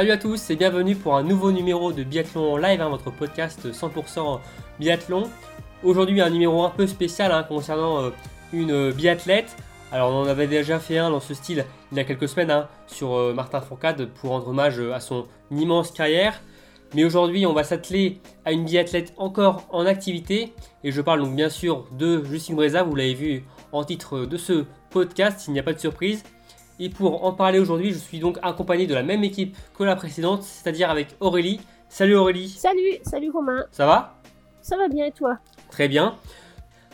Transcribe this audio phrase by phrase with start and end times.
[0.00, 3.70] Salut à tous et bienvenue pour un nouveau numéro de Biathlon Live, hein, votre podcast
[3.70, 4.40] 100%
[4.78, 5.28] biathlon.
[5.84, 8.10] Aujourd'hui un numéro un peu spécial hein, concernant euh,
[8.54, 9.54] une biathlète.
[9.92, 12.50] Alors on en avait déjà fait un dans ce style il y a quelques semaines
[12.50, 16.40] hein, sur euh, Martin Fourcade pour rendre hommage euh, à son immense carrière.
[16.94, 20.54] Mais aujourd'hui on va s'atteler à une biathlète encore en activité.
[20.82, 24.38] Et je parle donc bien sûr de Justine Breza, vous l'avez vu en titre de
[24.38, 26.24] ce podcast, il n'y a pas de surprise.
[26.82, 29.96] Et pour en parler aujourd'hui, je suis donc accompagné de la même équipe que la
[29.96, 31.60] précédente, c'est-à-dire avec Aurélie.
[31.90, 32.48] Salut Aurélie.
[32.48, 33.66] Salut, salut Romain.
[33.70, 34.18] Ça va?
[34.62, 35.36] Ça va bien et toi?
[35.70, 36.16] Très bien.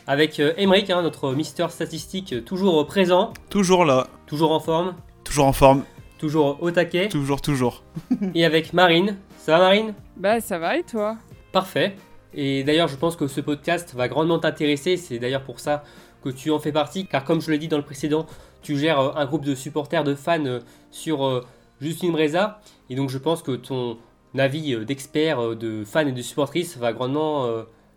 [0.09, 3.33] Avec euh, hein, notre Mister Statistique, euh, toujours présent.
[3.49, 4.09] Toujours là.
[4.27, 4.97] Toujours en forme.
[5.23, 5.85] Toujours en forme.
[6.19, 7.09] Toujours au taquet.
[7.09, 7.85] Toujours, toujours.
[8.35, 9.17] et avec Marine.
[9.39, 9.95] Ça va Marine?
[10.17, 11.17] Bah ça va et toi?
[11.53, 11.95] Parfait.
[12.35, 14.97] Et d'ailleurs, je pense que ce podcast va grandement t'intéresser.
[14.97, 15.85] C'est d'ailleurs pour ça
[16.25, 18.27] que tu en fais partie, car comme je l'ai dit dans le précédent,
[18.67, 21.45] tu gères euh, un groupe de supporters, de fans euh, sur euh,
[21.81, 22.61] Justine Breza.
[22.91, 23.99] Et donc je pense que ton
[24.37, 27.49] avis d'expert, de fans et de supportrices va grandement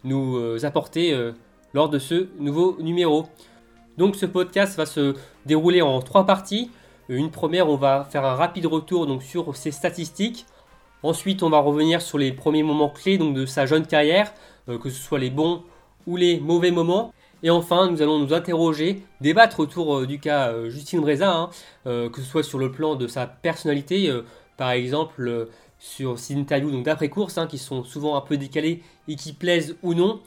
[0.06, 1.14] nous apporter
[1.74, 3.28] lors de ce nouveau numéro.
[3.98, 6.72] Donc ce podcast va se dérouler en trois parties.
[7.10, 10.46] Une première, on va faire un rapide retour donc, sur ses statistiques.
[11.04, 14.34] Ensuite, on va revenir sur les premiers moments clés donc, de sa jeune carrière,
[14.66, 15.64] que ce soit les bons
[16.08, 17.12] ou les mauvais moments.
[17.42, 21.50] Et enfin, nous allons nous interroger, débattre autour euh, du cas euh, Justine Breza, hein,
[21.88, 24.12] euh, que ce soit sur le plan de sa personnalité,
[24.58, 25.48] par exemple
[25.80, 29.94] sur ses interviews d'après-course, hein, qui sont souvent un peu décalées et qui plaisent ou
[29.94, 30.20] non.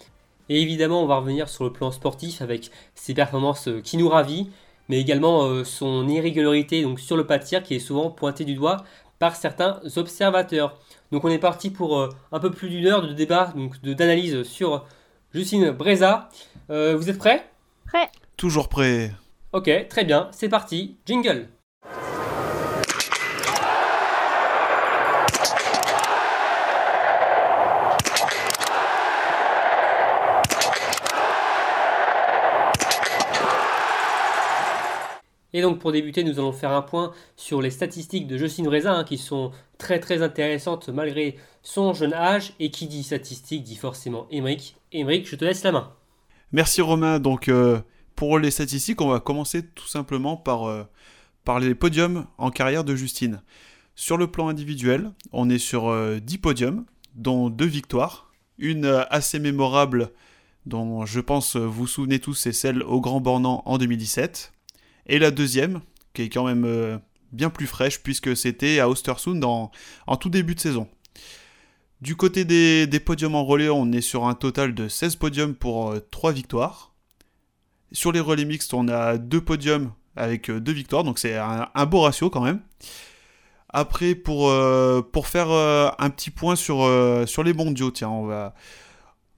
[0.49, 4.49] Et évidemment, on va revenir sur le plan sportif avec ses performances qui nous ravit,
[4.89, 8.79] mais également son irrégularité donc sur le pas qui est souvent pointé du doigt
[9.19, 10.79] par certains observateurs.
[11.13, 14.85] Donc on est parti pour un peu plus d'une heure de débat, donc d'analyse sur
[15.35, 16.29] Justine Breza.
[16.71, 17.49] Euh, vous êtes prêts?
[17.87, 18.11] Prêt.
[18.37, 19.13] Toujours prêt.
[19.53, 20.97] Ok, très bien, c'est parti.
[21.07, 21.49] Jingle.
[35.53, 38.93] Et donc pour débuter, nous allons faire un point sur les statistiques de Justine Breza,
[38.93, 42.55] hein, qui sont très très intéressantes malgré son jeune âge.
[42.59, 44.77] Et qui dit statistiques dit forcément Émeric.
[44.93, 45.93] Émeric, je te laisse la main.
[46.53, 47.19] Merci Romain.
[47.19, 47.81] Donc euh,
[48.17, 50.85] pour les statistiques, on va commencer tout simplement par, euh,
[51.45, 53.43] par les podiums en carrière de Justine.
[53.95, 58.33] Sur le plan individuel, on est sur 10 euh, podiums, dont 2 victoires.
[58.59, 60.13] Une assez mémorable,
[60.67, 64.53] dont je pense vous vous souvenez tous, c'est celle au Grand Bornand en 2017.
[65.07, 65.81] Et la deuxième,
[66.15, 67.01] qui est quand même
[67.33, 69.71] bien plus fraîche, puisque c'était à Ostersund en,
[70.17, 70.89] tout début de saison.
[72.01, 75.95] Du côté des, podiums en relais, on est sur un total de 16 podiums pour
[76.11, 76.93] 3 euh, victoires.
[77.93, 81.87] Sur les relais mixtes, on a 2 podiums avec 2 euh, victoires, donc c'est un,
[81.87, 82.61] beau ratio quand même.
[83.69, 86.89] Après, pour, euh, pour faire un petit point sur,
[87.27, 88.55] sur les mondiaux, tiens, on va...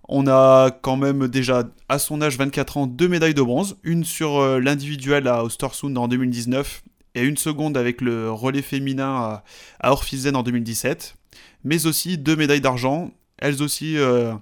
[0.08, 4.04] On a quand même déjà à son âge 24 ans deux médailles de bronze, une
[4.04, 6.82] sur l'individuel à Ostersund en 2019
[7.14, 9.42] et une seconde avec le relais féminin
[9.80, 11.16] à, Orphizen en 2017
[11.64, 14.34] mais aussi deux médailles d'argent, elles aussi euh,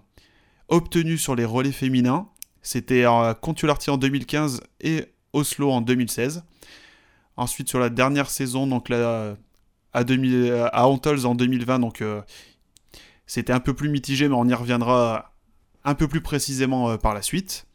[0.69, 2.29] obtenues sur les relais féminins.
[2.62, 6.43] C'était à Contularty en 2015 et Oslo en 2016.
[7.37, 12.21] Ensuite, sur la dernière saison, donc à, 2000, à Antols en 2020, donc euh,
[13.27, 15.31] c'était un peu plus mitigé, mais on y reviendra
[15.84, 17.66] un peu plus précisément euh, par la suite.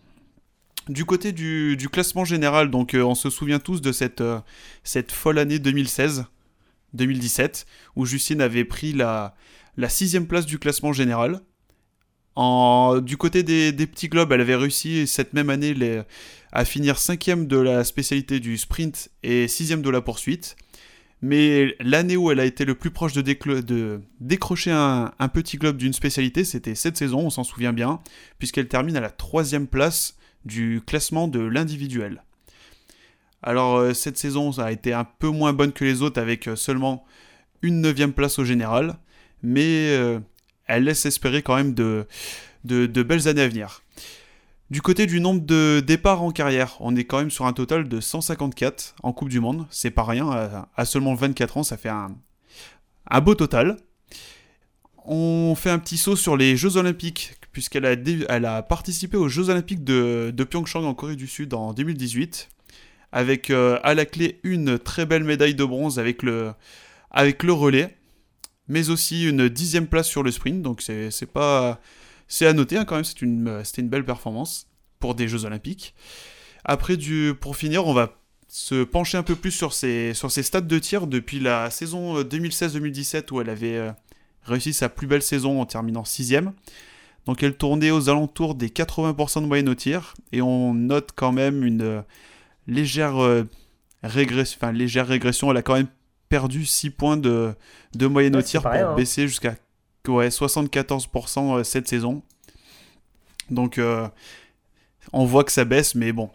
[0.90, 4.24] Du côté du, classement général, donc on se souvient tous de cette,
[4.86, 6.26] cette folle année 2016
[6.94, 7.66] 2017,
[7.98, 9.36] où Justine avait pris la,
[9.78, 11.42] la sixième place du classement général.
[13.02, 16.04] Du côté des, petits globes, elle avait réussi cette même année
[16.52, 20.56] à finir cinquième de la spécialité du sprint et sixième de la poursuite.
[21.22, 25.78] Mais l'année où elle a été le plus proche de, décrocher un, un, petit globe
[25.78, 28.00] d'une spécialité, c'était cette saison, on s'en souvient bien,
[28.38, 30.16] puisqu'elle termine à la troisième place
[30.46, 32.22] du classement de l'individuel.
[33.44, 36.48] Alors euh, cette saison ça a été un peu moins bonne que les autres avec
[36.48, 37.06] euh, seulement
[37.62, 38.98] une neuvième place au général,
[39.44, 40.20] mais euh,
[40.66, 42.06] elle laisse espérer quand même de,
[42.64, 43.84] belles années à venir.
[44.70, 47.88] Du côté du nombre de départs en carrière, on est quand même sur un total
[47.88, 49.66] de 154 en Coupe du Monde.
[49.70, 50.30] C'est pas rien,
[50.76, 52.10] à, seulement 24 ans, ça fait un,
[53.22, 53.78] beau total.
[55.06, 59.86] On fait un petit saut sur les Jeux Olympiques, puisqu'elle a, participé aux Jeux Olympiques
[59.86, 62.50] de, Pyeongchang en Corée du Sud en 2018
[63.14, 66.52] avec euh, à la clé une très belle médaille de bronze avec le,
[67.10, 67.96] avec le relais,
[68.68, 71.80] mais aussi une dixième place sur le sprint, donc c'est pas...
[72.28, 74.68] C'est à noter hein, quand même, c'était une, une belle performance
[75.00, 75.96] pour des Jeux Olympiques.
[76.66, 80.44] Après, du, pour finir, on va se pencher un peu plus sur ses, sur ses
[80.44, 83.92] stats de tir depuis la saison 2016-2017 où elle avait
[84.44, 86.52] réussi sa plus belle saison en terminant 6ème.
[87.26, 91.34] Donc elle tournait aux alentours des 80% de moyenne au tir et on note quand
[91.34, 92.04] même une
[92.68, 93.16] légère,
[94.02, 95.52] régression, enfin, légère régression.
[95.52, 95.90] Elle a quand même
[96.30, 97.54] perdu 6 points de,
[97.96, 98.96] de moyenne au tir pour hein.
[98.96, 99.56] baisser jusqu'à
[100.08, 102.22] ouais, 74% cette saison.
[103.50, 103.80] Donc
[105.14, 106.30] on voit que ça baisse, mais bon,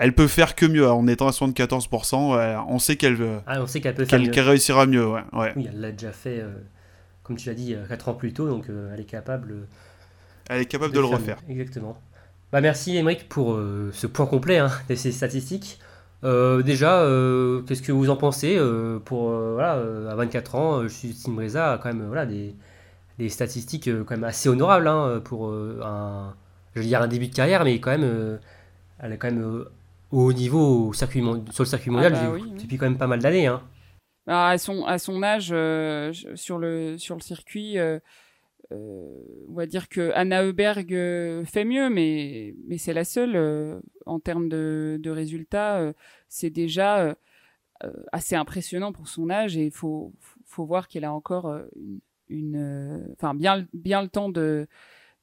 [0.00, 0.90] elle peut faire que mieux.
[0.90, 4.06] En étant à 74%, on sait qu'elle ah, on sait qu'elle peut
[4.40, 5.06] réussira mieux.
[5.06, 6.48] Ouais, Oui, elle l'a déjà fait, euh,
[7.22, 9.68] comme tu l'as dit, 4 euh, ans plus tôt, donc euh, elle est capable.
[10.48, 11.36] Elle est capable de, le refaire.
[11.50, 12.00] Exactement.
[12.50, 13.56] Bah, merci Émeric pour
[13.92, 15.78] ce point complet hein, de ces statistiques.
[16.22, 17.06] Déjà,
[17.66, 18.58] qu'est-ce que vous en pensez
[19.04, 19.72] pour voilà,
[20.10, 22.54] à 24 ans, Justine Breza a quand même voilà, des,
[23.18, 26.34] des statistiques quand même assez honorables hein, pour un,
[26.74, 28.38] je veux dire un début de carrière, mais quand même,
[28.98, 29.64] elle est quand même
[30.12, 33.06] au haut niveau au circuit sur le circuit mondial ah bah depuis quand même pas
[33.06, 33.46] mal d'années.
[33.46, 33.62] Hein.
[34.26, 38.00] à, son, à son âge, euh, sur, le, sur le circuit, euh, euh,
[38.70, 40.88] on va dire que Anna Heuberg
[41.44, 45.92] fait mieux, mais, mais c'est la seule en termes de, résultats.
[46.28, 47.16] c'est déjà
[48.12, 50.12] assez impressionnant pour son âge et il faut,
[50.44, 51.52] faut voir qu'elle a encore
[52.28, 54.68] une, enfin bien, bien le temps de,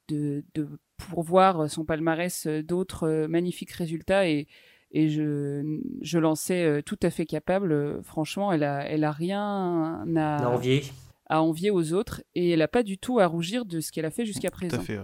[0.09, 0.67] de, de
[0.97, 4.47] pourvoir son palmarès d'autres magnifiques résultats et,
[4.91, 7.71] et je, je lançais euh, tout à fait capable.
[7.71, 10.83] Euh, franchement, elle a, elle a rien à, envier.
[11.29, 14.05] À envier aux autres et elle n'a pas du tout à rougir de ce qu'elle
[14.05, 14.81] a fait jusqu'à présent.
[14.81, 14.99] fait,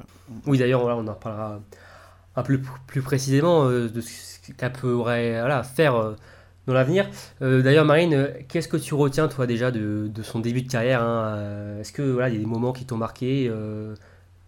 [0.46, 1.62] Oui, d'ailleurs, on en reparlera
[2.36, 6.16] un peu plus précisément euh, de ce qu'elle pourrait voilà, faire
[6.66, 7.10] dans l'avenir.
[7.42, 11.78] D'ailleurs, Marine, qu'est-ce que tu retiens, toi, déjà, de, de son début de carrière hein
[11.80, 13.52] Est-ce que voilà, il y a des moments qui t'ont marqué,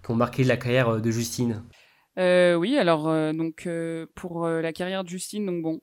[0.04, 1.62] qui ont marqué la carrière de Justine?
[2.18, 5.80] Euh, oui, alors euh, donc euh, pour la carrière de Justine, donc bon,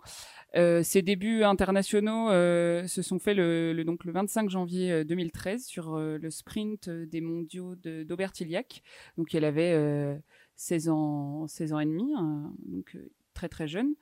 [0.54, 6.90] ses débuts internationaux se sont faits le, donc le 25 janvier 2013 sur le sprint
[6.90, 8.82] des mondiaux d'Aubertillac.
[9.16, 10.20] Donc elle avait
[10.56, 12.96] 16 ans, 16 ans et demi, hein, donc
[13.34, 13.94] très très jeune.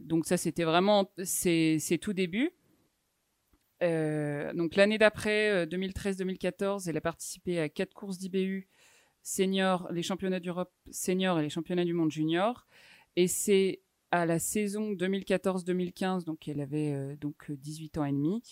[0.00, 2.50] Donc ça c'était vraiment ses, ses tout débuts.
[3.80, 8.68] donc l'année d'après, 2013-2014, elle a participé à quatre courses d'IBU
[9.22, 12.66] senior, les championnats d'Europe senior et les championnats du monde junior.
[13.16, 13.80] Et c'est
[14.16, 18.42] à la saison 2014-2015, donc elle avait euh, donc 18 ans et demi,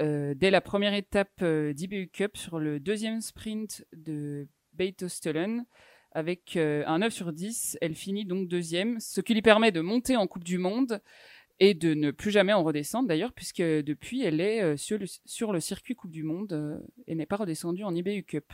[0.00, 5.64] euh, dès la première étape euh, d'IBU Cup sur le deuxième sprint de Beitostelen,
[6.12, 10.16] avec un 9 sur 10, elle finit donc deuxième, ce qui lui permet de monter
[10.16, 11.02] en Coupe du Monde
[11.60, 15.52] et de ne plus jamais en redescendre d'ailleurs, puisque depuis elle est sur, le, sur,
[15.52, 18.50] le, circuit Coupe du Monde et n'est pas redescendue en IBU Cup.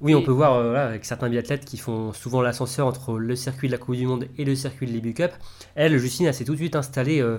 [0.00, 3.68] Oui, on peut voir euh, avec certains biathlètes qui font souvent l'ascenseur entre le circuit
[3.68, 5.32] de la Coupe du Monde et le circuit de l'Ibu Cup.
[5.74, 7.38] Elle, Justine, elle s'est tout de suite installée euh,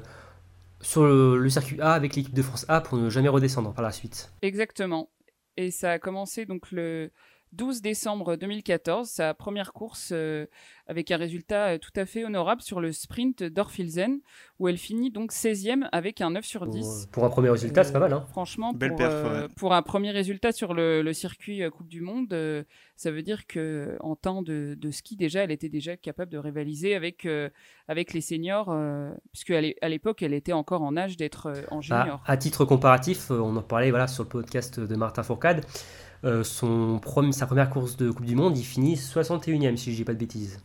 [0.82, 3.92] sur le, circuit A avec l'équipe de France A pour ne jamais redescendre par la
[3.92, 4.32] suite.
[4.42, 5.10] Exactement.
[5.58, 7.12] Et ça a commencé donc le
[7.56, 10.46] 12 décembre 2014, sa première course euh,
[10.88, 14.19] avec un résultat euh, tout à fait honorable sur le sprint d'Orfilzen,
[14.60, 17.08] où elle finit donc 16e avec un 9 sur 10.
[17.12, 18.13] Pour, un premier résultat, c'est pas mal.
[18.13, 18.25] Hein.
[18.30, 22.36] Franchement, pour, euh, pour, un premier résultat sur le, circuit Coupe du Monde,
[22.98, 26.94] ça veut dire que en temps de, ski, déjà, elle était déjà capable de rivaliser
[26.94, 27.27] avec,
[27.88, 28.75] avec les seniors,
[29.32, 32.24] puisque à l'époque, elle était encore en âge d'être en bah, junior.
[32.25, 35.65] à titre comparatif, on en parlait voilà, sur le podcast de Martin Fourcade.
[36.25, 37.00] Euh, son
[37.32, 40.17] sa première course de Coupe du Monde, il finit 61ème, si je dis pas de
[40.17, 40.60] bêtises.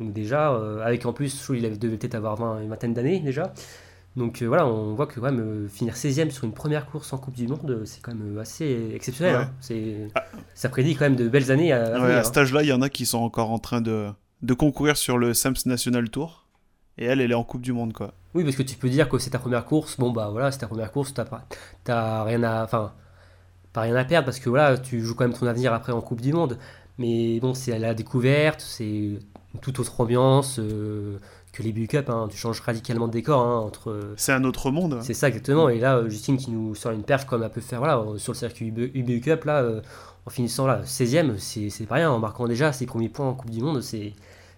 [0.00, 3.54] Donc déjà, euh, avec en plus, il devait peut-être avoir 20, une vingtaine d'années déjà.
[4.16, 7.18] Donc euh, voilà, on voit que quand même finir 16ème sur une première course en
[7.18, 9.36] Coupe du Monde, c'est quand même assez exceptionnel.
[9.36, 9.50] Hein.
[9.60, 10.24] C'est, ah.
[10.54, 12.40] Ça prédit quand même de belles années à, à, à cet hein.
[12.40, 14.08] âge-là, il y en a qui sont encore en train de,
[14.42, 16.46] de concourir sur le Sams National Tour.
[16.98, 18.14] Et elle, elle est en Coupe du Monde, quoi.
[18.34, 19.98] Oui, parce que tu peux dire que c'est ta première course.
[19.98, 21.26] Bon, bah voilà, c'est ta première course, t'as,
[21.84, 22.64] t'as rien à.
[22.64, 22.92] Enfin,
[23.82, 26.20] rien à perdre parce que voilà, tu joues quand même ton avenir après en Coupe
[26.20, 26.58] du Monde.
[26.98, 29.20] Mais bon, c'est à la découverte, c'est une
[29.60, 31.18] toute autre ambiance euh,
[31.52, 32.08] que les BU Cup.
[32.08, 32.28] Hein.
[32.30, 34.14] Tu changes radicalement de décor hein, entre.
[34.16, 35.00] C'est un autre monde.
[35.02, 35.68] C'est ça exactement.
[35.68, 38.38] Et là, Justine qui nous sort une perf comme elle peut faire voilà, sur le
[38.38, 39.82] circuit UBU Cup là, euh,
[40.24, 42.10] en finissant là 16e, c'est pas rien.
[42.10, 44.12] En marquant déjà ses premiers points en Coupe du Monde, c'est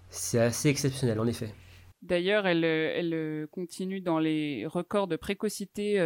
[0.09, 1.53] c'est assez exceptionnel en effet.
[2.01, 5.99] D'ailleurs, elle, elle continue dans les records de précocité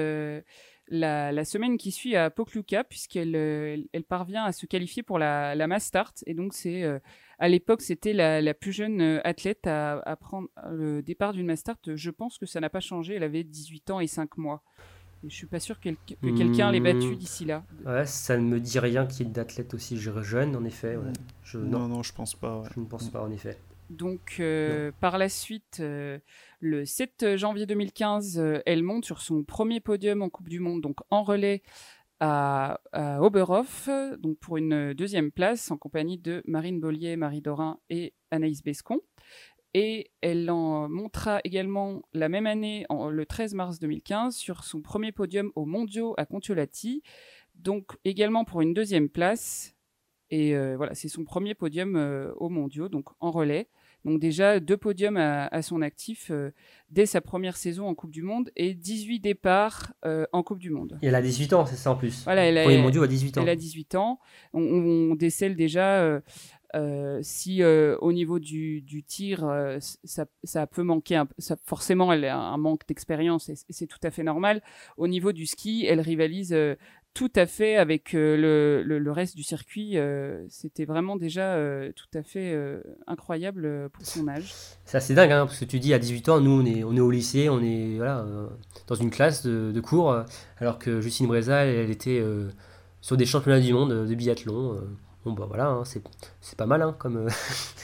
[0.90, 5.56] la, semaine qui suit à Pokluka, puisqu'elle euh, elle, parvient à se qualifier pour la,
[5.56, 6.24] la Mass Start.
[6.26, 7.00] Et donc, c'est euh,
[7.40, 11.96] à l'époque, c'était la, plus jeune euh, athlète à, prendre le départ d'une Mass Start.
[11.96, 13.16] Je pense que ça n'a pas changé.
[13.16, 14.64] Elle avait 18 ans et 5 mois.
[15.24, 15.90] Je je suis pas sûr que
[16.22, 17.64] quelqu'un l'ait battue d'ici là.
[17.86, 20.98] Ouais, ça ne me dit rien qu'il y ait d'athlète aussi jeune, en effet.
[20.98, 21.62] Non.
[21.62, 22.62] non, non, je pense pas.
[22.76, 23.58] Je ne pense pas, en effet.
[23.90, 26.18] Donc, euh, par la suite, euh,
[26.64, 30.82] le 7 janvier 2015, euh, elle monte sur son premier podium en Coupe du Monde,
[30.82, 31.62] donc en relais
[32.20, 32.80] à,
[33.20, 33.90] Oberhof,
[34.20, 39.02] donc pour une deuxième place en compagnie de Marine Bollier, Marie Dorin et Anaïs Bescon.
[39.74, 45.12] Et elle en montra également la même année, le 13 mars 2015, sur son premier
[45.12, 47.04] podium aux mondiaux à Contiolati,
[47.56, 49.76] donc également pour une deuxième place.
[50.30, 53.68] Et euh, voilà, c'est son premier podium euh, aux mondiaux, donc en relais.
[54.06, 56.52] Donc déjà deux podiums à, à son actif euh,
[56.90, 60.70] dès sa première saison en Coupe du Monde et 18 départs euh, en Coupe du
[60.70, 60.98] Monde.
[61.02, 62.24] Et elle a 18 ans, c'est ça en plus.
[62.26, 63.42] Voilà, elle a- Premier mondiaux à 18 ans.
[63.44, 64.20] Elle a 18 ans.
[64.54, 66.20] On, on décèle déjà euh,
[66.76, 71.16] euh, si euh, au niveau du, du tir, euh, ça, ça peut manquer.
[71.16, 74.62] Un, ça, forcément, elle a un manque d'expérience et c'est tout à fait normal.
[74.98, 76.76] Au niveau du ski, elle rivalise euh,
[77.14, 79.98] tout à fait avec euh, le, le, le reste du circuit.
[79.98, 82.58] euh, C'était vraiment déjà euh, tout à fait
[83.08, 84.54] incroyable pour son âge.
[84.86, 86.96] C'est assez dingue, hein, parce que tu dis à 18 ans, nous on est, on
[86.96, 88.26] est au lycée, on est voilà,
[88.88, 90.16] dans une classe de, de cours,
[90.58, 92.24] alors que Justine Breza, elle, elle était
[93.02, 94.82] sur des championnats du monde de biathlon.
[95.26, 97.28] bon bah voilà, hein, c'est pas mal hein, comme,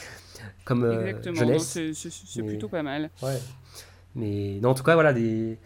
[0.66, 1.36] comme Exactement.
[1.36, 1.78] Jeunesse.
[1.94, 3.10] C'est plutôt pas mal.
[3.22, 3.40] Ouais.
[4.16, 5.60] Mais non, en tout cas, voilà, des,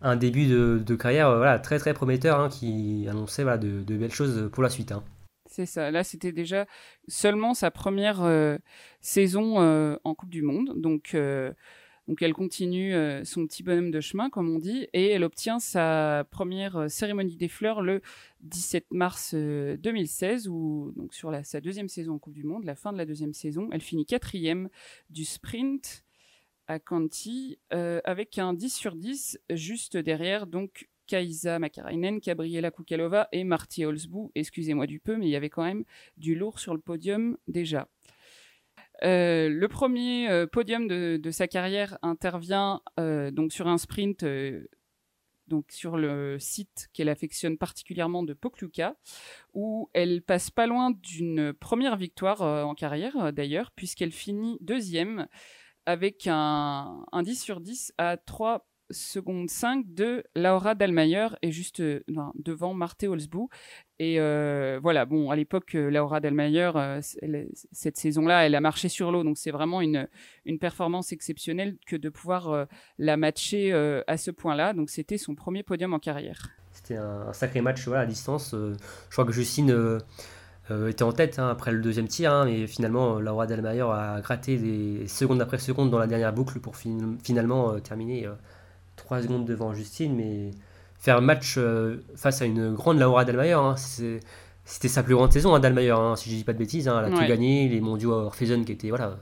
[0.00, 4.50] un début de, carrière euh, voilà, très très prometteur hein, qui annonçait de, belles choses
[4.52, 4.92] pour la suite.
[4.92, 5.02] hein.
[5.46, 5.90] C'est ça.
[5.90, 6.66] Là, c'était déjà
[7.08, 8.56] seulement sa première euh,
[9.00, 10.80] saison euh, en Coupe du Monde.
[10.80, 16.24] Donc, elle continue son petit bonhomme de chemin, comme on dit, et elle obtient sa
[16.30, 18.00] première cérémonie des fleurs le
[18.42, 22.74] 17 mars euh, 2016, où donc sur sa deuxième saison en Coupe du Monde, la
[22.74, 24.68] fin de la deuxième saison, elle finit quatrième
[25.10, 26.04] du sprint
[26.70, 33.26] à Conti euh, avec un 10 sur 10 juste derrière donc Kaisa Makarainen, Gabriela Kukalova
[33.32, 34.30] et Marty Holzbou.
[34.36, 35.84] Excusez-moi du peu, mais il y avait quand même
[36.16, 37.88] du lourd sur le podium déjà.
[39.02, 44.24] Euh, le premier euh, podium de, sa carrière intervient euh, donc sur un sprint
[45.48, 48.94] donc sur le site qu'elle affectionne particulièrement de Pokluka,
[49.54, 55.26] où elle passe pas loin d'une première victoire en carrière d'ailleurs, puisqu'elle finit deuxième
[55.90, 61.80] avec un, un 10 sur 10 à 3 secondes 5 de Laura Dallmayer et juste
[61.80, 63.48] euh, non, devant Marthe Holzbou.
[64.00, 66.20] Et euh, voilà, bon, à l'époque, euh, Laura
[67.22, 70.08] elle- cette saison-là, elle a marché sur l'eau, donc c'est vraiment une,
[70.44, 72.66] une performance exceptionnelle que de pouvoir
[72.98, 73.72] la matcher
[74.06, 74.72] à ce point-là.
[74.72, 76.48] Donc c'était son premier podium en carrière.
[76.72, 78.54] C'était un, un sacré match voilà, à distance.
[78.54, 79.98] je crois que Justine
[80.88, 84.20] était en tête hein, après le deuxième tir, hein, mais finalement, euh, Laura Delmayer a
[84.22, 88.32] gratté des secondes après secondes dans la dernière boucle pour fin- finalement euh, terminer euh,
[88.96, 90.14] 3 secondes devant Justine.
[90.14, 90.50] Mais
[90.98, 94.20] faire un match euh, face à une grande Laura Delmayer, hein, c'est-
[94.64, 95.60] c'était sa plus grande saison, hein,
[95.90, 96.86] hein, si je dis pas de bêtises.
[96.88, 97.22] hein, elle a Ouais.
[97.24, 98.30] tout gagné, les mondiaux à
[98.64, 99.16] qui étaient, voilà,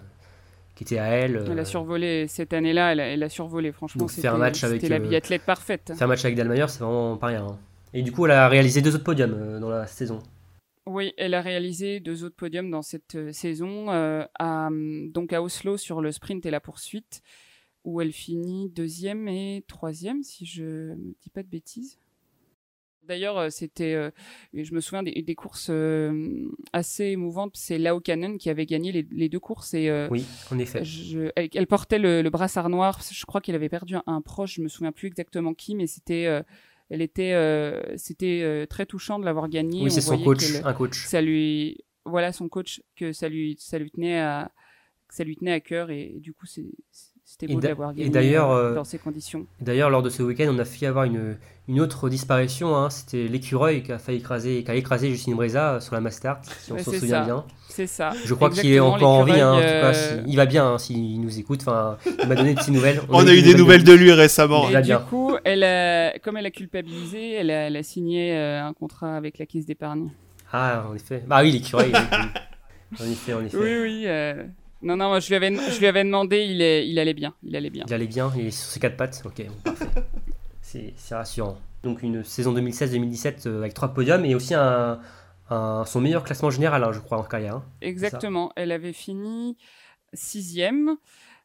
[0.75, 1.37] qui étaient à elle.
[1.37, 4.01] euh, Elle a survolé cette année-là, elle a, elle a survolé, franchement.
[4.01, 5.93] Donc, C'était faire un match avec, la euh, biathlète parfaite.
[5.97, 7.47] Faire un match avec Delmayer, c'est vraiment pas rien.
[7.95, 10.19] Et du coup, elle a réalisé deux autres podiums euh, dans la saison.
[10.91, 15.33] Oui, elle a réalisé deux autres podiums dans cette euh, saison, euh, à, hum, donc
[15.33, 17.23] à Oslo sur le sprint et la poursuite,
[17.85, 20.65] où elle finit deuxième et troisième, si je
[20.95, 21.99] ne dis pas de bêtises.
[23.03, 24.11] D'ailleurs, euh, c'était, euh,
[24.53, 27.57] je me souviens des, des courses euh, assez émouvantes.
[27.57, 30.85] C'est Lao Cannon qui avait gagné les, les deux courses et euh, Oui, en effet.
[30.85, 33.01] je- elle, elle portait le, le brassard noir.
[33.11, 34.57] Je crois qu'elle avait perdu un, un proche.
[34.57, 36.43] Je me souviens plus exactement qui, mais c'était, euh,
[36.91, 39.83] elle était, euh, c'était euh, très touchant de l'avoir gagnée.
[39.83, 41.05] Oui, c'est son coach, qu'elle- un coach.
[41.07, 44.51] ça lui voilà son coach que ça lui ça lui tenait à
[45.09, 46.65] que ça lui tenait à cœur et, et du coup c'est
[47.41, 49.47] c'était Et beau de d'ailleurs, dans ces conditions.
[49.61, 51.37] D'ailleurs, lors de ce week-end, on a failli avoir une,
[51.69, 52.75] une autre disparition.
[52.77, 52.91] hein.
[52.91, 56.41] C'était l'écureuil qui a failli écraser, qui a écrasé Justine Breza euh, sur la Mastart,
[56.63, 57.25] si on s'en souvient ça.
[57.25, 57.45] bien.
[57.69, 58.11] C'est ça.
[58.25, 59.39] Je crois qu'il est encore en vie.
[59.39, 61.61] hein, en tout l'écureuil, cas, euh, si- il va bien hein, s'il nous écoute.
[61.63, 63.01] Enfin, il m'a donné de petites nouvelles.
[63.09, 64.69] On a eu des nouvelles de lui récemment.
[64.71, 64.99] Et du bien.
[65.09, 69.17] coup, elle a, comme elle a culpabilisé, elle a, elle a signé euh, un contrat
[69.17, 70.11] avec la caisse d'épargne.
[70.53, 71.23] Ah, en effet.
[71.27, 71.93] Bah oui, l'écureuil.
[71.93, 72.99] oui.
[73.01, 73.57] en effet, en effet.
[73.59, 74.05] Oui, oui.
[74.07, 74.43] euh,
[74.83, 77.35] Non, non, moi, je lui avais, je lui avais demandé, il, est, il allait bien,
[77.43, 77.85] il allait bien.
[77.89, 79.23] Il allait bien, il est sur ses quatre pattes.
[79.25, 79.87] Ok, bon, parfait.
[80.61, 81.59] C'est c'est rassurant.
[81.83, 85.01] Donc une saison 2016-2017 euh, avec trois podiums et aussi un,
[85.49, 87.57] un- son meilleur classement général, hein, je crois, en carrière.
[87.57, 87.65] hein.
[87.81, 88.53] Exactement.
[88.55, 89.57] Elle avait fini
[90.13, 90.97] sixième.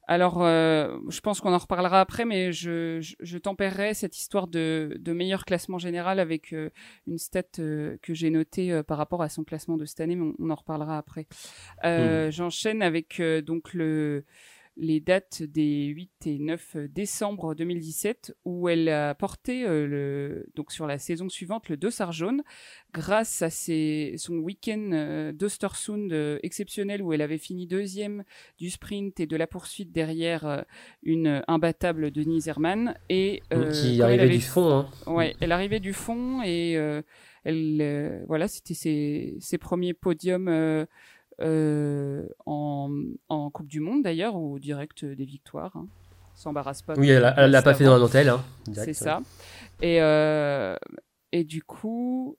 [0.06, 4.48] Alors, euh, je pense qu'on en reparlera après, mais je, je, je tempérerai cette histoire
[4.48, 6.70] de, de meilleur classement général avec euh,
[7.08, 10.18] une stat euh, que j'ai notée euh, par rapport à son classement de cette année,
[10.18, 11.26] mais on, on en reparlera après.
[11.86, 14.26] Euh, J'enchaîne avec euh, donc le
[14.76, 20.72] les dates des 8 et 9 décembre 2017 où elle a porté euh, le, donc
[20.72, 22.42] sur la saison suivante le dossard jaune
[22.92, 28.24] grâce à ses, son week-end euh, d'Ostersund euh, exceptionnel où elle avait fini deuxième
[28.58, 30.62] du sprint et de la poursuite derrière euh,
[31.04, 34.72] une imbattable Denise Herman et qui arrivait avait du fond.
[34.72, 34.90] Hein.
[35.12, 37.02] Ouais, elle arrivait du fond et euh,
[37.44, 40.86] elle, voilà, c'était ses, ses premiers podiums
[41.44, 42.90] en,
[43.30, 45.76] en Coupe du Monde d'ailleurs ou direct des victoires.
[45.76, 45.88] Hein.
[46.36, 46.96] S'embarrasse pas.
[46.98, 48.30] Oui, elle l'a pas fait dans la dentelle.
[48.30, 48.44] Hein.
[48.74, 48.94] C'est ouais.
[48.94, 49.22] ça.
[49.82, 50.76] Et, euh,
[51.32, 52.38] et du coup,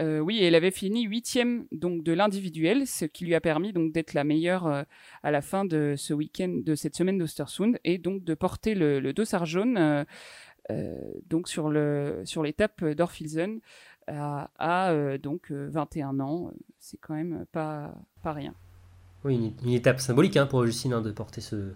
[0.00, 3.92] euh, oui, elle avait fini huitième donc de l'individuel, ce qui lui a permis donc
[3.92, 4.82] d'être la meilleure euh,
[5.22, 9.00] à la fin de ce week-end, de cette semaine d'Ostersund, et donc de porter le,
[9.00, 10.04] le dossard jaune euh,
[10.70, 13.60] euh, donc sur le sur l'étape d'Orfilsen
[14.06, 16.50] à, à, euh, donc euh, 21 ans.
[16.78, 18.54] C'est quand même pas pas rien.
[19.24, 21.72] Oui, une, une étape symbolique hein, pour Justine hein, de porter ce,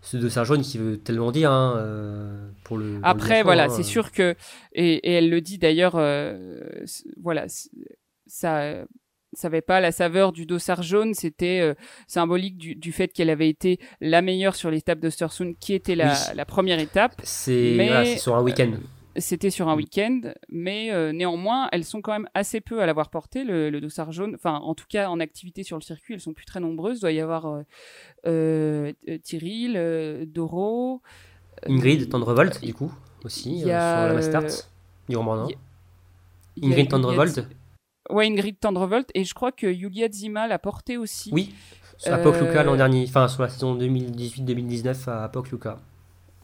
[0.00, 2.98] ce dossard jaune qui veut tellement dire hein, euh, pour le.
[3.02, 4.34] Après, voilà, c'est sûr que,
[4.72, 6.60] et, et elle le dit d'ailleurs, euh,
[7.20, 7.44] voilà,
[8.26, 8.84] ça,
[9.34, 11.74] ça avait pas la saveur du dossard jaune, c'était euh,
[12.06, 16.12] symbolique du, du fait qu'elle avait été la meilleure sur l'étape d'Ostersund, qui était la,
[16.12, 16.36] Oui.
[16.36, 17.20] la première étape.
[17.22, 18.72] C'est Mais, voilà, sur un week-end.
[19.16, 23.10] C'était sur un week-end, mais euh, néanmoins, elles sont quand même assez peu à l'avoir
[23.10, 24.34] porté, le, le dossard jaune.
[24.34, 26.98] Enfin, en tout cas, en activité sur le circuit, elles sont plus très nombreuses.
[26.98, 27.62] Il doit y avoir euh,
[28.26, 31.02] euh, euh, Doro.
[31.66, 32.92] Ingrid Tendrevolt, du coup,
[33.24, 34.68] aussi, sur la Mastart,
[35.08, 35.16] du
[36.62, 37.46] Ingrid Tendrevolt,
[38.10, 39.10] Ouais, Ingrid Tendrevolt.
[39.14, 41.30] Et je crois que Julia Zima l'a porté aussi.
[41.32, 41.54] oui,
[42.06, 45.78] à l'an dernier, enfin sur la saison 2018-2019 à Pokljuka.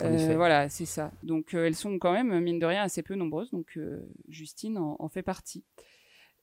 [0.03, 1.11] Euh, voilà, c'est ça.
[1.23, 3.51] Donc euh, elles sont quand même, mine de rien, assez peu nombreuses.
[3.51, 5.65] Donc euh, Justine en fait partie.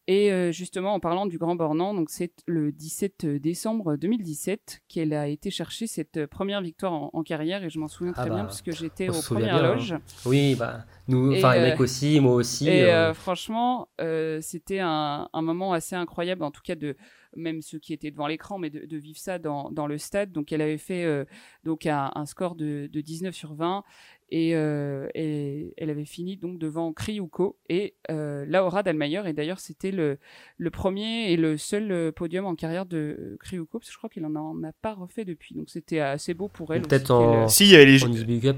[0.07, 5.13] Et euh, justement, en parlant du Grand Bornand, donc c'est le 17 décembre 2017 qu'elle
[5.13, 7.63] a été chercher cette première victoire en, en carrière.
[7.63, 9.75] Et je m'en souviens Ah très bah, bien puisque j'étais aux premières bien, hein.
[9.75, 9.95] loges.
[10.25, 12.68] Oui, bah, nous, enfin, euh, aussi, moi aussi.
[12.68, 16.96] Et euh, euh, franchement, euh, c'était un, un moment assez incroyable, en tout cas de
[17.35, 20.31] même ceux qui étaient devant l'écran, mais de, de vivre ça dans, dans le stade.
[20.31, 21.25] Donc, elle avait fait euh,
[21.63, 23.83] donc un, un score de, de 19 sur 20
[24.29, 29.22] et, euh, et elle avait fini donc devant Kriuko et euh, Laura Dalmayer.
[29.27, 30.18] Et d'ailleurs, c'était le,
[30.57, 33.98] le premier et le seul euh, podium en carrière de euh, Kriuko, parce que je
[33.98, 35.53] crois qu'elle en a, en a pas refait depuis.
[35.55, 36.81] Donc, c'était assez beau pour elle.
[36.81, 38.07] Peut-être aussi qu'elle- en- Si, il y avait les, en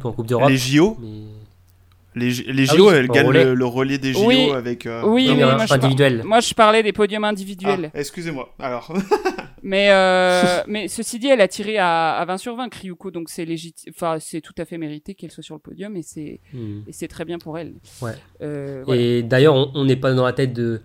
[0.08, 0.50] en Coupe d'Europe.
[0.50, 0.98] les JO.
[1.02, 1.24] Mais...
[2.18, 3.44] Les, les Ah JO, oui, elle en gagne relais.
[3.46, 4.50] le, le relais des JO Oui.
[4.52, 4.86] avec.
[4.86, 6.24] euh, Oui, Non, oui, moi, je par- individuel.
[6.26, 7.92] moi je parlais des podiums individuels.
[7.94, 8.54] Ah, excusez-moi.
[8.60, 8.92] Alors.
[9.64, 13.28] Mais, euh, mais ceci dit, elle a tiré à, à 20 sur 20, Kryuko, donc
[13.28, 16.40] c'est légitime, enfin, c'est tout à fait mérité qu'elle soit sur le podium et c'est,
[16.54, 16.82] Hmm.
[16.88, 17.74] et c'est très bien pour elle.
[18.02, 18.12] Ouais.
[18.42, 19.02] Euh, voilà.
[19.02, 20.82] Et d'ailleurs, on- n'est pas dans la tête de,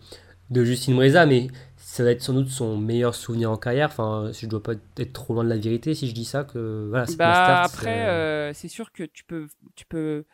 [0.51, 3.88] de Justine Breza, mais ça va être sans doute son meilleur souvenir en carrière.
[3.88, 6.42] Enfin, je dois pas être trop loin de la vérité si je dis ça.
[6.42, 10.25] Que voilà, Bah, après, euh, c'est sûr que tu peux, tu peux,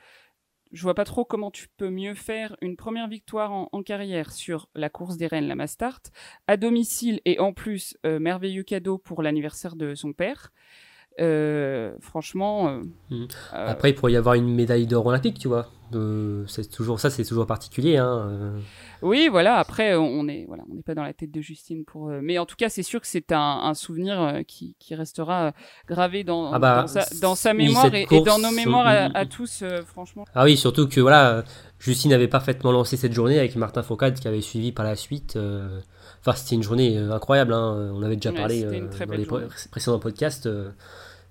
[0.72, 4.32] je vois pas trop comment tu peux mieux faire une première victoire en, en carrière
[4.32, 6.00] sur la course des Rennes, la Mastart,
[6.46, 10.52] à domicile et en plus, euh, merveilleux cadeau pour l'anniversaire de son père.
[11.20, 13.28] Euh, franchement, euh, Mhm.
[13.52, 15.68] Après, il pourrait y avoir une médaille d'or olympique, tu vois.
[16.46, 17.96] C'est toujours ça, c'est toujours particulier.
[17.96, 18.28] Hein.
[18.30, 18.58] euh.
[19.02, 19.56] Oui, voilà.
[19.56, 22.08] Après, on- on est, voilà, on n'est pas dans la tête de Justine pour.
[22.10, 24.94] euh, mais en tout cas, c'est sûr que c'est un, un souvenir euh, qui, qui
[24.94, 25.52] restera
[25.88, 29.16] gravé dans, Ah bah, dans, sa, dans sa oui, mémoire et, dans nos mémoires à,
[29.16, 30.24] à tous, euh, franchement.
[30.34, 31.44] Ah oui, surtout que voilà,
[31.78, 35.36] Justine avait parfaitement lancé cette journée avec Martin Fourcade qui avait suivi par la suite.
[35.36, 35.80] euh,
[36.20, 37.52] Enfin, c'était une journée incroyable.
[37.52, 37.92] hein.
[37.94, 38.70] On avait déjà Ouais, parlé euh,
[39.06, 40.46] dans les pré- précédents podcasts.
[40.46, 40.70] euh,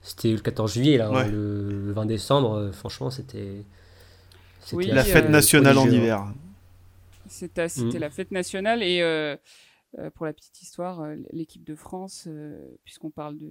[0.02, 1.24] C'était le 14 juillet, là, Ouais.
[1.24, 2.54] hein, le, le 20 décembre.
[2.56, 3.66] euh, franchement, c'était.
[4.68, 6.26] C'était Oui, La fête euh, nationale en hiver.
[7.28, 7.98] C'était, Mm.
[8.00, 9.36] la fête nationale et euh,
[10.00, 13.50] euh, pour la petite histoire, l'équipe de France, euh, puisqu'on parle de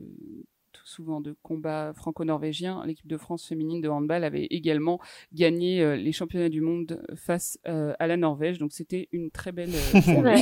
[0.72, 5.00] tout souvent de combat franco-norvégien, l'équipe de France féminine de handball avait également
[5.32, 8.58] gagné euh, les championnats du monde face euh, à la Norvège.
[8.58, 10.36] Donc c'était une très belle euh.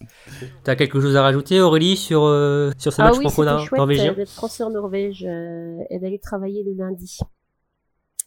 [0.64, 3.66] T'as quelque chose à rajouter, Aurélie, sur, euh, sur ce Ah match oui, c'était chouette
[3.66, 7.18] franco-norvégien d'être français en Norvège euh, et d'aller travailler le lundi.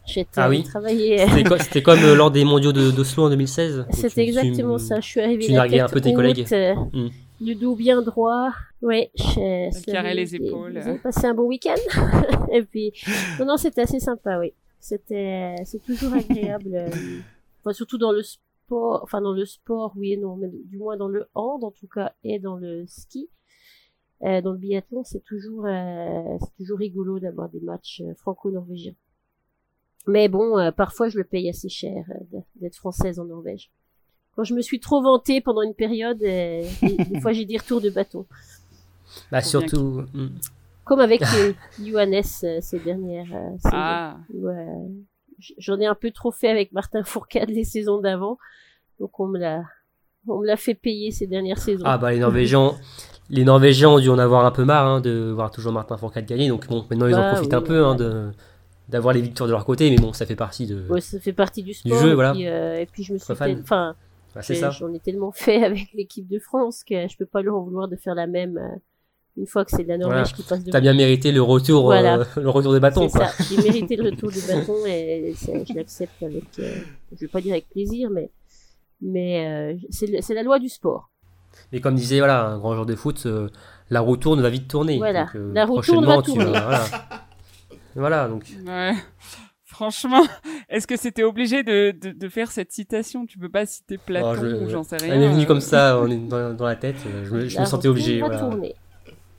[0.06, 0.64] J'étais Ah oui.
[0.64, 1.18] travailler.
[1.28, 4.14] C'était co- C'était comme euh, lors des mondiaux de- d'Oslo en 2016 où tu- C'était
[4.16, 5.00] tu- exactement ça.
[5.00, 6.46] Je suis arrivée tu narguais un peu tes collègues.
[6.52, 7.10] euh, Mm.
[7.42, 8.52] le dos bien droit.
[8.82, 10.74] Ouais, je, carré les épaules.
[10.80, 11.76] Vous avez passé un bon week-end.
[12.52, 12.92] et puis,
[13.40, 14.54] non, non, c'était assez sympa, oui.
[14.80, 16.72] C'était, c'est toujours agréable.
[16.76, 16.90] euh,
[17.62, 20.98] enfin, surtout dans le sport, enfin dans le sport, oui et non, mais du moins
[20.98, 23.30] dans le hand en tout cas et dans le ski.
[24.26, 28.94] Euh, dans le biathlon, c'est toujours, euh, c'est toujours rigolo d'avoir des matchs euh, franco-norvégiens.
[30.06, 33.72] Mais bon, euh, parfois je le paye assez cher euh, d'être française en Norvège.
[34.36, 37.58] Quand je me suis trop vantée pendant une période, euh, des, des fois j'ai des
[37.58, 38.26] retours de bâton.
[39.32, 40.30] Bah, surtout, mm.
[40.84, 43.70] Comme avec euh, Johannes euh, ces dernières euh, saisons.
[43.74, 44.18] Ah,
[45.58, 48.38] J'en ai un peu trop fait avec Martin Fourcade les saisons d'avant.
[49.00, 49.64] Donc on me l'a
[50.28, 51.84] on me l'a fait payer ces dernières saisons.
[51.86, 52.74] Ah bah les Norvégiens,
[53.30, 56.26] les Norvégiens ont dû en avoir un peu marre hein, de voir toujours Martin Fourcade
[56.26, 56.48] gagner.
[56.50, 58.32] Donc bon, maintenant ils en Bah, profitent oui, un peu hein, de
[58.90, 60.86] d'avoir les victoires de leur côté, mais bon, ça fait partie de.
[60.90, 61.98] Ouais, ça fait partie du sport.
[62.02, 62.34] jeu, et, voilà.
[62.34, 63.60] puis, euh, et puis je me suis fan.
[63.62, 63.96] enfin
[64.36, 67.62] Bah, j'en ai tellement fait avec l'équipe de France que je peux pas leur en
[67.62, 68.76] vouloir de faire la même euh,
[69.38, 70.32] une fois que c'est la Norvège Voilà.
[70.36, 70.72] qui passe devant.
[70.72, 72.20] T'as bien mérité le retour, Voilà.
[72.20, 73.08] euh, le retour des bâtons,
[73.50, 76.76] j'ai mérité le retour du bâton et je l'accepte avec, euh,
[77.14, 78.30] je vais pas dire avec plaisir, mais,
[79.02, 81.10] mais c'est la loi du sport.
[81.72, 83.28] Mais comme disait voilà, un grand joueur de foot,
[83.90, 84.98] la roue tourne va vite tourner.
[84.98, 86.52] Voilà, Donc, la roue tourne va prochainement, tu tourner.
[86.52, 86.86] vas- voilà.
[87.96, 88.44] voilà, donc.
[88.68, 88.94] ouais.
[89.66, 90.22] Franchement,
[90.70, 93.26] est-ce que c'était obligé de, de, de faire cette citation?
[93.26, 95.14] Tu peux pas citer Platon Oh, je- ou j'en sais rien.
[95.16, 95.48] Elle m'est venue euh.
[95.48, 97.88] comme ça on est dans, dans la tête, euh, je me, je La me sentais
[97.88, 98.20] roue obligé.
[98.20, 98.42] va voilà.
[98.42, 98.76] tourner.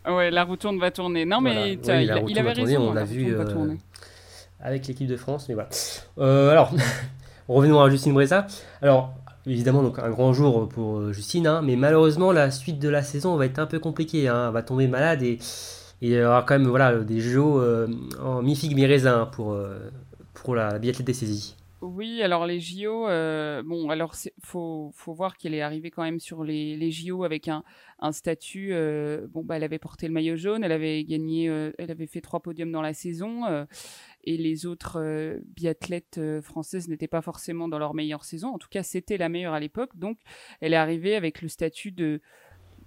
[0.08, 1.24] Ouais, la roue tourne va tourner.
[1.24, 1.76] Non, mais Voilà.
[1.76, 2.90] tu vois, Oui, il, la a- roue il tourne avait va tourner, raison.
[2.90, 3.78] on la vu euh, tourner.
[4.60, 5.68] avec l'équipe de France, mais voilà.
[6.18, 6.72] Euh, alors,
[7.48, 8.46] revenons à Justine Breza.
[8.82, 9.14] Alors,
[9.46, 13.36] évidemment, donc un grand jour pour Justine, hein, mais malheureusement, la suite de la saison
[13.36, 14.26] va être un peu compliquée.
[14.26, 14.46] hein.
[14.48, 15.38] Elle va tomber malade et
[16.00, 17.88] il y aura quand même voilà, des JO euh,
[18.20, 19.90] en mi-figue mi-raisin pour, euh,
[20.34, 21.56] pour la biathlète des saisies.
[21.80, 26.18] Oui, alors les JO, euh, bon, alors faut faut voir qu'elle est arrivée quand même
[26.18, 27.62] sur les, les JO avec un,
[27.98, 28.70] un statut.
[28.72, 32.22] euh, bon, bah, elle avait porté le maillot jaune, elle avait gagné, elle avait fait
[32.22, 33.66] trois podiums dans la saison,
[34.24, 38.54] et les autres biathlètes françaises n'étaient pas forcément dans leur meilleure saison.
[38.54, 40.16] En tout cas, c'était la meilleure à l'époque, donc
[40.62, 42.22] elle est arrivée avec le statut de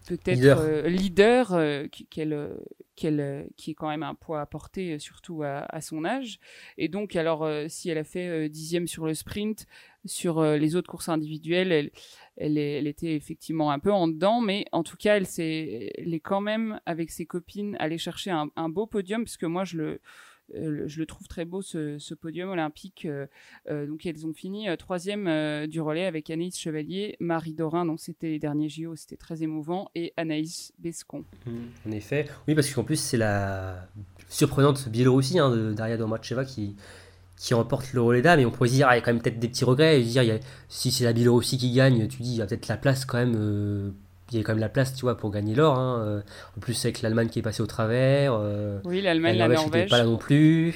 [0.08, 1.54] peut-être Leader.
[1.54, 2.56] euh, euh, qu'elle, euh,
[2.96, 6.40] qu'elle, qui est quand même un poids à porter, surtout à, à son âge.
[6.78, 9.68] Et donc, alors, euh, si elle a fait euh, dixième sur le sprint,
[10.06, 11.92] sur euh, les autres courses individuelles, elle,
[12.38, 16.20] elle, est- elle était effectivement un peu en dedans, mais en tout cas, elle, est
[16.24, 20.02] quand même, avec ses copines, allée chercher un, un beau podium, puisque moi, je le,
[20.54, 23.06] je le trouve très beau, ce, podium olympique.
[23.06, 23.28] Euh,
[23.70, 27.86] euh, donc, elles ont fini euh, troisième euh, du relais avec Anaïs Chevalier, Marie Dorin,
[27.86, 31.26] donc c'était les derniers JO, c'était très émouvant, et Anaïs Bescon.
[31.88, 33.88] En effet, oui, parce qu'en plus, c'est la
[34.30, 36.76] surprenante Biélorussie hein, de qui,
[37.38, 38.40] qui remporte le relais d'âme.
[38.40, 40.02] Et on pourrait se dire, ah, il y a quand même peut-être des petits regrets.
[40.02, 42.78] Et dire, si c'est la Biélorussie qui gagne, tu dis, il y a peut-être la
[42.78, 43.36] place quand même.
[43.38, 43.92] euh,
[44.32, 45.78] il y a quand même la place, tu vois, pour gagner l'or.
[45.78, 46.22] hein, euh,
[46.58, 48.34] En plus, avec l'Allemagne qui est passée au travers.
[48.34, 50.70] euh, Oui, l'Allemagne, la Norvège n'était pas là non plus.
[50.70, 50.76] Il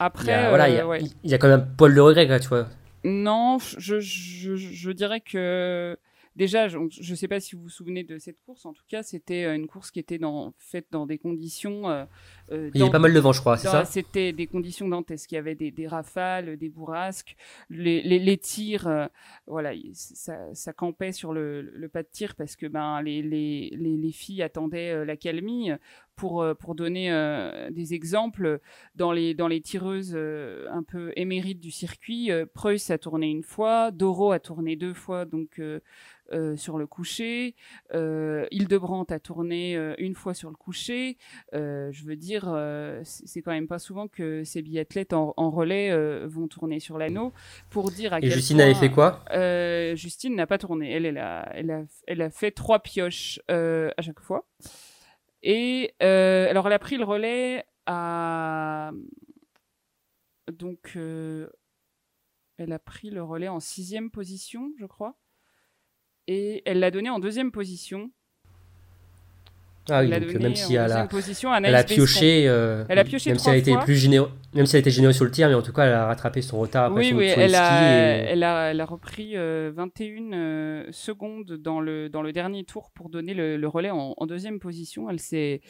[0.00, 1.00] Après, y a, voilà, il y, euh, a, ouais.
[1.24, 2.66] il y a quand même un poil de regret, quoi, tu vois.
[3.04, 5.96] Non, je, je, je dirais que
[6.38, 8.64] déjà, je ne sais pas si vous vous souvenez de cette course.
[8.64, 11.90] En tout cas, c'était euh, une course qui était dans, faite dans des conditions.
[11.90, 12.06] euh,
[12.52, 13.84] euh, Il y avait pas mal de vent, je crois, c'est dans- ça?
[13.84, 15.30] C'était des conditions dantesques.
[15.32, 17.36] Il y avait des, des rafales, des bourrasques,
[17.68, 18.86] les, les, les tirs.
[18.86, 19.06] euh,
[19.46, 23.20] voilà, il- ça, ça campait sur le, le pas de tir parce que ben les,
[23.20, 25.72] les, les, les filles attendaient l'accalmie.
[26.18, 28.58] Pour, euh, pour donner euh, des exemples,
[28.96, 33.28] dans les, dans les tireuses euh, un peu émérites du circuit, euh, Preuss a tourné
[33.30, 35.78] une fois, Doro a tourné deux fois donc euh,
[36.32, 37.54] euh, sur le coucher,
[37.94, 41.16] euh, Hildebrandt a tourné euh, une fois sur le coucher.
[41.54, 45.50] Euh, je veux dire, euh, c'est quand même pas souvent que ces biathlètes en, en
[45.50, 47.32] relais euh, vont tourner sur l'anneau.
[47.70, 49.24] Pour dire à Et quel Justine point, avait fait quoi?
[49.32, 50.92] euh, Justine n'a pas tourné.
[50.92, 54.44] Elle, elle, a, elle, a, elle a fait trois pioches euh, à chaque fois.
[55.42, 58.90] Et euh, alors, elle a pris le relais à.
[60.50, 61.48] Donc, euh,
[62.56, 65.18] elle a pris le relais en sixième position, je crois.
[66.26, 68.10] Et elle l'a donné en deuxième position.
[69.90, 71.94] Ah oui, donc même si elle deuxième a, position, elle a Anaïs Bescon.
[71.94, 73.84] pioché, euh, Elle a pioché même si elle a été fois.
[73.84, 75.84] plus généreux, même si elle a été généreuse sur le tir, mais en tout cas,
[75.86, 77.84] elle a rattrapé son retard après Oui, sur, oui, elle a, skis.
[78.28, 82.64] et- elle, a, elle a repris euh, 21 euh, secondes dans le, dans le dernier
[82.64, 85.08] tour pour donner le, le relais en, en deuxième position.
[85.10, 85.60] Elle s'est,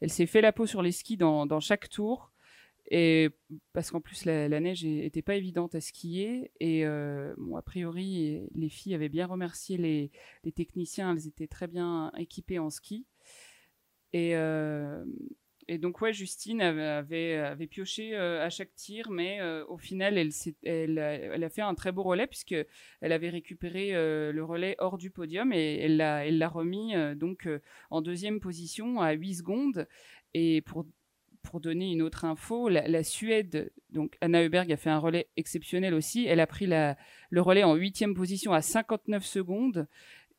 [0.00, 2.32] elle s'est fait la peau sur les skis dans, dans chaque tour.
[2.92, 3.30] Et
[3.72, 6.50] parce qu'en plus, la, la neige n'était pas évidente à skier.
[6.58, 10.10] Et euh, bon, a priori, les filles avaient bien remercié les,
[10.42, 11.12] les techniciens.
[11.14, 13.06] Elles étaient très bien équipées en ski.
[14.12, 15.04] Et, euh,
[15.68, 20.98] et donc, ouais, Justine avait, pioché euh, à chaque tir, mais euh, au final, elle,
[20.98, 22.56] a, fait un très beau relais, puisque
[23.00, 27.48] elle avait récupéré le relais hors du podium et elle l'a remis donc
[27.90, 29.86] en deuxième position à 8 secondes.
[30.34, 30.86] Et pour,
[31.60, 36.26] donner une autre info, la, Suède, donc Anna Heuberg a fait un relais exceptionnel aussi.
[36.26, 39.88] Elle a pris le relais en huitième position à 59 secondes.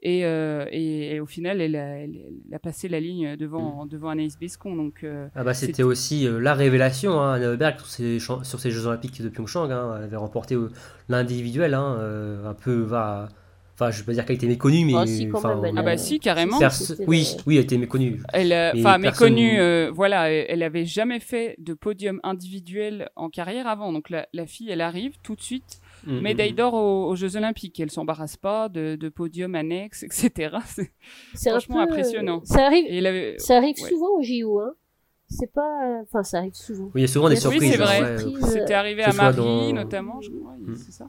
[0.03, 2.17] Et, euh, et, et au final, elle a, elle-
[2.49, 4.75] elle a passé la ligne devant, devant Anaïs Bescon.
[4.75, 8.59] Donc, euh, Ah bah C'était- c'était aussi euh, la révélation, hein, Anna sur champ- sur
[8.59, 9.69] ces Jeux Olympiques de Pyeongchang.
[9.69, 10.71] hein, elle avait remporté euh,
[11.09, 13.29] l'individuel, hein, euh, un peu va.
[13.75, 14.93] Enfin, je veux pas dire qu'elle était méconnue, mais.
[14.95, 16.57] Ah, si, même, elle Ah bah si, carrément.
[17.07, 18.21] Oui, oui, elle était méconnue.
[18.33, 23.29] Elle, enfin, personne- méconnue, euh, voilà, elle elle avait jamais fait de podium individuel en
[23.29, 23.91] carrière avant.
[23.91, 27.15] Donc la, la fille, elle arrive tout de suite, Mm, médaille mm, d'or aux, aux
[27.15, 27.79] Jeux Olympiques.
[27.79, 30.57] Elle s'embarrasse pas de, de podium annexe, etc.
[30.65, 30.91] C'est-
[31.33, 32.41] C'est franchement peu, impressionnant.
[32.43, 33.89] Ça arrive, Et elle avait- ça arrive ouais.
[33.89, 34.73] souvent au JO, hein.
[35.29, 36.85] C'est pas, euh, enfin, ça arrive souvent.
[36.85, 37.71] Oui, il y a souvent des Oui, surprises.
[37.73, 38.25] c'est hein, vrai.
[38.25, 38.41] ouais.
[38.49, 40.55] C'était arrivé Que à Marie, dans- notamment, je crois.
[40.59, 40.75] Mm.
[40.75, 41.07] C'est ça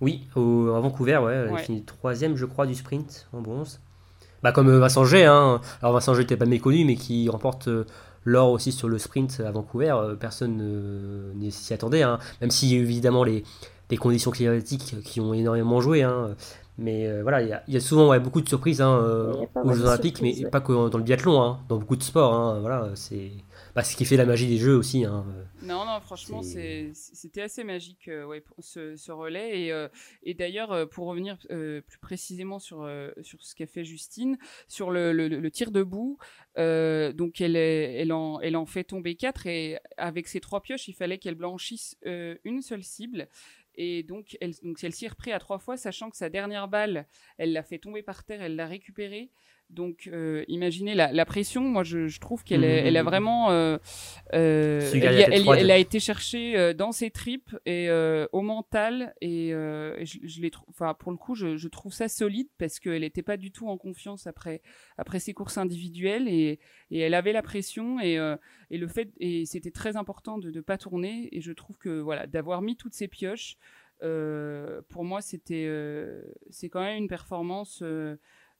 [0.00, 1.62] Oui, au, à Vancouver, ouais, Ouais.
[1.62, 3.80] fini troisième, je crois, du sprint en bronze.
[4.42, 5.60] Bah, comme euh, Vincent G, hein.
[5.80, 7.84] Alors, Vincent G n'était pas méconnu, mais qui remporte euh,
[8.24, 9.94] l'or aussi sur le sprint à Vancouver.
[9.96, 12.18] Euh, personne euh, ne s'y attendait, hein.
[12.40, 13.44] Même si, évidemment, les,
[13.90, 16.36] les conditions climatiques qui ont énormément joué, hein.
[16.76, 18.98] Mais euh, voilà, il y a- il y, a souvent ouais, beaucoup de surprises hein,
[19.00, 20.50] euh, aux Jeux Olympiques, mais ouais.
[20.50, 22.34] pas que dans le biathlon, hein, dans beaucoup de sports.
[22.34, 22.58] hein.
[22.58, 23.30] Voilà, c'est
[23.76, 25.04] bah, ce qui fait la magie des Jeux aussi.
[25.04, 25.24] Hein.
[25.62, 29.66] Non, non, franchement, C'est- c'est- c'était assez magique euh, ouais, pour ce, ce relais.
[29.66, 29.86] Et, euh,
[30.24, 34.90] et d'ailleurs, pour revenir euh, plus précisément sur, euh, sur ce qu'a fait Justine, sur
[34.90, 36.18] le, le- le tir debout,
[36.58, 40.60] euh, donc elle, est- elle, en, elle en fait tomber quatre et avec ses trois
[40.60, 43.28] pioches, il fallait qu'elle blanchisse euh, une seule cible.
[43.76, 47.06] Et donc, elle, donc, elle s'y est à trois fois, sachant que sa dernière balle,
[47.38, 49.30] elle l'a fait tomber par terre, elle l'a récupérée.
[49.70, 51.62] Donc, euh, imaginez la, la pression.
[51.62, 52.86] Moi, je, je trouve qu'elle est- Mhm.
[52.86, 53.50] elle a vraiment.
[53.50, 53.78] euh,
[54.34, 59.14] euh, elle, a elle- elle été cherchée euh, dans ses tripes et euh, au mental.
[59.20, 62.78] Et, euh, et je, je enfin, pour le coup, je, je trouve ça solide parce
[62.78, 64.62] qu'elle n'était pas du tout en confiance après,
[64.96, 68.36] après ses courses individuelles et, et elle avait la pression et, euh,
[68.70, 71.28] et le fait et c'était très important de ne pas tourner.
[71.32, 73.56] Et je trouve que voilà, d'avoir mis toutes ses pioches.
[74.02, 77.82] euh, pour moi, c'était, euh, c'est quand même une performance.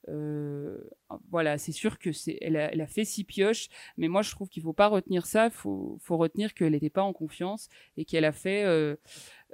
[0.09, 0.79] Euh,
[1.11, 4.23] euh, voilà, c'est sûr que c'est, elle a, elle a fait six pioches, mais moi
[4.23, 5.51] je trouve qu'il faut pas retenir ça.
[5.51, 8.97] Faut, faut retenir qu'elle n'était pas en confiance et qu'elle a fait euh,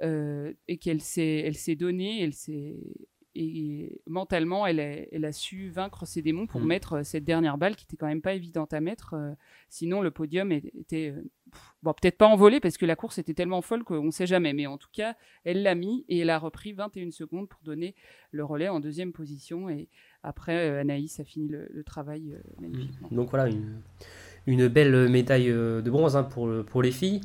[0.01, 2.77] euh, et qu'elle s'est, elle s'est donnée, elle s'est
[3.33, 6.67] et mentalement, elle a, elle a su vaincre ses démons pour Mm.
[6.67, 9.13] mettre cette dernière balle qui était quand même pas évidente à mettre.
[9.13, 9.31] euh,
[9.69, 13.33] sinon, le podium était euh, pff, bon, peut-être pas envolé parce que la course était
[13.33, 14.51] tellement folle qu'on ne sait jamais.
[14.51, 17.95] Mais en tout cas, elle l'a mis et elle a repris 21 secondes pour donner
[18.31, 19.69] le relais en deuxième position.
[19.69, 19.87] Et
[20.23, 23.07] après, euh, Anaïs a fini le, le travail euh, magnifiquement.
[23.11, 23.81] Donc voilà, une,
[24.47, 27.21] une belle médaille euh, de bronze hein, pour, pour les filles.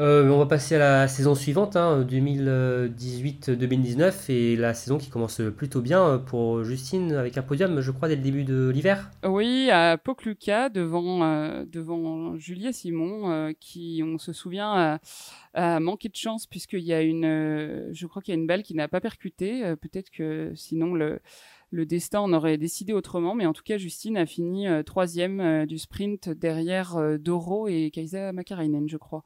[0.00, 5.42] Euh, on va passer à la saison suivante, hein, 2018-2019, et la saison qui commence
[5.54, 9.10] plutôt bien pour Justine avec un podium, je crois, dès le début de l'hiver.
[9.24, 14.98] Oui, à Pocluca, devant, euh, devant Julia Simon, euh, qui, on se souvient, a,
[15.52, 18.62] a manqué de chance puisqu'il y a une, je crois qu'il y a une balle
[18.62, 19.62] qui n'a pas percuté.
[19.76, 21.20] Peut-être que sinon le,
[21.72, 25.40] le destin en aurait décidé autrement, mais en tout cas, Justine a fini euh, troisième
[25.40, 29.24] euh, du sprint derrière euh, Doro et Kaisa Makarainen, je crois.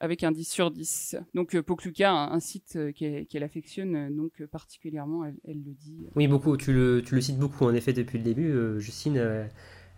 [0.00, 1.16] Avec un 10 sur 10.
[1.34, 6.08] Donc, Pocluca, un, un site qu'elle affectionne donc particulièrement, elle, elle le dit.
[6.16, 8.80] Oui, beaucoup, tu le, tu le cites beaucoup, en effet, depuis le début.
[8.80, 9.48] Justine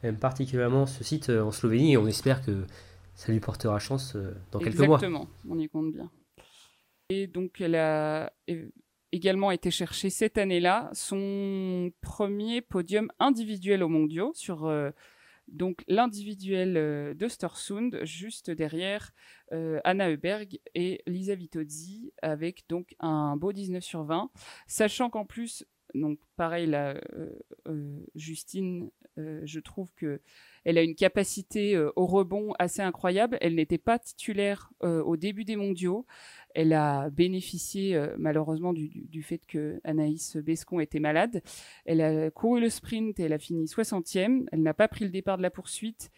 [0.02, 2.66] aime particulièrement ce site en Slovénie, et on espère que
[3.14, 4.14] ça lui portera chance
[4.52, 4.98] dans quelques mois.
[4.98, 6.10] Exactement, on y compte bien.
[7.08, 8.30] Et donc, elle a
[9.14, 14.90] également été chercher cette année-là son premier podium individuel aux mondiaux sur euh,
[15.48, 19.12] donc l'individuel euh, de juste derrière
[19.52, 24.30] euh, Anna Heuberg et Lisa Vitozzi, avec donc un beau 19 sur 20,
[24.66, 27.00] sachant qu'en plus, donc pareil là,
[27.66, 30.20] euh, Justine, je trouve que
[30.64, 33.38] elle a une capacité euh, au rebond assez incroyable.
[33.40, 36.06] Elle n'était pas titulaire euh, au début des mondiaux.
[36.54, 41.42] Elle a bénéficié euh, malheureusement du, fait que Anaïs Bescon était malade.
[41.84, 44.46] Elle a couru le sprint et elle a fini 60e.
[44.52, 46.10] Elle n'a pas pris le départ de la poursuite.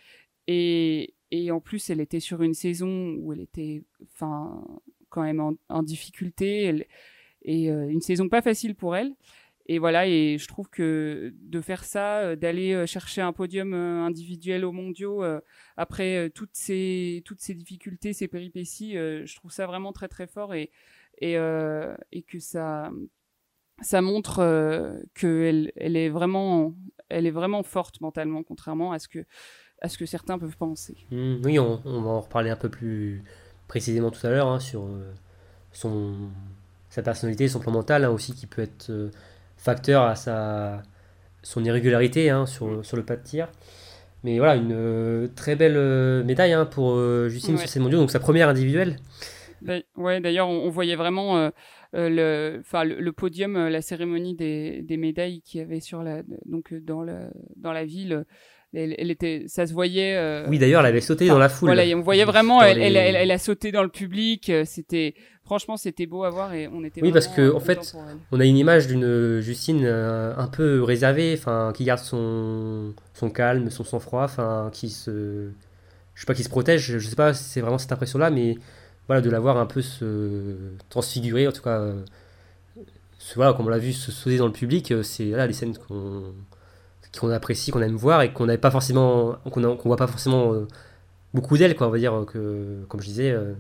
[0.47, 1.15] Et,
[1.51, 4.65] en plus, elle était sur une saison où elle était enfin,
[5.09, 6.87] quand même en, difficulté.
[7.43, 9.13] Et une saison pas facile pour elle.
[9.69, 13.75] Et voilà, et je trouve que de faire ça, euh, d'aller euh, chercher un podium
[13.75, 15.25] euh, individuel aux mondiaux
[15.77, 20.55] après toutes ces toutes ces difficultés, ces péripéties, je trouve ça vraiment très très fort
[20.55, 20.71] et
[21.21, 21.35] et,
[22.13, 22.91] et que ça
[23.83, 24.37] ça montre
[25.15, 26.75] qu'elle elle est vraiment
[27.11, 29.25] est vraiment forte mentalement, contrairement à ce que
[29.83, 30.97] à ce que certains peuvent penser.
[31.11, 33.23] Mm, oui, on, va en reparler un peu plus
[33.69, 34.89] précisément tout à l'heure hein, sur
[35.73, 36.15] son,
[36.89, 38.91] sa personnalité, son plan mental hein, aussi, qui peut être
[39.57, 40.83] facteur à sa,
[41.43, 43.49] son irrégularité hein, sur, sur le pas de tir.
[44.25, 47.61] Mais voilà, une euh, très belle euh, médaille hein, pour euh, Justine Ouais.
[47.61, 48.97] sur ces mondiaux, donc sa première individuelle.
[49.63, 51.51] D'a- Ouais, d'ailleurs, on, on voyait vraiment
[51.93, 52.61] le, le,
[53.01, 57.31] le podium, la cérémonie des, des médailles qu'il y avait sur la, donc dans la
[57.57, 58.25] dans la ville.
[58.75, 60.17] Elle, était, ça se voyait.
[60.17, 61.69] Euh, oui, d'ailleurs, elle avait sauté dans la foule.
[61.69, 64.51] Voilà, on voyait vraiment, elle, elle, elle, a sauté dans le public.
[64.51, 67.03] Euh, c'était, franchement, c'était beau à voir et on était.
[67.03, 67.97] Oui, parce que en fait,
[68.33, 73.31] on a une image d'une Justine euh, un peu réservée, enfin, qui garde son, son
[73.31, 75.51] calme, son sang-froid, enfin, qui se,
[76.15, 76.99] je sais pas, qui se protège.
[76.99, 78.57] Je sais pas, si c'est vraiment cette impression-là, mais
[79.07, 80.57] voilà, de la voir un peu se
[80.91, 81.93] transfigurer, en tout cas.
[83.37, 86.35] voilà, comme on l'a vu se sauter dans le public, c'est là les scènes qu'on
[87.19, 90.67] qu'on apprécie, qu'on aime voir et qu'on n'avait pas forcément, qu'on voit pas forcément euh,
[91.35, 91.89] beaucoup d'elle, quoi.
[91.89, 93.55] On va dire que, comme je disais, euh,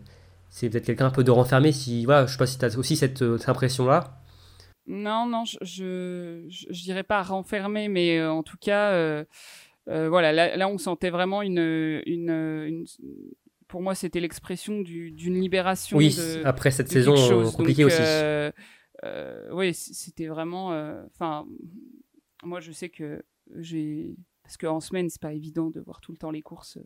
[0.50, 1.72] c'est peut-être quelqu'un un peu de renfermé.
[1.72, 4.20] Si, voilà, je sais pas si tu as aussi cette, euh, impression-là.
[4.86, 9.24] Non, non, je, je, dirais pas renfermé, mais en tout cas,
[9.86, 12.84] voilà, là, on sentait vraiment une, une,
[13.66, 15.96] pour moi, c'était l'expression d'une libération.
[15.96, 17.14] Oui, après cette saison
[17.50, 18.00] compliquée aussi.
[19.50, 20.68] oui, c'était vraiment.
[21.08, 21.46] Enfin,
[22.44, 23.22] moi, je sais que
[23.56, 26.78] j'ai parce qu'en semaine c'est pas évident de voir tout le temps les courses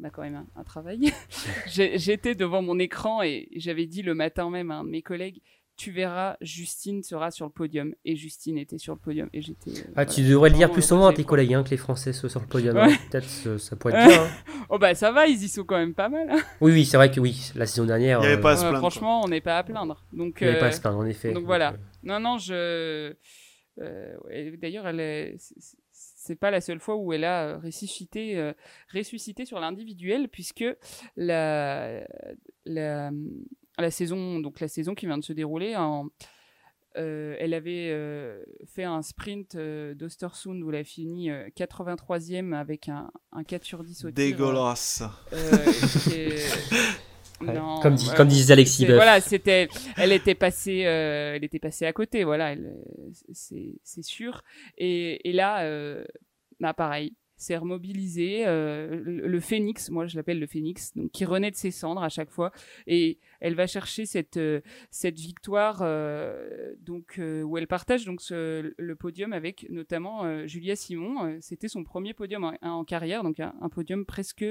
[0.00, 1.12] on a quand même un, travail
[1.66, 5.42] j'étais devant mon écran et j'avais dit le matin même à un de mes collègues
[5.76, 7.94] tu verras, Justine sera sur le podium.
[8.04, 9.28] Et Justine était sur le podium.
[9.32, 9.70] Et j'étais.
[9.70, 12.12] Euh, ah, tu devrais le dire plus souvent à tes collègues hein, que les Français
[12.12, 12.76] soient sur le podium.
[12.76, 12.88] Hein.
[13.10, 14.22] Peut-être ça pourrait être bien.
[14.22, 14.28] Hein.
[14.68, 16.28] oh bah ça va, ils y sont quand même pas mal.
[16.60, 18.20] oui, oui, c'est vrai que oui, la saison dernière.
[18.20, 20.04] Il y avait pas à se plaindre, franchement, on n'est pas à plaindre.
[20.12, 21.32] Donc, Il n'y avait pas à euh, se plaindre, en effet.
[21.32, 21.72] Donc, voilà.
[21.72, 23.14] Euh, non, non, je.
[23.76, 25.36] D'ailleurs, elle est
[26.22, 28.52] c'est pas la seule fois où elle a euh, ressuscité, euh,
[28.94, 30.64] ressuscité sur l'individuel, puisque
[31.16, 32.06] la,
[32.64, 33.10] la,
[33.78, 36.06] la, saison, donc la saison qui vient de se dérouler, en,
[36.96, 37.90] euh, elle avait
[38.66, 44.04] fait un sprint d'Ostersund où elle a fini 83e avec un, un 4 sur 10
[44.04, 44.14] au tir.
[44.14, 45.02] Dégueulasse.
[47.82, 52.54] comme, comme disait Alexis Voilà, c'était, elle était passée, elle était passée à côté, voilà,
[53.32, 54.42] c'est, c'est sûr.
[54.78, 56.04] Et, et là, euh,
[56.60, 58.44] bah, pareil, c'est remobilisé.
[58.46, 62.08] Euh, le, phénix, moi je l'appelle le phénix, donc qui renaît de ses cendres à
[62.08, 62.52] chaque fois,
[62.86, 68.94] et elle va chercher cette euh, cette victoire, euh, donc où elle partage donc le
[68.94, 71.38] podium avec notamment Julia Simon.
[71.40, 74.44] C'était son premier podium en, carrière, donc un, podium presque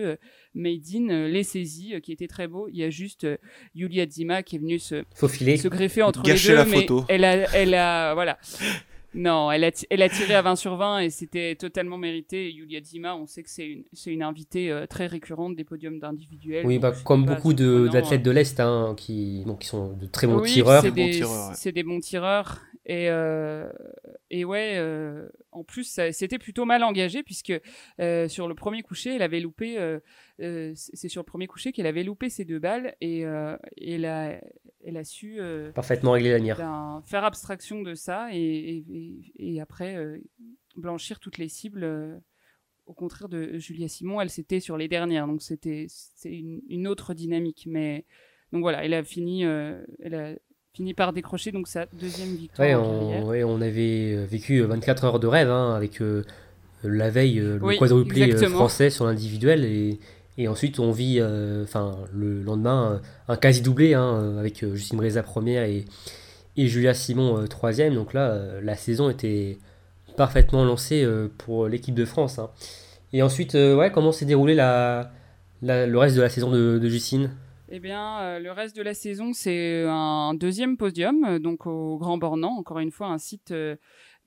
[0.53, 2.67] made in les saisies, qui était très beau.
[2.67, 3.25] Il y a juste
[3.73, 7.05] Julia Zima qui est venue se se greffer entre les deux, la mais photo.
[7.07, 8.37] elle a elle a voilà.
[9.13, 12.51] Non, elle a, elle a tiré à 20 sur 20 et c'était totalement mérité.
[12.51, 15.99] Yulia Zima, on sait que c'est une, c'est une invitée euh, très récurrente des podiums
[15.99, 16.65] d'individuels.
[16.65, 20.41] Oui, bah, comme beaucoup de, d'athlètes de l'Est hein, qui, qui sont de très bons
[20.41, 20.81] tireurs.
[20.81, 22.61] C'est des, c'est des bons tireurs.
[22.85, 23.69] Et, euh,
[24.33, 27.51] et ouais, euh, en plus, c'était plutôt mal engagé puisque
[27.99, 29.77] euh, sur le premier coucher, elle avait loupé.
[29.77, 29.99] Euh,
[30.39, 34.05] euh, c'est sur le premier coucher qu'elle avait loupé ses deux balles et, et elle,
[34.05, 34.39] a,
[34.85, 35.39] elle a su
[35.75, 36.57] parfaitement régler la mire.
[36.57, 39.97] Ben, faire abstraction de ça et, et, et après
[40.77, 41.85] blanchir toutes les cibles.
[42.85, 45.87] au contraire de Julia Simon, elle c'était sur les dernières, donc c'était
[46.23, 47.67] une, une, autre dynamique.
[47.69, 48.05] Mais
[48.53, 50.35] donc voilà, elle a fini, elle a
[50.73, 52.67] finit par décrocher donc sa deuxième victoire.
[52.67, 56.23] Ouais, on, ouais, on avait euh, vécu 24 heures de rêve hein, avec euh,
[56.83, 59.99] la veille le quadruplé euh, français sur l'individuel et,
[60.37, 61.21] et, ensuite on vit
[61.63, 65.85] enfin le lendemain un quasi doublé hein, avec Justine Breza première et,
[66.57, 67.93] et Julia Simon troisième.
[67.93, 69.59] Donc là la saison était
[70.15, 71.05] parfaitement lancée
[71.37, 72.39] pour l'équipe de France.
[72.39, 72.49] Hein.
[73.13, 75.11] Et ensuite ouais comment s'est déroulé la,
[75.61, 77.29] le reste de la saison de, de Justine?
[77.73, 81.97] Eh bien, euh, le reste de la saison, c'est un deuxième podium, euh, donc au
[81.97, 83.77] Grand Bornand, encore une fois un site euh,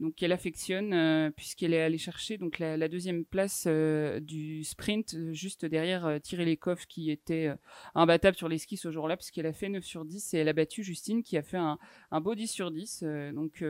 [0.00, 6.18] donc qu'elle affectionne puisqu'elle est allée chercher donc la, deuxième place du sprint juste derrière
[6.20, 7.52] Thierry Lecoff qui était
[7.94, 10.52] imbattable sur les skis ce jour-là puisqu'elle a fait 9 sur 10 et elle a
[10.52, 11.78] battu Justine qui a fait un,
[12.20, 13.04] beau 10 sur 10.
[13.34, 13.62] donc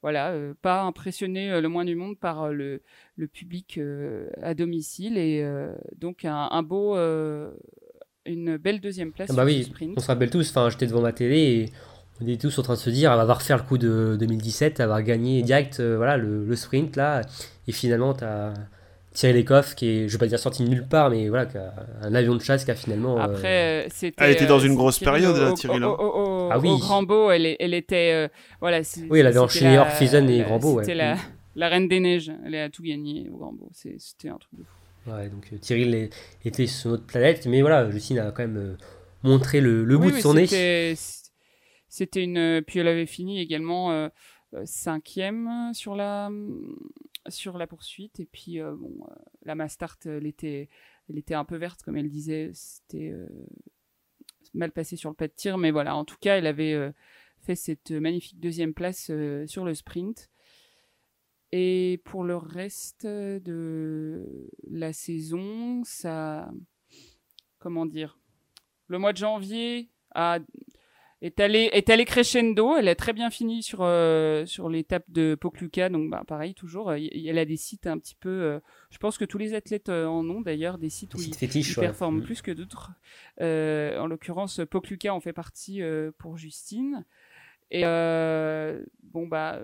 [0.00, 2.80] voilà, pas impressionné le moins du monde par le,
[3.32, 3.80] public
[4.40, 5.44] à domicile et
[5.96, 6.94] donc un beau
[8.28, 9.28] une belle deuxième place.
[9.32, 11.72] Ah bah oui, on se rappelle tous, enfin, j'étais devant ma télé et
[12.20, 14.80] on était tous en train de se dire, elle va refaire le coup de 2017,
[14.80, 17.22] elle va gagner direct euh, voilà, le, sprint là,
[17.66, 18.54] et finalement, tu as
[19.12, 21.48] Thierry Lecoff qui est, je vais pas dire sorti de nulle part, mais voilà,
[22.02, 23.18] un avion de chasse qui a finalement.
[23.18, 24.24] Euh, Après, c'était.
[24.24, 25.94] Elle était dans une grosse période là, Thierry là.
[25.98, 26.68] ah oui.
[26.68, 28.12] Au Grambeau, elle, elle était.
[28.12, 28.28] Euh,
[28.60, 30.80] voilà, oui, elle avait enchaîné Orpheus et Grambeau.
[30.80, 31.16] C'était la,
[31.56, 34.77] la, reine des neiges, elle a tout gagné au Grambeau, c'était un truc de fou
[35.30, 36.10] donc euh, Thierry
[36.44, 38.76] était sur notre planète, mais voilà, Justine a quand même euh,
[39.22, 40.46] montré le, bout de son nez.
[41.88, 42.62] C'était une.
[42.66, 44.08] Puis elle avait fini également euh,
[44.64, 46.30] cinquième sur la
[47.28, 49.06] sur la poursuite et puis bon
[49.42, 50.70] la Mastart elle était
[51.10, 53.12] elle était un peu verte comme elle disait c'était
[54.54, 56.90] mal passé sur le pas de tir mais voilà en tout cas elle avait
[57.42, 59.10] fait cette magnifique deuxième place
[59.46, 60.30] sur le sprint
[61.52, 66.50] Et pour le reste de la saison, ça.
[67.58, 68.18] Comment dire
[68.86, 70.38] Le mois de janvier a
[71.20, 72.76] est allé est allé crescendo.
[72.76, 76.90] Elle a très bien fini sur euh, sur l'étape de Pokluka, donc bah, pareil toujours.
[76.90, 78.28] Euh, elle a des sites un petit peu.
[78.28, 82.18] Euh, je pense que tous les athlètes en ont d'ailleurs des sites où ils, performent
[82.18, 82.24] mm.
[82.24, 82.92] plus que d'autres.
[83.40, 85.80] en l'occurrence, Pokluka en fait partie
[86.18, 87.04] pour Justine.
[87.70, 89.60] Et bon bah.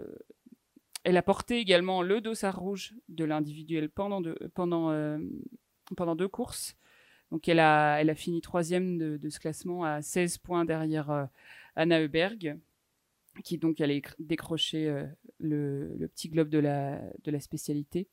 [1.04, 5.18] Elle a porté également le dossard rouge de l'individuel pendant deux, pendant,
[5.96, 6.76] pendant deux courses.
[7.34, 11.10] Donc elle a, elle a fini troisième de, de ce classement à 16 points derrière
[11.10, 11.24] euh,
[11.74, 12.56] Anna Heuberg,
[13.42, 15.04] qui donc allait décrocher euh,
[15.40, 18.06] le, le, petit globe de la, de la spécialité.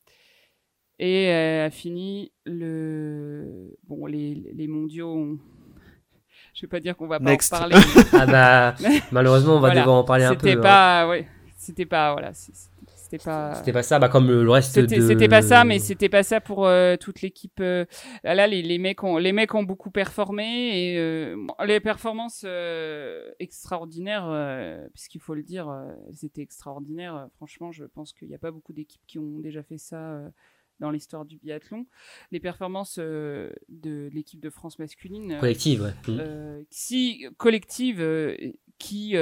[0.98, 3.78] Et elle a fini le.
[3.84, 5.40] Bon, les, les mondiaux
[6.56, 7.76] Je vais pas dire qu'on va pas en parler.
[8.14, 8.76] ah bah,
[9.12, 10.48] malheureusement, on va devoir en parler un peu.
[10.48, 10.64] C'était hein.
[10.64, 11.28] pas, ouais,
[11.58, 12.34] c'était pas, voilà,
[13.12, 13.56] c'était pas.
[13.56, 15.02] C'était pas ça, bah comme le reste de.
[15.02, 17.60] C'était pas ça, mais c'était pas ça pour euh, toute l'équipe.
[17.60, 17.86] Euh,
[18.24, 21.36] là, les, les, mecs ont, les mecs ont beaucoup performé et euh,
[21.66, 22.46] les performances
[23.40, 25.70] extraordinaires, puisqu'il faut le dire,
[26.08, 27.28] elles étaient extraordinaires.
[27.36, 30.22] franchement, je pense qu'il n'y a pas beaucoup d'équipes qui ont déjà fait ça
[30.80, 31.86] dans l'histoire du biathlon.
[32.32, 35.38] Les performances de l'équipe de France masculine.
[35.40, 36.14] Collective, ouais.
[36.14, 36.64] Mmh.
[36.70, 38.02] si collective,
[38.78, 39.16] qui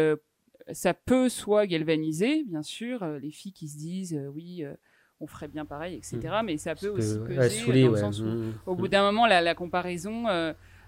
[0.74, 4.74] ça peut soit galvaniser, bien sûr, euh, les filles qui se disent euh, oui, euh,
[5.20, 6.20] on ferait bien pareil, etc.
[6.42, 6.46] Mm.
[6.46, 8.54] Mais ça peut aussi peser dans le sens où, mm.
[8.66, 10.24] au bout d'un moment, la, comparaison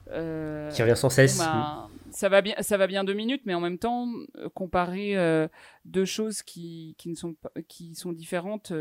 [0.07, 1.37] qui revient sans cesse.
[1.37, 4.07] Bah, ça va bien, ça va bien deux minutes, mais en même temps,
[4.53, 5.15] comparer
[5.85, 8.73] deux choses qui, qui ne sont pas, qui sont différentes,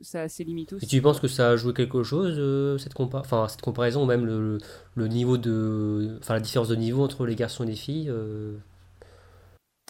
[0.00, 0.84] ça a ses limites aussi.
[0.84, 4.26] Et tu penses que ça a joué quelque chose cette compa enfin cette comparaison, même
[4.26, 4.58] le,
[4.94, 8.12] le, niveau de, enfin la différence de niveau entre les garçons et les filles.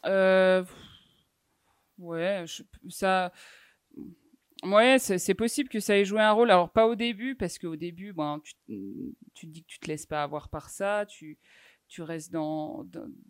[0.06, 0.64] Euh,
[1.98, 2.44] ouais,
[2.88, 3.32] ça.
[4.64, 6.50] Ouais, c'est possible que ça ait joué un rôle.
[6.50, 8.54] Alors, pas au début, parce qu'au début, ben, tu,
[9.34, 11.36] tu, te dis que tu te laisses pas avoir par ça, tu,
[11.88, 12.84] tu restes dans,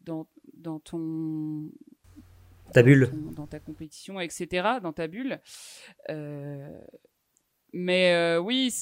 [0.04, 1.70] dans, dans ton.
[2.72, 3.10] Ta bulle.
[3.34, 5.40] Dans, ta compétition, etc., dans ta bulle.
[6.10, 6.80] Euh,
[7.72, 8.72] mais euh, oui,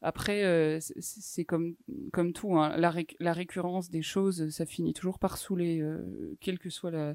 [0.00, 1.76] après, euh, c'est comme,
[2.12, 2.56] comme tout.
[2.56, 2.76] Hein.
[2.78, 7.14] La, récurrence des choses, ça finit toujours par saouler, euh, quel, que soit la,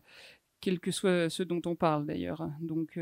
[0.61, 2.47] quel que soit ce dont on parle d'ailleurs.
[2.61, 2.99] Donc,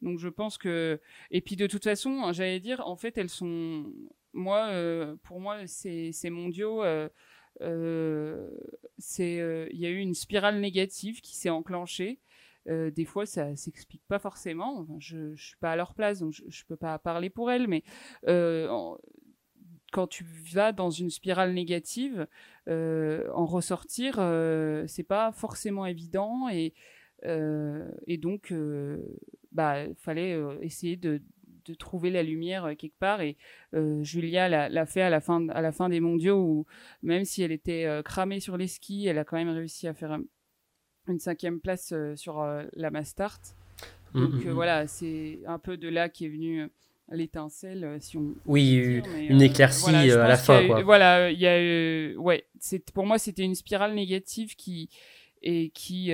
[0.00, 1.00] donc je pense que.
[1.30, 3.92] Et puis de toute façon, hein, j'allais dire, en fait, elles sont.
[4.32, 4.70] Moi,
[5.24, 6.84] pour moi, ces, ces mondiaux.
[8.98, 12.20] c'est il y a eu une spirale négative qui s'est enclenchée
[12.68, 14.86] euh, des fois, ça s'explique pas forcément.
[14.98, 17.68] je, ne suis pas à leur place, donc je, ne peux pas parler pour elles,
[17.68, 17.82] mais
[18.26, 18.68] euh,
[19.92, 22.26] quand tu vas dans une spirale négative,
[22.68, 24.14] euh, en ressortir,
[24.86, 26.74] c'est pas forcément évident et
[28.18, 28.52] donc,
[29.52, 31.20] bah, fallait essayer de,
[31.78, 33.20] trouver la lumière quelque part.
[33.22, 33.36] Et
[34.02, 36.66] Julia l'a fait à la, fin, des mondiaux où,
[37.02, 40.18] même si elle était cramée sur les skis, elle a quand même réussi à faire
[41.12, 43.40] une cinquième place euh, sur euh, la Mastart.
[44.14, 44.54] Mm, Donc mm, euh, mm.
[44.54, 46.68] voilà, c'est un peu de là qui est venu
[47.10, 48.34] l'étincelle, si on.
[48.46, 50.66] Oui, une éclaircie à la fin.
[50.66, 50.82] quoi.
[50.82, 54.88] Voilà, il y a, ouais, c'est pour moi c'était une spirale négative qui
[55.42, 56.10] et qui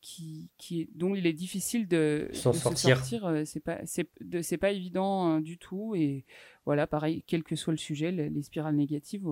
[0.00, 3.02] qui, qui dont il est difficile de s'en sortir.
[3.44, 6.24] c'est pas c'est pas évident du tout et
[6.64, 9.26] voilà pareil quel que soit le sujet les, les spirales négatives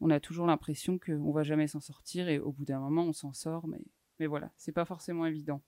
[0.00, 3.12] on a toujours l'impression qu'on va jamais s'en sortir et au bout d'un moment on
[3.12, 3.80] s'en sort, mais,
[4.20, 5.62] mais voilà, c'est pas forcément évident.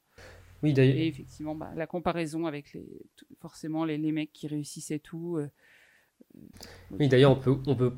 [0.63, 0.97] Oui, d'ailleurs.
[0.97, 2.87] Et effectivement, bah, la comparaison avec les,
[3.41, 5.37] forcément les, les mecs qui réussissaient tout.
[5.37, 5.49] Euh,
[6.37, 7.93] euh, oui, d'ailleurs, on peut, on peut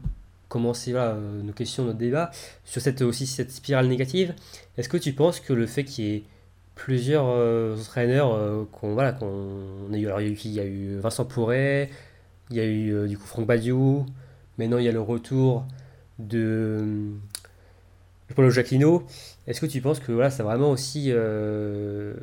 [0.48, 2.30] commencer là, euh, nos questions, notre débat
[2.64, 4.34] sur cette, aussi cette spirale négative.
[4.76, 6.24] Est-ce que tu penses que le fait qu'il y ait
[6.74, 11.90] plusieurs entraîneurs qu'on voilà qu'on a eu alors il y a eu Vincent Pourret
[12.48, 14.06] il y a eu du coup Franck Badiou
[14.56, 15.66] maintenant il y a le retour
[16.28, 17.18] de
[18.34, 19.04] Paulo Jacquino,
[19.46, 21.06] est-ce que tu penses que voilà, ça vraiment aussi.
[21.08, 22.14] Euh,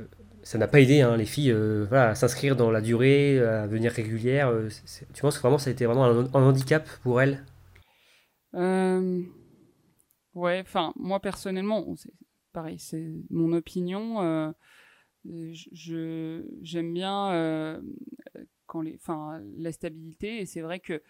[0.44, 3.68] ça n'a pas aidé hein, les filles euh, voilà, à s'inscrire dans la durée, à
[3.68, 4.70] venir régulière euh,
[5.14, 7.44] Tu penses que vraiment ça a été vraiment un, handicap pour elles?
[8.54, 9.26] Ouais,
[10.62, 12.14] enfin, moi personnellement, c'est
[12.54, 14.54] pareil, c'est mon opinion.
[15.26, 17.82] je j'aime bien
[18.68, 21.02] quand les, enfin, la stabilité et c'est vrai que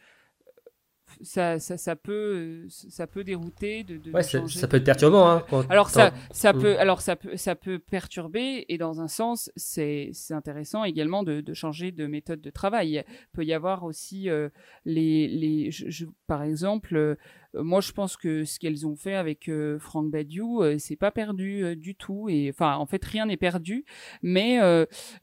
[1.22, 5.28] ça, ça, ça, peut, ça peut dérouter de, de ouais, ça peut être perturbant.
[5.28, 6.60] Hein, alors ça, ça mm.
[6.60, 11.24] peut, alors ça peut, ça peut perturber et dans un sens, c'est, c'est intéressant également
[11.24, 13.04] de, de, changer de méthode de travail.
[13.08, 14.50] Il peut y avoir aussi euh,
[14.86, 17.18] les, les, je, par exemple,
[17.54, 21.96] moi, je pense que ce qu'elles ont fait avec Franck Badiou, c'est pas perdu du
[21.96, 22.30] tout.
[22.30, 23.86] Et enfin, en fait, rien n'est perdu.
[24.22, 24.58] Mais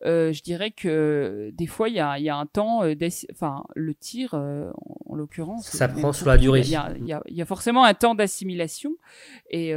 [0.03, 2.83] je dirais que des fois, il y a, y a, un temps,
[3.31, 6.61] enfin, le tir, en, l'occurrence, ça prend sur la durée.
[6.61, 8.97] Il y a, y, a, y a, forcément un temps d'assimilation.
[9.51, 9.70] Et,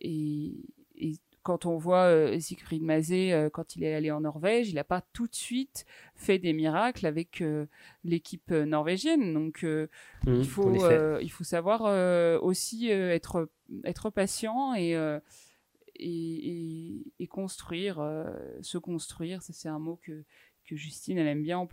[0.00, 0.81] et, et
[1.42, 4.84] quand on voit euh, Siegfried Mazé, euh, quand il est allé en Norvège, il n'a
[4.84, 5.84] pas tout de suite
[6.14, 7.66] fait des miracles avec euh,
[8.04, 9.34] l'équipe norvégienne.
[9.34, 9.88] Donc, mmh,
[10.26, 10.72] il, faut,
[11.20, 13.48] il faut savoir aussi être,
[13.84, 14.92] être patient et,
[15.96, 17.96] et, et, construire,
[18.60, 19.42] se construire.
[19.42, 20.24] Ça, c'est un mot que,
[20.64, 21.66] que Justine, elle aime bien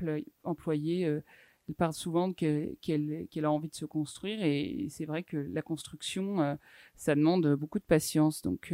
[0.44, 1.02] employer.
[1.02, 5.62] elle parle souvent qu'elle qu'elle a envie de se construire et c'est vrai que la
[5.62, 6.58] construction,
[6.96, 8.42] ça demande beaucoup de patience.
[8.42, 8.74] Donc,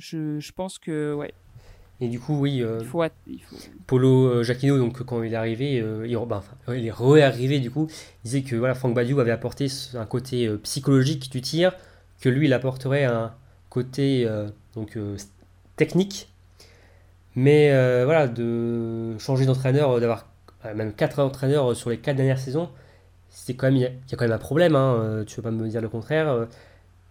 [0.00, 1.32] je, je pense que, ouais.
[2.02, 3.56] Et du coup, oui, euh, il faut, il faut...
[3.86, 7.60] Polo euh, Jacquino, donc quand il est arrivé, euh, il, ben, enfin, il, est réarrivé
[7.60, 11.72] du coup, il disait que voilà, Franck Badiou avait apporté un côté psychologique du tir,
[12.20, 13.34] que lui il apporterait un
[13.68, 14.26] côté
[14.74, 14.98] donc
[15.76, 16.32] technique,
[17.36, 17.68] mais
[18.04, 20.26] voilà, de changer d'entraîneur, d'avoir
[20.74, 22.70] même quatre entraîneurs sur les quatre dernières saisons,
[23.28, 24.74] c'est quand même il y, a quand même un problème.
[24.74, 26.46] Hein, tu veux pas me dire le contraire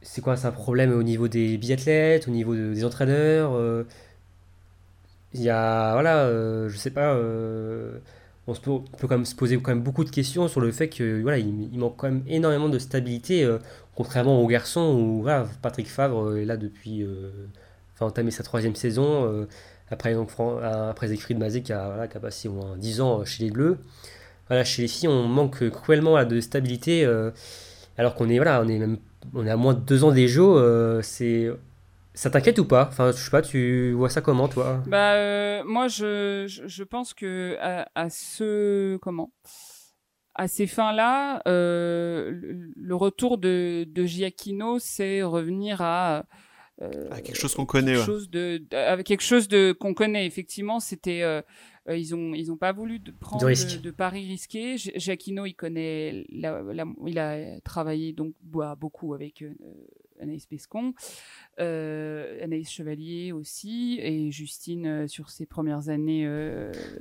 [0.02, 3.84] c'est quoi C'est un problème au niveau des biathlètes, au niveau des entraîneurs euh,
[5.34, 8.00] Il y a, voilà, euh, je sais pas, euh,
[8.48, 10.90] on, peut, peut, quand même se poser quand même beaucoup de questions sur le fait
[10.90, 13.48] que voilà, il, manque quand même énormément de stabilité,
[13.96, 17.06] contrairement aux garçons où voilà, Patrick Favre est là depuis,
[17.96, 19.48] enfin entamé sa troisième saison,
[19.92, 20.32] après donc
[20.64, 23.52] après de Mazé qui a, voilà, qui a passé au moins 10 ans chez les
[23.52, 23.78] Bleus.
[24.48, 27.06] Voilà, chez les filles, on manque cruellement de stabilité,
[27.98, 28.98] alors qu'on est voilà, on est même
[29.34, 31.50] on est à moins de deux ans des jeux, euh, c'est
[32.14, 32.88] ça t'inquiète ou pas?
[32.90, 34.84] Enfin, je sais pas, tu vois ça comment, toi?
[34.88, 39.32] Bah, euh, moi, je, je, pense que à, ce comment?
[40.36, 42.32] À ces fins-là, euh,
[42.76, 46.24] le, retour de, de Giacchino, c'est revenir à
[47.24, 50.26] quelque chose qu'on connaît, quelque chose de, avec quelque chose de qu'on connaît.
[50.26, 51.24] Effectivement, c'était
[51.88, 54.76] euh, ils ont ils ont pas voulu de prendre de, paris risqués.
[54.96, 56.62] Jacquino, il connaît, la,
[57.06, 59.54] il a travaillé donc beaucoup avec euh,
[60.22, 60.94] Anaïs Pescon,
[61.60, 66.28] euh, Anaïs Chevalier aussi, et Justine sur ses premières années.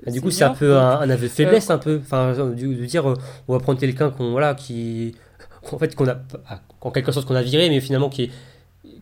[0.06, 1.98] Ah, du coup, c'est un peu un, aveu de faiblesse, un peu.
[2.00, 3.04] Enfin, de, dire,
[3.48, 5.14] on va prendre quelqu'un qu'on voilà, qui,
[5.70, 6.20] en fait, qu'on a,
[6.80, 8.30] en quelque sorte qu'on a viré, mais finalement qui est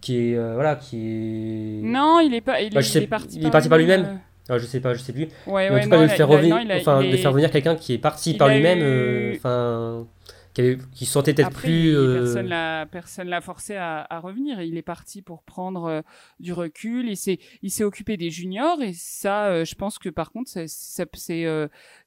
[0.00, 3.50] qui est voilà qui est non il est pas il, bah, est, parti il est
[3.50, 4.18] parti par lui-même
[4.48, 5.28] ah, je sais pas, je sais plus.
[5.46, 8.34] Ouais, en tout cas, de faire revenir, enfin, de faire venir quelqu'un qui est parti
[8.34, 10.06] par lui-même, euh, enfin,
[10.54, 11.96] qui, qui se sentait peut-être plus.
[11.96, 12.22] Euh...
[12.22, 14.60] Personne l'a, personne l'a forcé à, à, revenir.
[14.62, 16.00] Il est parti pour prendre euh,
[16.38, 17.08] du recul.
[17.08, 20.48] Il s'est, il s'est occupé des juniors et ça, euh, je pense que par contre,
[20.48, 20.66] c'est,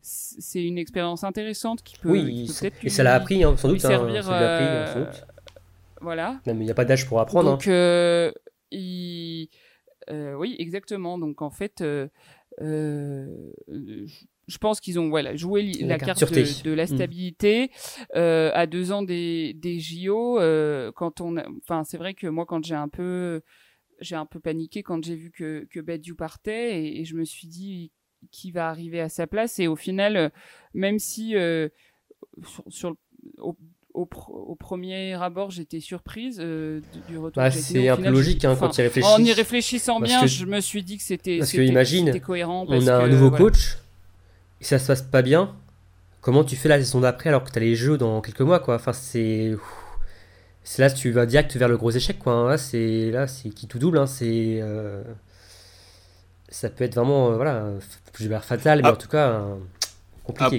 [0.02, 2.10] c'est, une expérience intéressante qui peut.
[2.10, 2.50] Oui,
[2.84, 3.84] et ça l'a appris, hein, sans doute.
[3.84, 5.26] Hein, servir, ça l'a appris, sans doute.
[6.02, 6.40] Voilà.
[6.48, 7.52] Non, mais il n'y a pas d'âge pour apprendre.
[7.52, 8.32] Donc, hein.
[8.72, 9.50] il
[10.12, 11.18] euh, oui, exactement.
[11.18, 12.08] Donc en fait, euh,
[12.62, 13.28] euh,
[14.48, 16.88] je pense qu'ils ont voilà joué la, carte, de, la mm.
[16.88, 17.72] stabilité
[18.14, 20.40] à deux ans des, des JO.
[20.96, 23.42] quand on, enfin c'est vrai que moi quand j'ai un peu
[24.00, 27.48] j'ai un peu paniqué quand j'ai vu que que Badiou partait et, je me suis
[27.48, 27.92] dit
[28.32, 30.32] qui va arriver à sa place et au final
[30.74, 31.36] même si
[32.44, 32.96] sur, sur
[33.38, 33.56] au,
[34.06, 37.42] premier abord, j'étais surprise euh, du retour.
[37.42, 39.08] Bah, c'est un peu logique hein, quand y réfléchis.
[39.08, 41.40] En y réfléchissant bien, je me suis dit que c'était
[42.20, 42.66] cohérent.
[42.68, 43.78] on a un nouveau coach,
[44.62, 45.56] et ça se passe pas bien.
[46.22, 48.60] Comment tu fais la saison d'après alors que tu as les jeux dans quelques mois
[48.60, 48.76] quoi?
[48.76, 49.56] Enfin, c'est.
[50.64, 52.34] C'est là tu vas direct vers le gros échec quoi.
[52.34, 52.50] Hein.
[52.50, 53.98] Là, c'est là c'est qui tout double.
[53.98, 54.06] Hein.
[54.06, 54.60] C'est.
[54.62, 55.02] Euh,
[56.50, 57.32] ça peut être vraiment.
[57.32, 57.72] Euh, voilà.
[58.20, 58.94] Je vais fatal, mais ah.
[58.94, 59.46] en tout cas.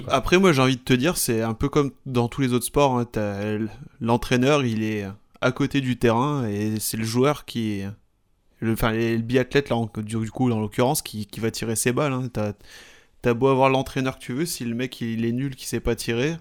[0.09, 2.67] Après, moi, j'ai envie de te dire, c'est un peu comme dans tous les autres
[2.67, 2.99] sports.
[2.99, 3.07] Hein,
[4.01, 5.07] l'entraîneur, il est
[5.41, 7.89] à côté du terrain et c'est le joueur qui est.
[8.61, 12.13] Le, enfin, le biathlète, là, du coup, en l'occurrence, qui, qui, va tirer ses balles.
[12.13, 12.29] Hein.
[13.23, 15.81] T'as beau avoir l'entraîneur que tu veux, si le mec il est nul, qui sait
[15.81, 16.37] pas tirer,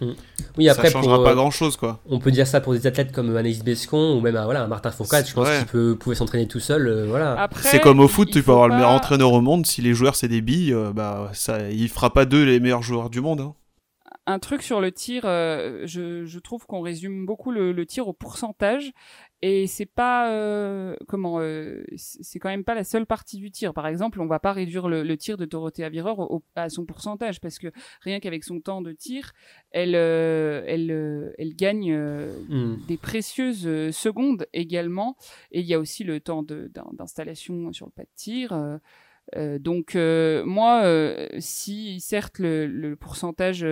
[0.00, 0.12] Mm.
[0.56, 2.00] Oui, après, ça changera pas euh, grand chose, quoi.
[2.08, 4.90] On peut dire ça pour des athlètes comme Anaïs Bescon ou même euh, voilà, Martin
[4.90, 5.26] Fourcade.
[5.26, 6.86] Je pense qu'il peut, pouvait s'entraîner tout seul.
[6.86, 7.48] Euh, voilà.
[7.60, 9.66] C'est comme au foot, tu peux avoir le meilleur entraîneur au monde.
[9.66, 13.10] Si les joueurs c'est des billes, bah, ça, il fera pas d'eux les meilleurs joueurs
[13.10, 13.40] du monde.
[13.40, 13.54] Hein.
[14.26, 18.12] Un truc sur le tir, je, je, trouve qu'on résume beaucoup le, le, tir au
[18.12, 18.92] pourcentage
[19.40, 23.72] et c'est pas euh, comment euh, c'est quand même pas la seule partie du tir.
[23.72, 26.18] Par exemple, on va pas réduire le, tir de Dorothée Avireur
[26.56, 27.68] à son pourcentage parce que
[28.00, 29.32] rien qu'avec son temps de tir,
[29.70, 32.78] elle euh, elle elle gagne hmm.
[32.88, 35.16] des précieuses secondes également.
[35.52, 38.80] Et il y a aussi le temps d'installation sur le pas de tir.
[39.60, 40.82] donc moi,
[41.38, 43.64] si certes le, le pourcentage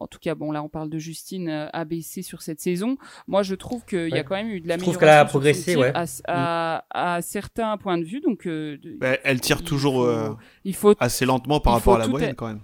[0.00, 2.96] en tout cas, bon, là, on parle de Justine, a baissé sur cette saison.
[3.26, 4.92] Moi, je trouve qu'il y a quand même eu de l'amélioration.
[4.92, 5.92] Je trouve qu'elle a progressé, ouais.
[5.94, 8.20] À, à, certains points de vue.
[8.20, 8.48] Donc,
[8.98, 10.08] bah, elle tire toujours
[10.64, 12.60] il faut, assez lentement par rapport à la moyenne, quand même.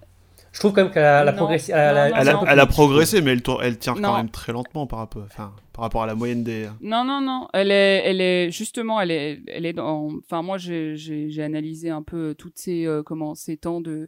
[0.55, 1.73] Je trouve quand même qu'elle a, progressé.
[1.73, 5.83] Elle, a, progressé, mais elle, elle tient quand même très lentement par rapport, enfin, par
[5.83, 6.69] rapport à la moyenne des.
[6.79, 7.49] Non, non, non.
[7.53, 10.11] Elle est, elle est justement, elle est, elle est dans.
[10.23, 14.07] Enfin, moi, j'ai analysé un peu toutes ces, euh, comment, ces temps de,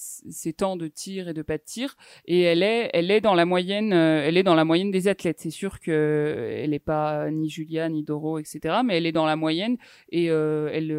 [0.00, 1.96] ces temps de tir et de pas de tir,
[2.26, 5.08] et elle est, elle est dans la moyenne, euh, elle est dans la moyenne des
[5.08, 5.40] athlètes.
[5.40, 8.80] C'est sûr que elle n'est pas ni Julia ni Doro, etc.
[8.84, 9.76] Mais elle est dans la moyenne
[10.10, 10.90] et euh, elle,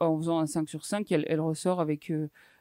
[0.00, 2.10] en faisant un 5 sur 5, elle, elle ressort avec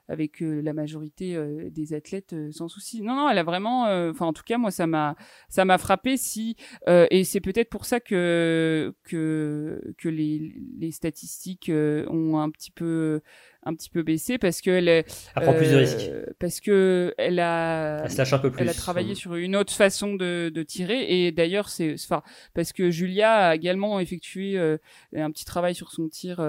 [0.09, 3.01] avec euh, la majorité euh, des athlètes euh, sans souci.
[3.01, 5.15] Non, non, elle a vraiment, enfin en tout cas moi ça m'a
[5.49, 6.55] ça m'a frappé si
[6.87, 13.21] et c'est peut-être pour ça que que que les les statistiques ont un petit peu
[13.65, 15.05] un petit peu baissé parce qu'elle elle
[15.35, 16.11] prend plus de risques.
[16.39, 18.61] Parce que elle a, elle se lâche un peu plus.
[18.61, 22.73] Elle a travaillé sur une autre façon de, de tirer et d'ailleurs c'est, enfin, parce
[22.73, 24.57] que Julia a également effectué
[25.15, 26.45] un petit travail sur son tir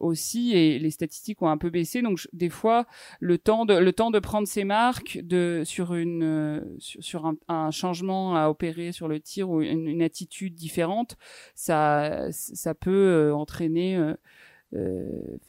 [0.00, 2.86] aussi et les statistiques ont un peu baissé donc des fois
[3.20, 7.36] le temps de le temps de prendre ses marques de sur une euh, sur, un,
[7.48, 11.16] un, changement à opérer sur le tir ou une, une attitude différente
[11.54, 14.14] ça ça peut euh, entraîner euh, euh,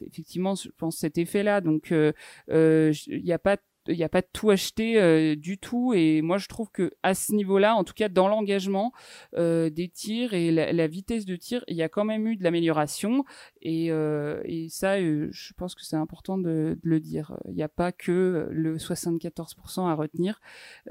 [0.06, 3.56] effectivement je pense cet effet là donc il n'y a pas
[3.88, 5.92] il n'y a pas tout acheter euh, du tout.
[5.94, 8.92] Et moi je trouve que à ce niveau-là en tout cas dans l'engagement
[9.36, 12.44] euh, des tirs et la, vitesse de tir il y a quand même eu de
[12.44, 13.24] l'amélioration.
[13.62, 17.36] Et, euh, et, ça je pense que c'est important de, de, le dire.
[17.48, 20.40] Il n'y a pas que le 74% à retenir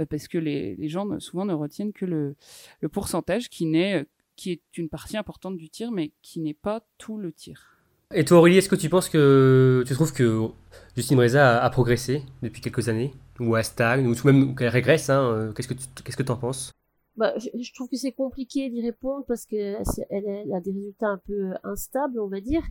[0.09, 2.35] parce que les, les, gens souvent ne retiennent que le,
[2.81, 4.05] le pourcentage qui n'est
[4.35, 7.74] qui est une partie importante du tir mais qui n'est pas tout le tir
[8.13, 10.47] et toi, Aurélie, est-ce que tu penses que tu trouves que
[10.95, 13.13] Justine Breza a, progressé depuis quelques années?
[13.39, 16.31] Ou à stagne Ou tout même qu'elle régresse hein euh, Qu'est-ce que tu qu'est-ce que
[16.31, 16.71] en penses?
[17.17, 21.21] Bah, je, trouve que c'est compliqué d'y répondre parce qu'elle elle a des résultats un
[21.25, 22.63] peu instables, on va dire.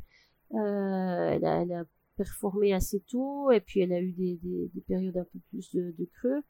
[0.52, 1.84] Euh, elle, a, a,
[2.16, 5.74] performé assez tôt et puis elle a eu des, des, des périodes un peu plus
[5.74, 6.42] de, creux.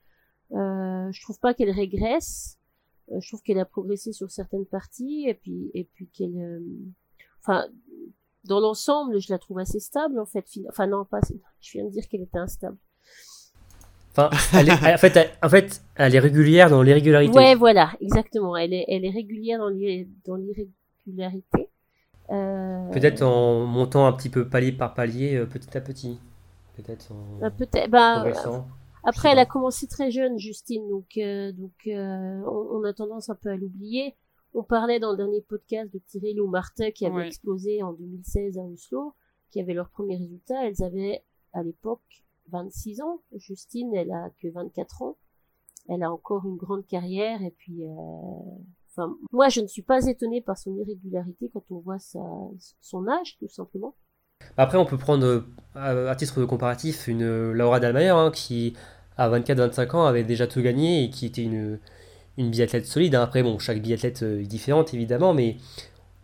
[0.53, 2.59] Euh, je trouve pas qu'elle régresse.
[3.11, 6.61] Euh, je trouve qu'elle a progressé sur certaines parties et puis et puis qu'elle, euh,
[7.41, 7.67] enfin,
[8.45, 10.45] dans l'ensemble, je la trouve assez stable, en fait.
[10.69, 11.21] Enfin, non, pas,
[11.61, 12.77] je viens de dire qu'elle était instable.
[14.17, 17.37] Enfin, elle est, en, fait, elle, en fait, elle est régulière dans l'irrégularité.
[17.37, 18.57] Ouais, voilà, exactement.
[18.57, 21.69] Elle est, elle est régulière dans l'irrégularité.
[22.31, 22.91] Euh...
[22.91, 26.19] Peut-être en montant un petit peu palier par palier, euh, petit à petit.
[26.77, 28.25] Peut-être en bah, peut-être, bah,
[29.05, 33.29] Après, elle a commencé très jeune, Justine, donc, euh, donc euh, on, on, a tendance
[33.29, 34.15] un peu à l'oublier.
[34.57, 38.57] On parlait dans le dernier podcast de Thierry ou Martin qui avait explosé en 2016
[38.59, 39.13] à Oslo,
[39.51, 40.65] qui avait leurs premiers résultats.
[40.65, 43.21] Elles avaient à l'époque 26 ans.
[43.35, 45.17] Justine, elle a que 24 ans.
[45.89, 47.89] Elle a encore une grande carrière et puis, euh...
[48.93, 52.23] enfin, moi, je ne suis pas étonnée par son irrégularité quand on voit sa...
[52.81, 53.97] son âge, tout simplement.
[54.57, 55.45] Après, on peut prendre
[55.75, 58.75] à titre de comparatif une Laura Dalmayer hein, qui,
[59.17, 61.81] à 24-25 ans, avait déjà tout gagné et qui était une,
[62.39, 63.15] une biathlète solide.
[63.15, 63.23] Hein.
[63.23, 65.57] Après, bon, chaque biathlète euh, est différente évidemment, mais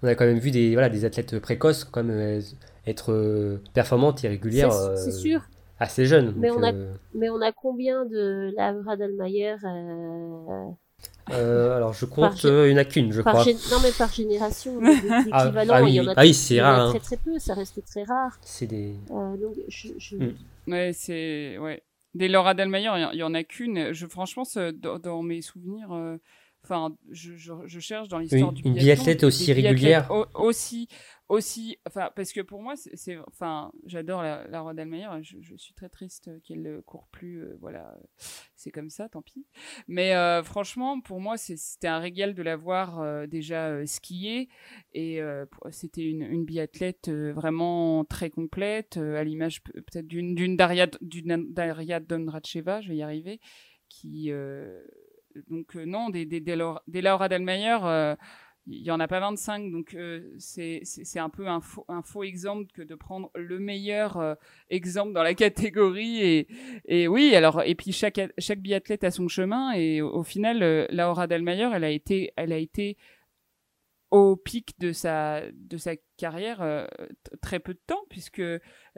[0.03, 2.41] on a quand même vu des, voilà, des athlètes précoces quand même euh,
[2.87, 4.73] être euh, performantes et régulières.
[4.97, 5.43] C'est sûr.
[5.79, 6.35] Assez jeunes.
[6.37, 6.73] Mais, on a,
[7.15, 9.57] mais on a combien de Laura Dalmayer
[11.33, 13.45] alors je compte, il n'y en a qu'une, je crois.
[13.45, 14.81] Non mais par génération,
[15.31, 16.81] ah, ah, oui, il y en a, ah oui, c'est rare.
[16.81, 16.91] Hein.
[16.91, 18.37] Très très peu, ça reste très rare.
[18.43, 18.97] C'est des.
[19.09, 20.17] donc je, je...
[20.17, 20.35] Mm.
[20.67, 21.83] Ouais, c'est ouais.
[22.15, 23.93] Des Laura Delmayer, il y, en a qu'une.
[23.93, 24.43] Je, franchement,
[24.75, 26.17] dans, mes souvenirs, euh,
[26.65, 28.63] enfin, je, je, cherche dans l'histoire du.
[28.63, 30.11] Une biathlète aussi régulière.
[30.35, 30.89] Aussi,
[31.31, 34.75] aussi, enfin, parce que pour moi, c'est, enfin, j'adore la, la Roi
[35.23, 37.97] je, je, suis très triste qu'elle ne court plus, euh, voilà,
[38.57, 39.47] c'est comme ça, tant pis.
[39.87, 44.49] Mais euh, franchement, pour moi, c'était un régal de la voir euh, déjà skier,
[44.93, 45.21] et
[45.71, 52.01] c'était une, une, biathlète vraiment très complète, à l'image peut-être d'une d'une Daria, d'une Daria
[52.01, 53.39] Dondracheva, je vais y arriver,
[53.89, 54.33] qui,
[55.49, 57.78] donc non, des, des, des, Laura, des Laura Delmeyer,
[58.66, 60.83] il y en a pas 25, donc euh, c'est
[61.16, 64.35] un peu un faux, un faux exemple que de prendre le meilleur euh,
[64.68, 66.22] exemple dans la catégorie.
[66.22, 66.49] Et,
[66.85, 70.87] et oui, alors et puis chaque chaque biathlète a son chemin et au, final, euh,
[70.91, 72.97] Laura Delmayer, elle a été elle a été
[74.11, 76.87] au pic de sa de sa carrière euh,
[77.41, 78.43] très peu de temps puisque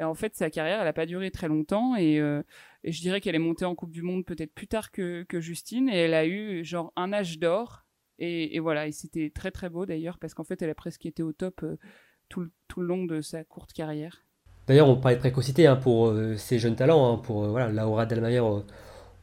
[0.01, 3.35] en fait sa carrière elle a pas duré très longtemps et, et je dirais qu'elle
[3.35, 6.27] est montée en coupe du monde peut-être plus tard que que Justine et elle a
[6.27, 7.83] eu genre un âge d'or
[8.25, 11.25] et, voilà, et c'était très très beau d'ailleurs, parce qu'en fait, elle a presque été
[11.25, 11.77] au top euh,
[12.29, 14.25] tout, tout, le long de sa courte carrière.
[14.69, 17.71] D'ailleurs, on parlait de précocité hein, pour euh, ces jeunes talents, hein, pour euh, voilà,
[17.71, 18.43] Laura Delmayer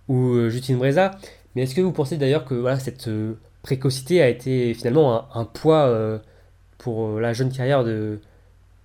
[0.10, 1.12] ou Justine Breza.
[1.56, 3.10] Mais est-ce que vous pensez d'ailleurs que voilà, cette
[3.70, 6.20] précocité a été finalement un, poids
[6.80, 8.20] pour la jeune carrière de,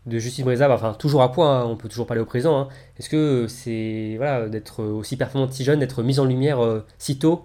[0.05, 2.59] de Justine Breza, enfin toujours à point, hein, on peut toujours parler au présent.
[2.59, 2.68] Hein.
[2.99, 7.45] Est-ce que c'est voilà d'être aussi performante si jeune, d'être mise en lumière si tôt,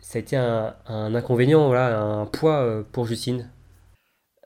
[0.00, 3.48] ça a été un, inconvénient, voilà, un poids pour Justine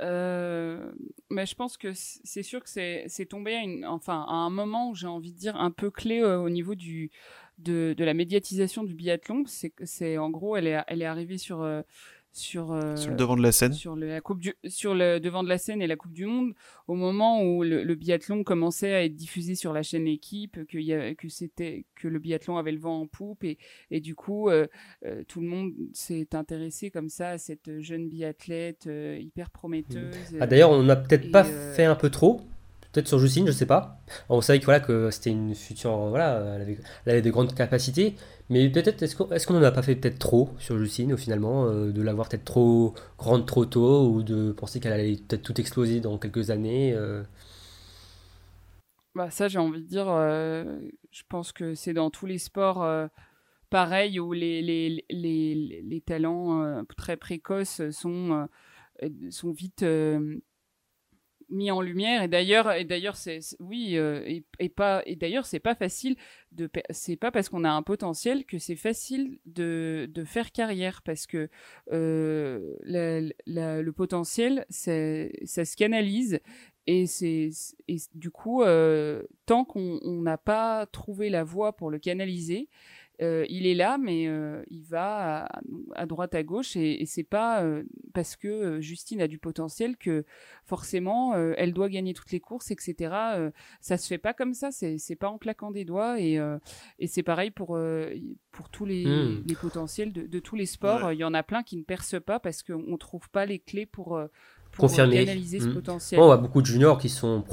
[0.02, 0.92] euh,
[1.30, 4.90] mais je pense que c'est sûr que c'est tombé à, une, enfin, à un moment
[4.90, 7.10] où j'ai envie de dire un peu clé euh, au niveau du,
[7.58, 9.44] de, de, la médiatisation du biathlon.
[9.46, 11.82] C'est en gros, elle est, elle est arrivée sur, euh,
[12.36, 13.72] sur, euh, sur le devant de la scène.
[13.72, 16.26] sur le, la coupe du, sur le devant de la scène et la Coupe du
[16.26, 16.52] Monde
[16.86, 20.92] au moment où le, biathlon commençait à être diffusé sur la chaîne Équipe que, y
[20.92, 23.58] a, que c'était que le biathlon avait le vent en poupe et,
[23.90, 24.66] et du coup euh,
[25.04, 30.46] euh, tout le monde s'est intéressé comme ça à cette jeune biathlète hyper prometteuse ah,
[30.46, 32.42] d'ailleurs on n'a peut-être pas fait un peu trop
[33.04, 34.00] sur Justine, je sais pas.
[34.28, 38.14] On savait que voilà que c'était une future, voilà, elle avait, de grandes capacités,
[38.48, 41.92] mais peut-être, est-ce qu'on est n'en a pas fait peut-être trop sur Justine, finalement, euh,
[41.92, 46.00] de l'avoir peut-être trop grande trop tôt, ou de penser qu'elle allait peut-être tout exploser
[46.00, 47.22] dans quelques années euh?
[49.14, 50.64] Bah Ça, j'ai envie de dire, euh,
[51.10, 52.86] je pense que c'est dans tous les sports
[53.70, 58.48] pareil, où les, talents très précoces sont
[59.52, 59.84] vite
[61.48, 62.22] mis en lumière.
[62.22, 66.16] Et d'ailleurs et d'ailleurs c'est oui euh, et, pas et d'ailleurs c'est pas facile
[66.52, 71.02] de c'est pas parce qu'on a un potentiel que c'est facile de, de faire carrière.
[71.02, 71.48] Parce que
[71.92, 76.40] euh, le potentiel c'est ça se canalise.
[76.88, 77.50] Et c'est
[77.88, 82.68] et du coup euh, tant qu'on n'a pas trouvé la voie pour le canaliser
[83.22, 85.48] euh, il est là, mais euh, il va
[85.94, 89.96] à, droite, à gauche, et, et c'est pas euh, parce que Justine a du potentiel
[89.96, 90.24] que
[90.64, 93.14] forcément elle doit gagner toutes les courses, etc.
[93.80, 96.38] ça se fait pas comme ça, c'est pas en claquant des doigts, et,
[96.98, 97.78] et c'est pareil pour
[98.52, 99.44] pour tous les, hmm.
[99.46, 101.12] les potentiels de, de, tous les sports.
[101.12, 103.86] Il y en a plein qui ne percent pas parce qu'on trouve pas les clés
[103.86, 104.20] pour
[104.72, 105.74] pour confirmer ce hmm.
[105.74, 106.20] potentiel.
[106.20, 107.44] on voit beaucoup de juniors qui sont,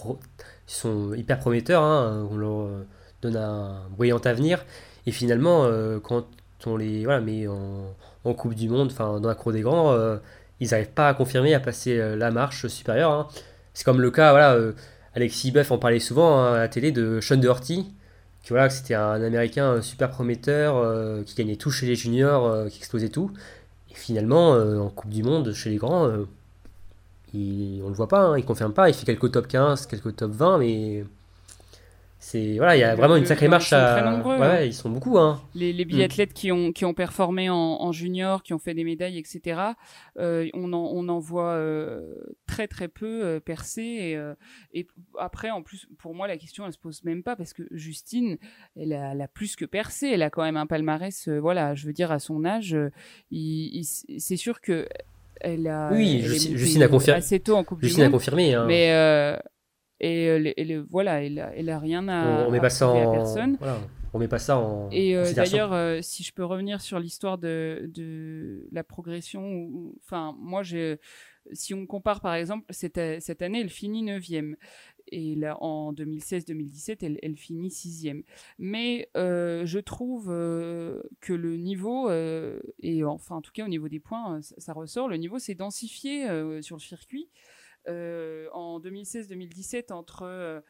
[0.66, 2.86] qui sont hyper prometteurs, hein, on leur
[3.22, 4.66] donne un brillant avenir,
[5.06, 6.26] et finalement, euh, quand
[6.66, 10.18] on les voilà, met en, Coupe du Monde, enfin dans la cour des grands, euh,
[10.60, 13.12] ils n'arrivent pas à confirmer, à passer euh, la marche supérieure.
[13.12, 13.28] Hein.
[13.74, 14.58] C'est comme le cas, voilà,
[15.16, 17.92] Alexis Buff en parlait souvent hein, à la télé de Sean Doherty,
[18.44, 23.10] qui voilà, c'était un Américain super prometteur, qui gagnait tout chez les juniors, qui explosait
[23.10, 23.32] tout.
[23.92, 26.08] Et finalement, en Coupe du Monde, chez les grands,
[27.34, 30.16] il, on le voit pas, hein, il confirme pas, il fait quelques top 15, quelques
[30.16, 31.04] top 20, mais
[32.24, 34.00] c'est voilà, il y a vraiment une sacrée marche à.
[34.00, 34.62] Très ouais, hein.
[34.62, 35.18] ils sont beaucoup.
[35.18, 35.42] Hein.
[35.56, 36.34] Les, les biathlètes mm.
[36.34, 39.60] qui ont qui ont performé en, en, junior, qui ont fait des médailles, etc.
[40.18, 42.16] Euh, on en on en voit euh,
[42.48, 44.36] très très peu euh, percer et, euh,
[44.74, 44.88] et
[45.20, 48.38] après en plus pour moi la question elle se pose même pas parce que Justine
[48.78, 51.86] elle a, elle a plus que percé, elle a quand même un palmarès voilà, je
[51.86, 52.78] veux dire à son âge,
[53.32, 54.88] il, c'est sûr que
[55.42, 55.90] elle a.
[55.92, 57.18] Oui, Justine, a confirmé.
[57.18, 58.54] Assez tôt en Coupe Justine a confirmé.
[58.54, 58.66] Hein.
[58.66, 58.94] Mais
[60.04, 63.58] et, euh, voilà, elle a, elle a, rien à, on, met pas ça en, personne.
[64.14, 64.90] on met pas ça en.
[64.92, 70.36] Et euh, d'ailleurs, euh, si je peux revenir sur l'histoire de, de la progression, enfin,
[70.38, 70.62] moi,
[71.54, 74.56] si on compare par exemple, cette, cette année, elle finit 9e.
[75.08, 78.24] Et là, en 2016-2017, elle, elle, finit 6e.
[78.58, 82.12] Mais je trouve que le niveau,
[82.82, 85.56] et enfin, en tout cas, au niveau des points, ça, ça ressort, le niveau s'est
[85.56, 86.28] densifié
[86.62, 87.30] sur le circuit.
[87.88, 90.62] Euh, en 2016-2017 entre euh,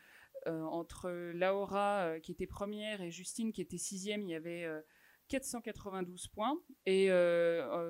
[0.48, 4.68] euh, entre Laura qui était première et Justine qui était sixième, il y avait
[5.30, 6.60] 492 points.
[6.86, 7.10] Et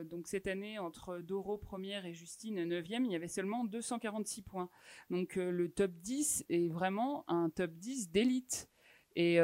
[0.06, 4.70] donc cette année, entre Doro première et Justine neuvième, il y avait seulement 246 points.
[5.10, 8.70] Donc le top 10 est vraiment un top 10 d'élite.
[9.16, 9.40] Et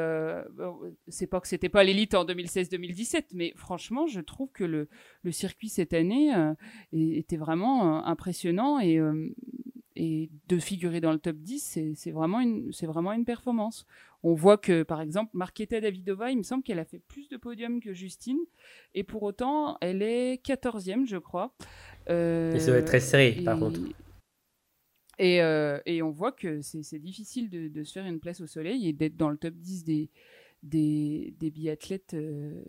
[1.08, 4.88] c'est pas que c'était pas l'élite en 2016-2017, mais franchement, je trouve que le,
[5.22, 6.32] le circuit cette année
[6.92, 9.00] était vraiment impressionnant et
[10.02, 13.84] et de figurer dans le top 10, c'est vraiment, une, vraiment une performance.
[14.22, 17.36] On voit que, par exemple, Marketa Davidova, il me semble qu'elle a fait plus de
[17.36, 18.38] podiums que Justine,
[18.94, 21.54] et pour autant, elle est 14e, je crois.
[22.08, 23.80] Euh, et ça va être très serré, par contre.
[25.18, 28.46] Et, euh, et, on voit que c'est difficile de, de, se faire une place au
[28.46, 30.08] soleil et d'être dans le top 10 des,
[30.62, 32.62] des, des biathlètes, euh,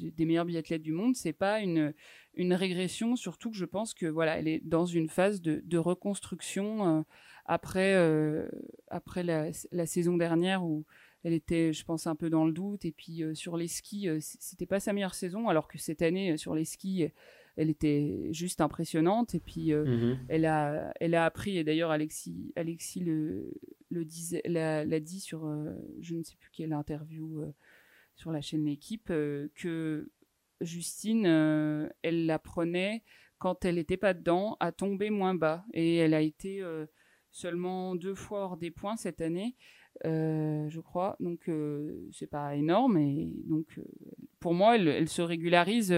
[0.00, 1.16] des meilleurs biathlètes du monde.
[1.16, 1.94] C'est pas une,
[2.34, 5.78] une régression, surtout que je pense que voilà, elle est dans une phase de, de
[5.78, 7.02] reconstruction euh,
[7.46, 8.48] après, euh,
[8.88, 10.84] après la, la, saison dernière où
[11.22, 12.84] elle était, je pense, un peu dans le doute.
[12.84, 16.54] Et puis sur les skis, c'était pas sa meilleure saison, alors que cette année sur
[16.54, 17.08] les skis
[17.56, 20.18] elle était juste impressionnante et puis euh, mhm.
[20.28, 23.52] elle a elle a appris et d'ailleurs Alexis Alexis le
[23.90, 27.52] le disait l'a, dit sur euh, je ne sais plus quelle interview euh,
[28.16, 30.10] sur la chaîne l'équipe que
[30.60, 33.02] Justine, elle la prenait
[33.38, 35.64] quand elle n'était pas dedans, à tomber moins bas.
[35.74, 36.62] Et elle a été
[37.32, 39.56] seulement deux fois hors des points cette année.
[40.04, 41.16] Euh, je crois.
[41.20, 43.84] Donc euh, c'est pas énorme et donc euh,
[44.40, 45.92] pour moi elle, se régularise.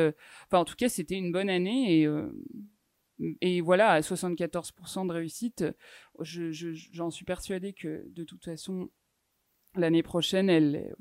[0.46, 2.08] Enfin en tout cas c'était une bonne année et
[3.40, 5.64] et voilà à 74% de réussite.
[6.20, 8.90] J'en suis persuadée que de toute façon
[9.74, 10.94] l'année prochaine elle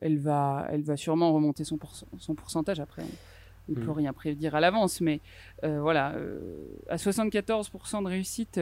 [0.00, 1.78] elle va elle va sûrement remonter son
[2.18, 3.02] son pourcentage après.
[3.68, 3.90] On ne peut mm.
[3.90, 5.20] rien prédire à l'avance, mais
[5.62, 6.16] voilà,
[6.88, 8.60] à 74% de réussite,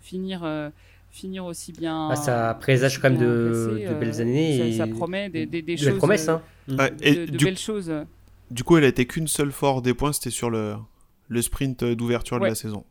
[0.00, 0.72] finir
[1.18, 2.08] finir aussi bien.
[2.10, 4.72] Ah, ça présage quand même de, de, belles euh, années.
[4.72, 5.98] Ça, promet des, des, des choses.
[5.98, 6.42] promesses, hein.
[6.70, 7.92] Euh, et de, belles choses.
[8.50, 10.76] Du coup, elle a été qu'une seule fois hors des points, c'était sur le,
[11.28, 12.84] le sprint d'ouverture de la saison.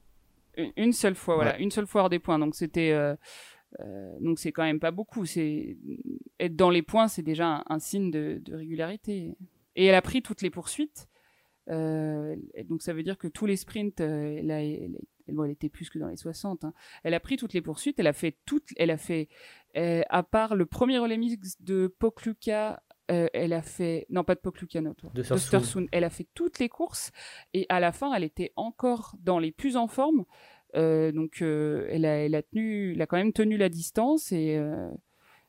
[0.75, 2.39] Une seule fois, voilà, une seule fois hors des points.
[2.39, 2.91] Donc c'était.
[2.91, 3.15] Euh,
[4.21, 5.25] donc c'est quand même pas beaucoup.
[5.25, 5.77] C'est
[6.39, 9.35] être dans les points, c'est déjà un, signe de, de, régularité.
[9.75, 11.07] Et elle a pris toutes les poursuites.
[11.67, 14.97] donc ça veut dire que tous les sprints, elle a, elle
[15.27, 16.63] elle était plus que dans les 60.
[16.63, 16.73] Hein.
[17.03, 19.29] Elle a pris toutes les poursuites, elle a fait toutes, elle a fait,
[19.75, 24.35] euh, à part le premier relais mix de Pokluka, euh, elle a fait, non pas
[24.35, 25.87] de Pokluka, non, de Storsund.
[25.91, 27.11] Elle a fait toutes les courses
[27.53, 30.25] et à la fin, elle était encore dans les plus en forme.
[30.75, 34.61] Euh, donc, elle a, elle a tenu, elle a quand même tenu la distance et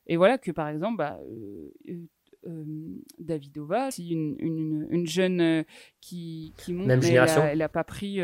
[0.07, 1.19] et voilà que par exemple, bah,
[3.19, 5.65] Davidova, une, une, une, jeune
[6.01, 8.19] qui, qui monte, Même elle n'a pas pris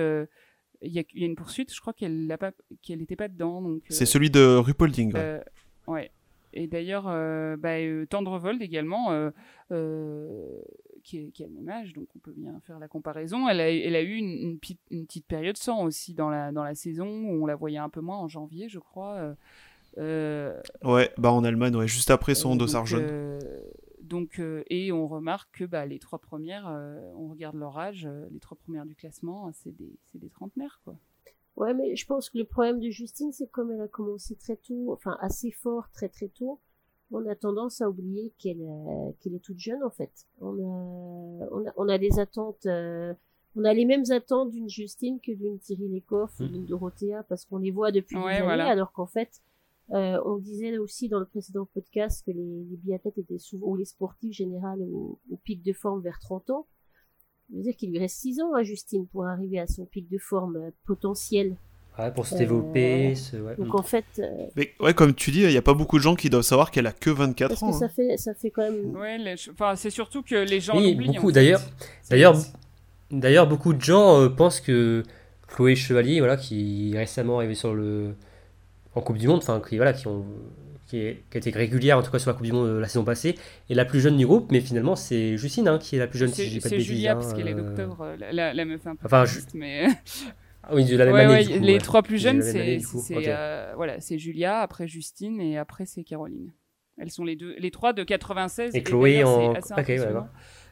[0.85, 3.61] il y, a, une poursuite, je crois qu'elle n'était pas, qu'elle pas dedans.
[3.61, 5.13] Donc, c'est euh, celui de Rupolding.
[5.13, 5.19] Ouais.
[5.19, 5.39] Euh,
[5.87, 6.11] ouais.
[6.53, 7.75] Et d'ailleurs, euh, bah,
[8.09, 9.09] Tendrevold également,
[11.03, 13.47] qui, qui, a le même âge, donc on peut bien faire la comparaison.
[13.49, 14.57] Elle a, elle a eu une,
[14.89, 17.89] une, petite période sans aussi dans la, dans la saison, où on la voyait un
[17.89, 19.35] peu moins en janvier, je crois.
[19.97, 23.39] ouais, bah en Allemagne, ouais, juste après son dossard jaune.
[24.05, 28.05] Donc, euh, et on remarque que bah, les trois premières, euh, on regarde leur âge,
[28.05, 30.79] euh, les trois premières du classement, c'est des, des trentenaires.
[30.83, 30.95] Quoi.
[31.55, 34.57] Ouais, mais je pense que le problème de Justine, c'est comme elle a commencé très
[34.57, 36.59] tôt, enfin assez fort, très très tôt,
[37.11, 38.67] on a tendance à oublier qu'elle
[39.21, 40.11] qu'elle est toute jeune en fait.
[40.41, 45.19] On a, on a, on a des attentes, on a les mêmes attentes d'une Justine
[45.21, 46.47] que d'une Thierry Lecoff ou mmh.
[46.47, 49.41] d'une Dorothea parce qu'on les voit depuis des années, alors qu'en fait,
[49.93, 53.75] euh, on disait aussi dans le précédent podcast que les, les biathlètes étaient souvent, ou
[53.75, 56.67] les sportifs général au, pic de forme vers 30 ans.
[57.49, 60.09] Ça veut dire qu'il lui reste 6 ans à Justine pour arriver à son pic
[60.09, 61.55] de forme euh, potentiel.
[61.99, 63.13] Ouais, pour se développer.
[63.35, 64.21] Euh, donc en fait.
[64.57, 66.71] Mais ouais, comme tu dis, il n'y a pas beaucoup de gens qui doivent savoir
[66.71, 67.71] qu'elle a que 24 parce ans.
[67.71, 67.89] Que ça, hein.
[67.89, 68.97] fait, ça fait quand même.
[68.97, 70.77] Ouais, enfin, c'est surtout que les gens.
[70.77, 71.31] Oui, beaucoup.
[71.31, 71.61] D'ailleurs,
[72.09, 72.35] d'ailleurs,
[73.11, 75.03] d'ailleurs, beaucoup de gens pensent que
[75.47, 78.13] Chloé Chevalier, voilà, qui est récemment arrivée sur le
[78.95, 80.25] en Coupe du Monde, enfin qui voilà, qui ont
[80.87, 82.79] qui, est, qui a été régulière en tout cas sur la Coupe du Monde euh,
[82.79, 83.35] la saison passée,
[83.69, 86.19] et la plus jeune du groupe, mais finalement c'est Justine hein, qui est la plus
[86.19, 86.75] jeune si j'ai pas de.
[86.75, 89.25] C'est Julia hein, parce qu'elle est euh, docteur, euh, la, la, meuf un peu enfin,
[89.53, 89.87] mais
[90.63, 91.79] ah oui, de la même année, ouais, du coup, les ouais.
[91.79, 93.25] trois plus jeunes c'est okay.
[93.27, 96.51] euh, voilà, c'est Julia, après Justine et après c'est Caroline.
[96.97, 99.99] Elles sont les deux les trois de 96 et, et Chloé en OK, ouais,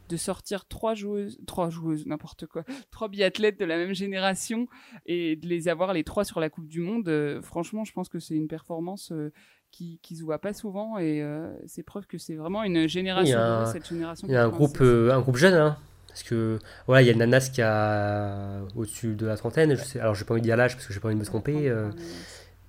[0.09, 4.67] de sortir trois joueuses, trois joueuses, n'importe quoi, trois biathlètes de la même génération
[5.05, 7.07] et de les avoir les trois sur la Coupe du Monde.
[7.07, 9.31] Euh, franchement, je pense que c'est une performance euh,
[9.71, 13.39] qui, qui se voit pas souvent et euh, c'est preuve que c'est vraiment une génération,
[13.39, 14.27] un, cette génération.
[14.27, 15.77] Il y a un groupe, un groupe jeune, hein,
[16.07, 19.75] parce que voilà, il y a Nanas qui a au-dessus de la trentaine.
[19.75, 21.21] Je sais, alors, j'ai pas envie de dire l'âge parce que j'ai pas envie de
[21.21, 21.73] me tromper,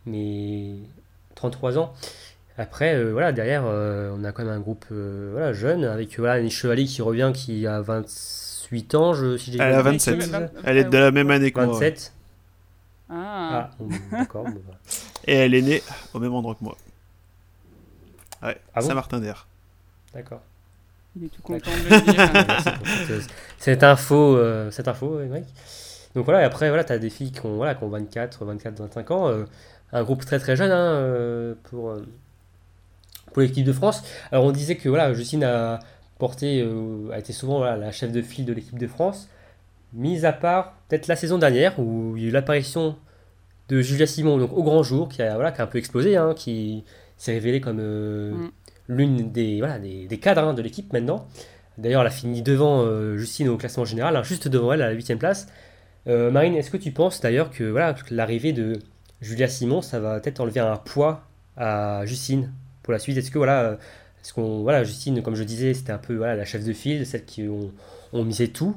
[0.07, 0.77] mais
[1.35, 1.93] 33 ans.
[2.57, 6.19] Après, euh, voilà, derrière, euh, on a quand même un groupe euh, voilà, jeune, avec
[6.19, 10.33] voilà, une Chevalier qui revient, qui a 28 ans, je, si j'ai Elle a 27.
[10.65, 12.13] Elle est de la même année que 27.
[13.09, 13.19] moi.
[13.19, 14.45] Ah, ah d'accord.
[14.45, 14.63] Bon,
[15.27, 15.83] Et elle est née
[16.13, 16.77] au même endroit que moi.
[18.43, 19.49] Ouais, ah Saint-Martin d'Air.
[20.15, 20.43] D'accord.
[21.17, 23.23] Il est tout content de le dire.
[23.59, 24.39] cette info,
[24.71, 25.45] cette info, Greg.
[26.15, 28.45] Donc voilà, et après, voilà, tu as des filles qui ont, voilà, qui ont 24,
[28.45, 29.45] 24, 25 ans.
[29.93, 31.97] un groupe très très jeune hein, pour
[33.35, 34.03] pour l'équipe de France.
[34.33, 35.81] Alors on disait que voilà, Justine a
[36.19, 39.29] porté, euh, a été souvent la chef de file de l'équipe de France,
[39.93, 42.97] mis à part peut-être la saison dernière où il y a eu l'apparition
[43.69, 46.17] de Julia Simon donc au grand jour qui a, voilà, qui a un peu explosé,
[46.17, 46.85] hein, qui
[47.19, 48.51] s'est révélée comme euh, mm.
[48.89, 51.27] l'une des, voilà, des, cadres hein, de l'équipe maintenant.
[51.77, 54.89] D'ailleurs, elle a fini devant euh, Justine au classement général, hein, juste devant elle à
[54.89, 55.49] la 8 place.
[56.07, 58.79] Marine, est-ce que tu penses d'ailleurs que voilà, l'arrivée de
[59.23, 61.23] Julia Simon, ça va peut-être enlever un poids
[61.57, 62.53] à Justine?
[62.85, 63.79] Pour la suite Est-ce que voilà,
[64.23, 67.05] est-ce qu'on voilà, Justine, comme je disais, c'était un peu voilà, la chef de file,
[67.05, 67.73] celle qui ont,
[68.13, 68.77] ont misé tout.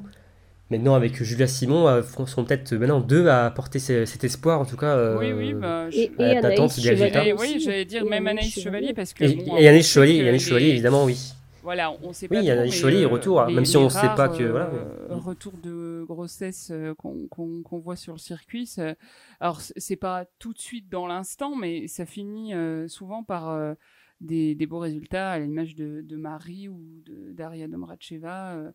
[0.70, 4.76] Maintenant, avec Julia Simon, euh, seront peut-être maintenant deux à porter cet espoir, en tout
[4.76, 4.96] cas.
[4.96, 7.34] Euh, oui, oui, bah, et, et Anaïs Chevalier.
[7.38, 9.24] oui, j'allais dire même Anaïs Chevalier, parce que.
[9.24, 11.18] Et, bon, et Anaïs Chevalier, Anaïs Chevalier, évidemment, oui.
[11.62, 12.42] voilà, on sait Oui, pas.
[12.42, 14.66] trop, Anaïs Chevalier, euh, retour, les- même si on ne sait pas que- voilà,
[15.10, 18.66] euh, retour de grossesse euh, qu'on qu'on- qu'on voit sur le circuit.
[18.66, 18.94] ça-
[19.40, 23.72] Alors, c'est pas tout de suite dans l'instant, mais ça finit euh, souvent par euh,
[24.20, 28.54] des, des beaux résultats, à l'image de, de Marie ou de- d'Aria Domracheva.
[28.56, 28.72] euh,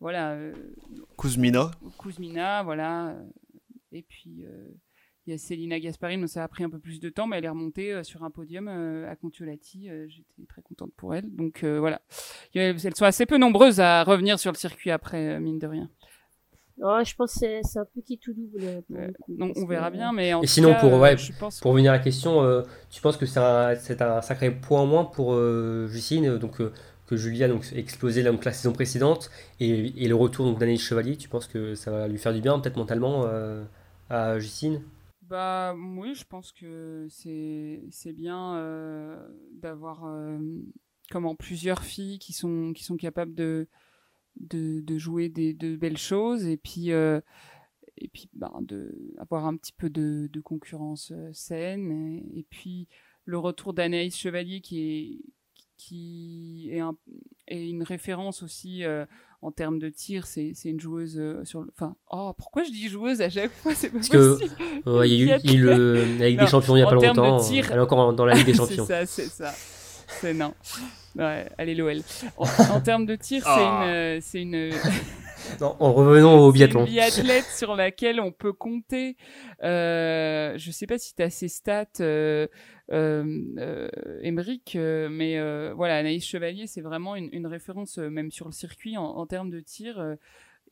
[0.00, 0.52] voilà, euh,
[1.18, 1.70] Kuzmina.
[1.98, 3.10] Kuzmina, voilà.
[3.10, 3.24] euh,
[3.92, 4.68] Et puis, euh,
[5.26, 7.38] il y a Célina Gasparini, mais ça a pris un peu plus de temps, mais
[7.38, 9.88] elle est remontée euh, sur un podium euh, à Contiolati.
[9.90, 11.34] euh, J'étais très contente pour elle.
[11.34, 12.00] Donc euh, voilà.
[12.54, 15.90] Elles sont assez peu nombreuses à revenir sur le circuit après, mine de rien.
[16.78, 18.82] Ouais, je pense que c'est un petit tout double.
[19.20, 21.32] coup, on verra que- bien, mais en Et tout sinon, cas, pour- euh, ouais, je
[21.32, 24.50] pense Pour revenir à la question, euh, tu penses que c'est un, c'est un sacré
[24.50, 26.72] point en moins pour euh, Justine, donc, euh,
[27.06, 30.82] que Julia donc, a explosé donc, la saison précédente, et, et le retour donc, d'Anaïs
[30.82, 33.64] Chevalier, tu penses que ça va lui faire du bien, peut-être mentalement, euh,
[34.10, 34.82] à Justine?
[35.22, 40.38] Bah oui, je pense que c'est c'est bien euh, d'avoir euh,
[41.10, 43.68] comment plusieurs filles qui sont qui sont capables de
[44.40, 47.20] de, de jouer des de belles choses et puis euh,
[47.98, 52.46] et puis ben, de avoir un petit peu de, de concurrence euh, saine et, et
[52.48, 52.88] puis
[53.24, 55.18] le retour d'Anaïs Chevalier qui est
[55.78, 56.96] qui est, un,
[57.48, 59.04] est une référence aussi euh,
[59.42, 62.70] en termes de tir c'est c'est une joueuse euh, sur le enfin oh pourquoi je
[62.70, 63.74] dis joueuse à chaque fois?
[63.74, 64.38] C'est pas Parce que,
[64.98, 66.76] Ouais, Il y a eu, il y a eu le- la Ligue Non, des Champions
[66.76, 68.58] il n'y a pas de longtemps, tir- elle est encore dans la Ligue des c'est
[68.58, 68.86] Champions.
[68.86, 69.52] ça, c'est ça.
[70.08, 70.54] C'est non.
[71.16, 71.98] Ouais, allez l'OL.
[72.36, 72.44] En,
[72.76, 73.82] en termes de tir, c'est Ah.
[73.84, 74.70] une, euh, c'est une,
[75.60, 76.80] Non, en revenant au c'est biathlon.
[76.80, 79.16] une biathlète sur laquelle on peut compter.
[79.62, 82.48] Euh, je sais pas si tu as ces stats, euh,
[82.90, 83.88] euh, euh,
[84.22, 85.38] Émeric, mais
[85.72, 89.50] voilà, Anaïs Chevalier, c'est vraiment une, une référence, même sur le circuit, en, en termes
[89.50, 90.00] de tir.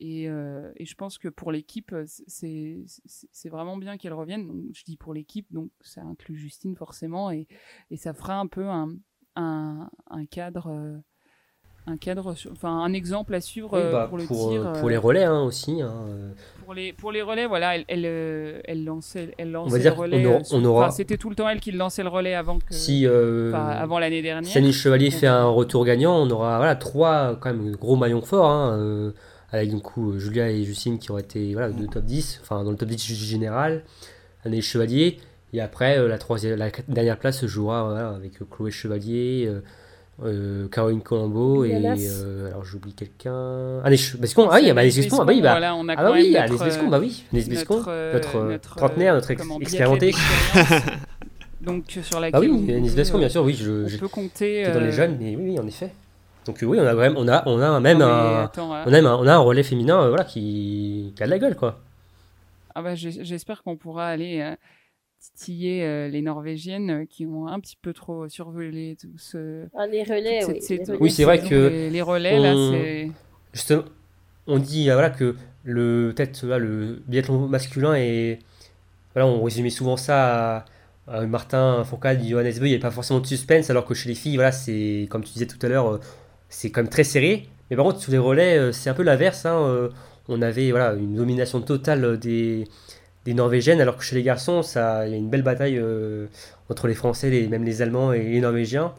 [0.01, 4.45] et, euh, et je pense que pour l'équipe, c'est vraiment bien qu'elle revienne.
[4.47, 7.47] Donc, je dis pour l'équipe, donc ça inclut Justine forcément, et,
[7.91, 8.93] et ça fera un peu un,
[9.35, 10.97] un, un cadre, euh,
[11.87, 14.61] un cadre, enfin un exemple à suivre Oui, euh, bah, pour le pour, tir.
[14.61, 15.81] euh, euh, pour les relais hein, aussi.
[15.81, 15.93] hein,
[16.63, 19.99] pour les pour les relais, voilà, elle elle, elle lançait elle lançait va dire le
[20.01, 20.25] relais.
[20.25, 22.73] aura- on aura- enfin, c'était tout le temps elle qui lançait le relais avant que
[22.73, 24.49] Si, euh, avant l'année dernière.
[24.51, 28.21] si Anaïs Chevalier fait un retour gagnant, on aura voilà, trois quand même gros maillons
[28.23, 29.11] forts, hein, euh,
[29.51, 32.71] avec du coup Julia et Justine qui auraient été voilà, de top 10, enfin dans
[32.71, 33.83] le top 10 général,
[34.43, 35.19] Anaïs Chevalier,
[35.55, 39.49] et après euh, la, troisième, la dernière place se jouera voilà, avec euh, Chloé Chevalier,
[40.23, 43.81] euh, Caroline Colombo et euh, alors j'oublie quelqu'un.
[44.17, 46.43] Bescon, ah oui, bah, Bescon, ah oui, bah, voilà, on a ah bah oui, même
[46.43, 50.13] Anaïs notre, Bescon, bah oui, Anaïs Bescon, notre, notre, notre, trentenaire, notre ex- expérimenté.
[51.61, 54.91] Donc sur laquelle Ah oui, peut, Bescon, bien sûr, oui, je, peut compter dans les
[54.91, 55.91] jeunes, mais oui, oui, en effet.
[56.45, 58.99] Donc oui, on a vraiment, on a, on a même non, un, attends, on a,
[58.99, 61.79] un, on a un relais féminin, voilà, qui, qui a de la gueule, quoi.
[62.75, 64.55] ah bah, j'espère qu'on pourra aller
[65.19, 69.87] titiller euh, les Norvégiennes euh, qui ont un petit peu trop survolé tout ce Ah,
[69.87, 70.45] les relais, oui.
[70.45, 70.83] cette les saison.
[70.93, 73.11] relais, Oui, c'est vrai que les, les relais là on- c'est
[73.53, 73.83] Justement,
[74.47, 78.39] on dit, euh, voilà, que le, peut-être, là, le biathlon masculin est,
[79.13, 80.65] voilà, on résumait souvent ça à,
[81.07, 84.09] à Martin Fourcade, Johannes Beu, il n'y avait pas forcément de suspense, alors que chez
[84.09, 85.99] les filles, voilà, c'est, comme tu disais tout à l'heure, euh,
[86.49, 87.47] c'est quand même très serré.
[87.69, 89.89] Mais par contre, sous les relais, euh, c'est un peu l'inverse, hein, euh,
[90.27, 92.65] on avait, voilà, une domination totale des,
[93.25, 96.27] des Norvégiennes, alors que chez les garçons, ça, il y a une belle bataille euh,
[96.69, 98.93] entre les Français, les, même les Allemands et les Norvégiens.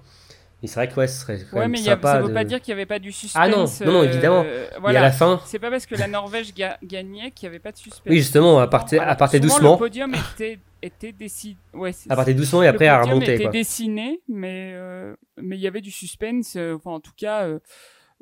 [0.62, 2.20] Et c'est vrai que ouais, ce serait quand Ouais, même mais y a- sympa ça
[2.22, 3.40] veut de- pas dire qu'il n'y avait pas du suspense.
[3.40, 4.42] Ah non, non, non, évidemment.
[4.46, 5.00] euh, à voilà.
[5.02, 7.76] la fin, C'est pas parce que la Norvège ga- gagnait qu'il n'y avait pas de
[7.76, 8.02] suspense.
[8.06, 9.72] Oui, justement, à partir- à partir doucement.
[9.74, 11.56] Le podium était, était dessiné.
[11.74, 13.52] Ouais, à partir doucement et après le à remonter, était quoi.
[13.52, 16.56] dessiné, mais euh, mais il y avait du suspense.
[16.56, 17.46] Enfin, en tout cas,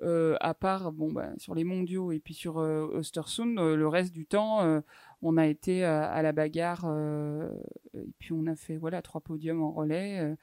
[0.03, 3.87] euh, à part bon bah, sur les mondiaux et puis sur euh, Östersund, euh, le
[3.87, 4.83] reste du temps,
[5.25, 6.85] on a été à, à la bagarre.
[6.87, 7.51] euh,
[7.95, 10.21] et puis on a fait voilà trois podiums en relais.
[10.21, 10.37] euh,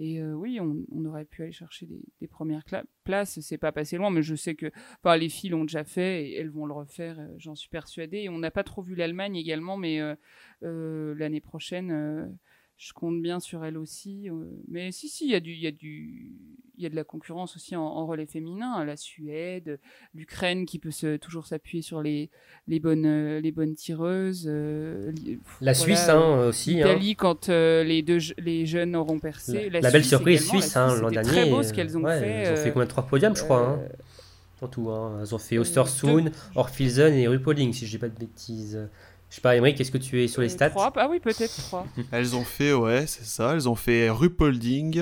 [0.00, 1.86] et euh, oui, on, aurait pu aller chercher
[2.20, 2.62] des, premières
[3.02, 3.40] places.
[3.40, 4.70] C'est pas passé loin, mais je sais que
[5.16, 7.18] les filles l'ont déjà fait et elles vont le refaire.
[7.18, 8.18] euh, J'en suis persuadée.
[8.18, 10.14] Et on n'a pas trop vu l'Allemagne également, mais euh,
[10.62, 12.26] euh, l'année prochaine, euh,
[12.78, 14.30] je compte bien sur elle aussi.
[14.30, 14.44] euh.
[14.68, 16.32] mais si, si, il y a du, y a du,
[16.76, 18.84] il y a de la concurrence aussi en, en relais féminin.
[18.84, 19.80] La Suède,
[20.14, 22.30] l'Ukraine qui peut se, toujours s'appuyer sur les,
[22.68, 24.46] les bonnes, euh, les bonnes tireuses.
[24.48, 25.10] euh,
[25.60, 26.80] La voilà, Suisse, hein, aussi.
[26.80, 26.86] hein.
[26.86, 29.68] L'Italie, quand euh, les deux les jeunes auront percé.
[29.70, 31.28] La, la belle Suisse surprise la suisse, hein, l'an c'était dernier.
[31.28, 32.26] très beau ce qu'elles ont ouais, fait.
[32.28, 33.80] Elles ont fait combien de trois podiums, je crois, hein,
[34.60, 34.88] en tout.
[34.90, 35.18] Hein.
[35.20, 38.88] Elles ont fait Ostersund, Orfilsen et Rupolding, si je dis pas de bêtises.
[39.30, 40.92] Je sais pas, Emery, qu'est-ce que tu es sur les euh, stats trois.
[40.96, 41.86] Ah oui, peut-être trois.
[42.12, 43.52] Elles ont fait, ouais, c'est ça.
[43.52, 45.00] Elles ont fait Rupolding.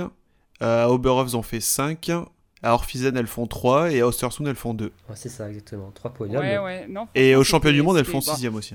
[0.62, 2.10] Euh, à Oberhof, elles ont fait 5.
[2.62, 3.92] À Orfisen, elles font 3.
[3.92, 4.86] Et à Ostersund, elles font 2.
[4.86, 5.90] Ouais, C'est ça, exactement.
[5.92, 6.40] Trois podiums.
[6.40, 6.86] ouais, ouais.
[6.88, 8.74] Non, Et au championnat du monde, elles font bah, 6 aussi.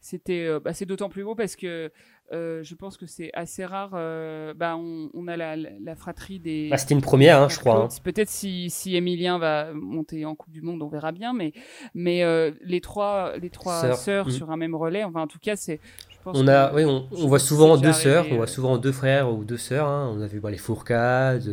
[0.00, 1.90] C'était, euh, bah, c'est d'autant plus beau parce que
[2.32, 3.90] Euh, je pense que c'est assez rare.
[3.94, 6.68] Euh, bah, on, on a la, la, fratrie des.
[6.70, 7.84] Bah, C'était une première, hein, je crois.
[7.84, 7.88] Hein.
[8.02, 11.34] Peut-être si, si Emilien va monter en Coupe du Monde, on verra bien.
[11.34, 11.52] Mais,
[11.94, 14.30] mais euh, les trois, les trois sœurs, mm.
[14.30, 15.80] sur un même relais, enfin, en tout cas, c'est.
[16.26, 19.44] On, a, oui, on, on voit souvent deux sœurs, on voit souvent deux frères ou
[19.44, 19.86] deux sœurs.
[19.86, 20.10] Hein.
[20.16, 21.46] On a vu bah, les Fourcades,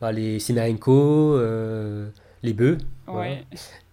[0.00, 1.38] bah, les Simarenko,
[2.42, 2.78] les Bœufs.
[3.08, 3.44] Ouais.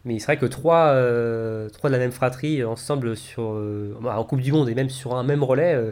[0.05, 4.23] Mais c'est vrai que trois, euh, trois de la même fratrie ensemble sur, euh, en
[4.23, 5.91] Coupe du Monde et même sur un même relais, euh,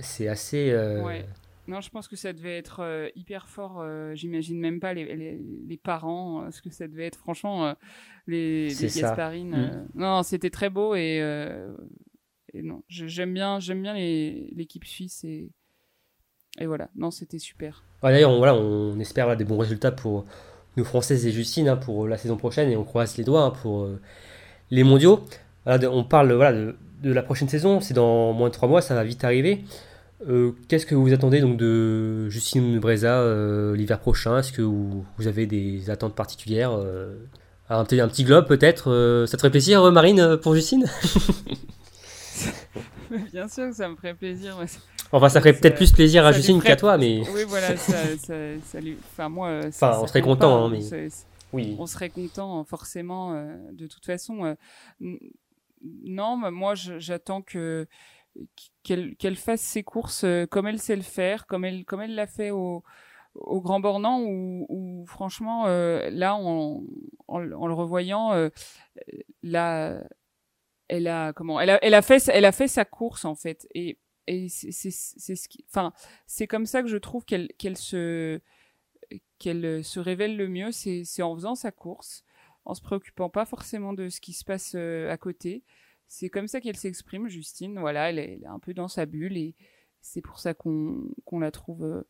[0.00, 0.72] c'est assez.
[1.02, 1.26] Ouais.
[1.68, 3.86] Non, je pense que ça devait être hyper fort.
[4.14, 7.18] J'imagine même pas les, les, les, parents, ce que ça devait être.
[7.18, 7.76] Franchement,
[8.26, 9.86] les, les Gasparines.
[9.94, 10.00] Mm.
[10.00, 11.18] non, c'était très beau et,
[12.52, 15.50] et non, j'aime bien, j'aime bien l'équipe suisse et,
[16.58, 16.90] et voilà.
[16.96, 17.84] Non, c'était super.
[18.02, 20.24] D'ailleurs, on, voilà, on espère des bons résultats pour
[20.76, 23.50] nos Françaises et Justine hein, pour la saison prochaine et on croise les doigts hein,
[23.50, 24.00] pour euh,
[24.70, 25.24] les mondiaux.
[25.66, 29.04] on parle voilà, de, la prochaine saison, c'est dans moins de trois mois, ça va
[29.04, 29.64] vite arriver.
[30.28, 34.38] Euh, qu'est-ce que vous attendez donc de Justine Breza euh, l'hiver prochain?
[34.38, 36.70] Est-ce que vous, avez des attentes particulières
[37.68, 40.86] un, un petit globe peut-être Ça te ferait plaisir Marine pour Justine?
[43.32, 44.56] Bien sûr que ça me ferait plaisir.
[45.12, 47.22] Enfin, ça ferait peut-être plus plaisir à Justine qu'à toi, mais.
[47.34, 48.34] Oui, voilà, ça, ça,
[48.64, 48.96] ça lui...
[49.12, 49.60] Enfin, moi.
[49.66, 51.08] Enfin, on serait content, hein, mais.
[51.52, 51.76] Oui.
[51.78, 54.44] On serait content, forcément, euh, de toute façon.
[54.44, 54.54] Euh,
[56.04, 57.86] non, moi, j'attends que
[58.82, 62.26] qu'elle fasse ses courses euh, comme elle sait le faire, comme elle comme elle l'a
[62.26, 62.82] fait au,
[63.34, 66.82] au Grand Bornand, où, franchement, là, en,
[67.28, 68.32] en, le revoyant,
[69.42, 70.00] là,
[70.88, 73.66] elle a comment elle a, elle a fait elle a fait sa course en fait
[73.74, 75.34] et et c'est
[75.68, 75.92] enfin
[76.26, 78.40] c'est comme ça que je trouve qu'elle qu'elle se
[79.38, 82.24] qu'elle se révèle le mieux c'est en faisant sa course
[82.64, 85.64] en se préoccupant pas forcément de ce qui se passe euh, à côté.
[86.08, 87.78] C'est comme ça qu'elle s'exprime Justine.
[87.78, 89.54] Voilà elle est, un peu dans sa bulle et
[90.00, 92.02] c'est pour ça qu'on qu'on la trouve euh,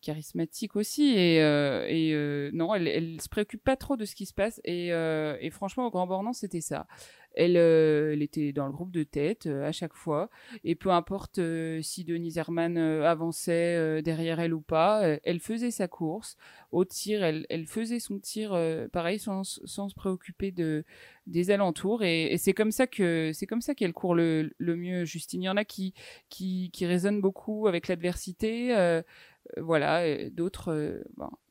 [0.00, 4.26] charismatique aussi et, euh, et non elle, elle se préoccupe pas trop de ce qui
[4.26, 6.86] se passe et, et franchement au Grand Bornand c'était ça
[7.34, 10.30] elle, euh, elle était dans le groupe de tête euh, à chaque fois.
[10.62, 15.88] Et peu importe euh, si Denise Herman avançait derrière elle ou pas, elle faisait sa
[15.88, 16.36] course.
[16.72, 18.58] Au tir, elle, elle faisait son tir,
[18.92, 20.84] pareil, sans, sans se préoccuper de,
[21.26, 22.02] des alentours.
[22.02, 25.42] Et, c'est comme ça que c'est comme ça qu'elle court le, le mieux, Justine.
[25.42, 25.94] Il y en a qui,
[26.28, 28.74] qui, qui résonnent beaucoup avec l'adversité.
[29.56, 31.02] Voilà, d'autres,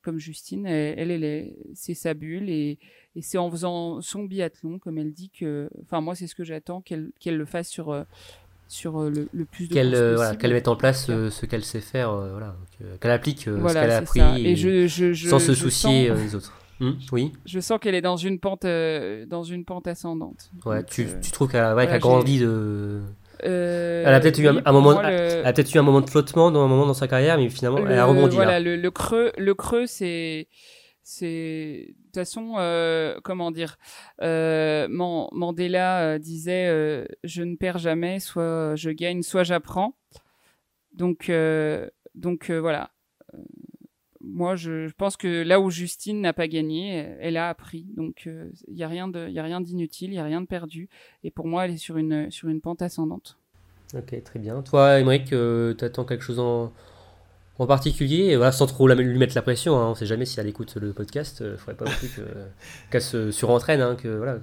[0.02, 2.80] comme Justine, elle, elle, elle c'est sa bulle et
[3.16, 5.70] et c'est en faisant son biathlon, comme elle dit, que.
[5.84, 8.04] Enfin, moi, c'est ce que j'attends, qu'elle qu'elle le fasse sur, euh,
[8.68, 11.64] sur euh, le, le plus de Qu'elle euh, voilà, qu'elle mette en place ce qu'elle
[11.64, 12.56] sait faire, voilà,
[13.00, 16.54] qu'elle applique ce qu'elle a appris et, je, je, je, sans se soucier des autres.
[16.80, 17.32] Hmm, oui.
[17.46, 20.50] Je sens qu'elle est dans une pente, dans une pente ascendante.
[20.66, 23.02] Ouais, tu, tu, trouves qu'elle a grandi de.
[23.44, 26.64] Elle a peut-être eu un, moment, elle a peut-être eu un moment de flottement dans
[26.64, 28.36] un moment dans sa carrière, mais finalement, elle a rebondi.
[28.36, 30.48] Voilà, Le, le, creux, le creux, c'est
[31.04, 33.78] c'est de toute façon euh, comment dire
[34.22, 39.98] euh, Mandela euh, disait euh, je ne perds jamais soit je gagne soit j'apprends
[40.94, 41.30] donc
[42.16, 42.92] donc voilà
[44.24, 47.86] moi je, pense que là où Justine n'a pas gagné elle a appris.
[47.96, 48.28] Donc
[48.68, 50.48] il y a rien de il y a rien d'inutile il y a rien de
[50.48, 50.90] perdu.
[51.24, 53.38] Et pour moi elle est sur une sur une pente ascendante.
[53.96, 54.62] Ok très bien.
[54.62, 56.72] Toi Émeric tu attends quelque chose en
[57.60, 60.40] en particulier, voilà, sans trop lui mettre la pression, hein, on ne sait jamais si
[60.40, 62.10] elle écoute le podcast, il euh, ne faudrait pas non plus
[62.92, 63.80] qu'elle se surentraîne.
[63.80, 64.38] Hein, que, voilà,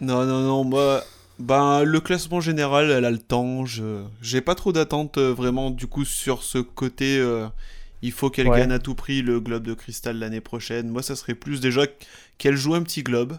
[0.00, 1.02] Non, non, non, moi,
[1.40, 5.70] ben, le classement général, elle a le temps, je j'ai pas trop d'attente euh, vraiment
[5.70, 7.48] du coup sur ce côté, euh,
[8.02, 10.88] il faut qu'elle gagne à tout prix le globe de cristal l'année prochaine.
[10.88, 11.82] Moi, ça serait plus déjà
[12.38, 13.38] qu'elle joue un petit globe,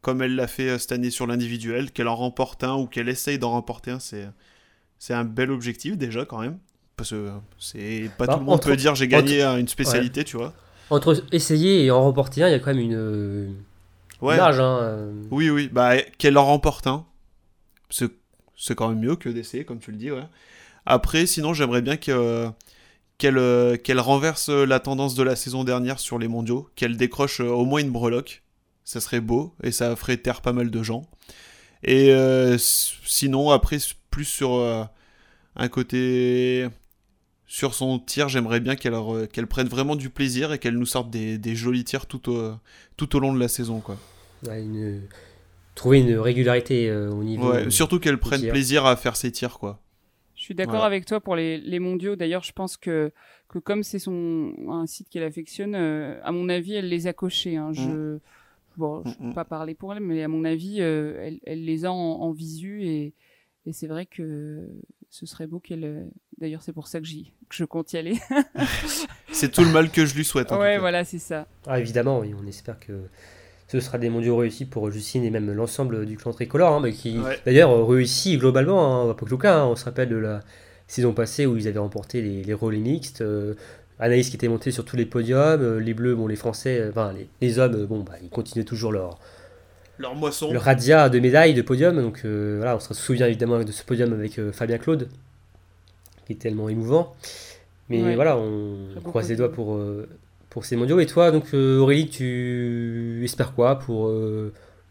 [0.00, 3.38] comme elle l'a fait cette année sur l'individuel, qu'elle en remporte un ou qu'elle essaye
[3.38, 4.28] d'en remporter un, c'est,
[4.98, 6.58] c'est un bel objectif déjà quand même
[6.96, 10.36] parce que c'est pas bah, tout le monde peut dire j'ai gagné une spécialité, tu
[10.36, 10.52] vois.
[10.90, 13.54] Entre essayer et en remporter un, il y a quand même une,
[14.20, 14.38] ouais.
[14.38, 15.12] Hein, euh.
[15.30, 17.04] Oui, oui, bah qu'elle en remporte un,
[17.90, 20.24] c'est quand même mieux que d'essayer, comme tu le dis, ouais.
[20.84, 22.48] Après, sinon, j'aimerais bien que
[23.18, 27.40] qu'elle euh, qu'elle renverse la tendance de la saison dernière sur les mondiaux, qu'elle décroche
[27.40, 28.42] euh, au moins une breloque.
[28.84, 31.08] Ça serait beau et ça ferait taire pas mal de gens.
[31.84, 32.14] Et
[32.58, 33.78] sinon, après,
[34.10, 34.52] plus sur
[35.56, 36.68] un côté
[37.52, 41.38] sur son tir, j'aimerais bien qu'elle prenne vraiment du plaisir et qu'elle nous sorte des,
[41.38, 42.54] des, jolis tirs tout au,
[42.96, 43.80] tout au long de la saison.
[43.80, 43.98] Quoi.
[45.74, 47.52] Trouver une régularité euh, au niveau.
[47.52, 49.58] Ouais, surtout qu'elle prenne plaisir à faire ses tirs.
[49.58, 49.80] Quoi.
[50.42, 52.16] Je suis d'accord avec toi pour les, les mondiaux.
[52.16, 53.12] D'ailleurs, je pense que,
[53.48, 57.12] que comme c'est son un site qu'elle affectionne, euh, à mon avis, elle les a
[57.12, 57.56] cochés.
[57.56, 57.72] Hein.
[57.72, 58.20] Je mm.
[58.76, 59.34] bon, je ne peux mm, mm.
[59.34, 62.32] pas parler pour elle, mais à mon avis, euh, elle, elle, les a en, en
[62.32, 63.14] visu et
[63.66, 64.68] et c'est vrai que
[65.10, 66.10] ce serait beau qu'elle.
[66.38, 68.18] D'ailleurs, c'est pour ça que, j'y, que je compte y aller.
[69.30, 70.50] c'est tout le mal que je lui souhaite.
[70.50, 71.46] ouais, voilà, c'est ça.
[71.68, 73.08] Ah, évidemment, oui, on espère que
[73.72, 76.92] ce sera des mondiaux réussis pour Justine et même l'ensemble du clan tricolore, hein, mais
[76.92, 79.10] qui d'ailleurs réussit globalement.
[79.10, 80.40] Hein, pas que hein, on se rappelle de la
[80.86, 83.22] saison passée où ils avaient remporté les, les relais mixtes.
[83.22, 83.54] Euh,
[83.98, 86.90] Anaïs qui était montée sur tous les podiums, euh, les Bleus, bon, les Français, euh,
[86.90, 89.18] enfin les, hommes, bon, bah, ils continuaient toujours leur,
[89.98, 90.52] leur moisson.
[90.52, 91.96] Le radia de médailles, de podium.
[91.96, 95.08] Donc euh, voilà, on se souvient évidemment de ce podium avec euh, Fabien Claude,
[96.26, 97.14] qui est tellement émouvant.
[97.88, 100.08] Mais voilà, on croise les doigts pour, euh,
[100.52, 101.00] pour ces mondiaux.
[101.00, 104.12] Et toi, donc Aurélie, tu espères quoi pour,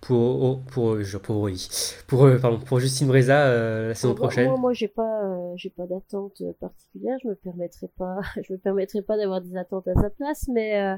[0.01, 1.69] pour, pour, pour, Aurélie
[2.07, 6.41] pour, pardon, pour Justine Breza la saison prochaine Moi, moi j'ai pas, j'ai pas d'attente
[6.59, 7.17] particulière.
[7.23, 10.97] Je me permettrai pas, je me permettrai pas d'avoir des attentes à sa place, mais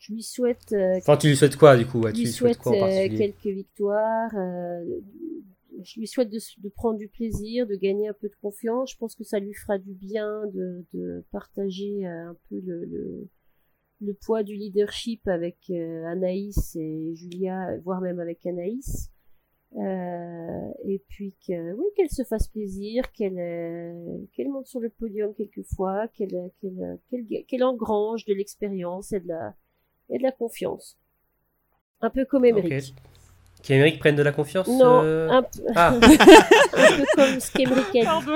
[0.00, 0.72] je lui souhaite.
[0.72, 2.02] Euh, enfin, tu lui souhaites quoi du coup?
[2.02, 4.30] Je lui souhaite euh, quelques victoires.
[4.34, 4.82] Euh,
[5.82, 8.92] je lui souhaite de, de, prendre du plaisir, de gagner un peu de confiance.
[8.92, 13.28] Je pense que ça lui fera du bien de, de partager un peu le, le,
[14.00, 19.10] le, poids du leadership avec Anaïs et Julia, voire même avec Anaïs.
[19.76, 25.32] Euh, et puis que oui qu'elle se fasse plaisir qu'elle qu'elle monte sur le podium
[25.32, 29.54] quelquefois qu'elle qu'elle qu'elle engrange de l'expérience et de la
[30.08, 30.98] et de la confiance.
[32.00, 32.72] Un peu comme Émeric.
[32.72, 32.94] Okay.
[33.62, 35.48] Qu'Émeric prenne de la confiance Non, euh, un, peu...
[35.76, 35.94] Ah.
[35.94, 38.26] un, peu comme ce qu'Émeric a dit.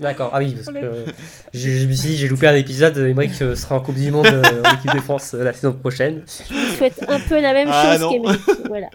[0.00, 1.04] D'accord, ah oui, parce que
[1.52, 4.26] je, me suis dit, j'ai loupé un épisode, Émeric euh, sera en Coupe du Monde
[4.26, 6.24] euh, en équipe de France la saison prochaine.
[6.48, 8.88] Je lui souhaite un peu la même ah, chose qu'Émeric, voilà.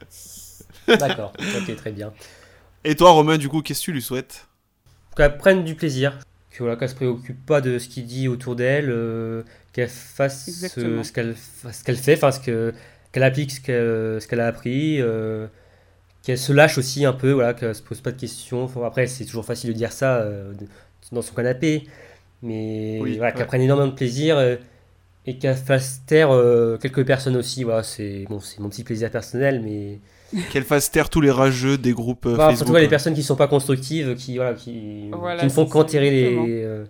[0.87, 2.11] D'accord, ok, très bien.
[2.83, 4.47] Et toi, Romain, du coup, qu'est-ce que tu lui souhaites?
[5.15, 6.19] Qu'elle prenne du plaisir,
[6.51, 8.93] que voilà, qu'elle se préoccupe pas de ce qu'il dit autour d'elle,
[9.73, 11.35] qu'elle fasse ce, qu'elle
[11.85, 12.31] qu'elle fait, enfin
[13.11, 15.47] qu'elle applique ce qu'elle qu'elle a appris, euh,
[16.23, 18.69] qu'elle se lâche aussi un peu, voilà, qu'elle se pose pas de questions.
[18.85, 20.53] après, c'est toujours facile de dire ça euh,
[21.11, 21.83] dans son canapé,
[22.41, 24.55] mais voilà, qu'elle prenne énormément de plaisir euh,
[25.25, 26.29] et qu'elle fasse taire
[26.81, 27.63] quelques personnes aussi.
[27.63, 29.99] Voilà, c'est bon, c'est mon petit plaisir personnel, mais
[30.51, 32.67] qu'elle fasse taire tous les rageux des groupes voilà, Facebook.
[32.67, 36.85] Surtout les personnes qui sont pas constructives, qui voilà, qui, qui ne font qu'enterrer les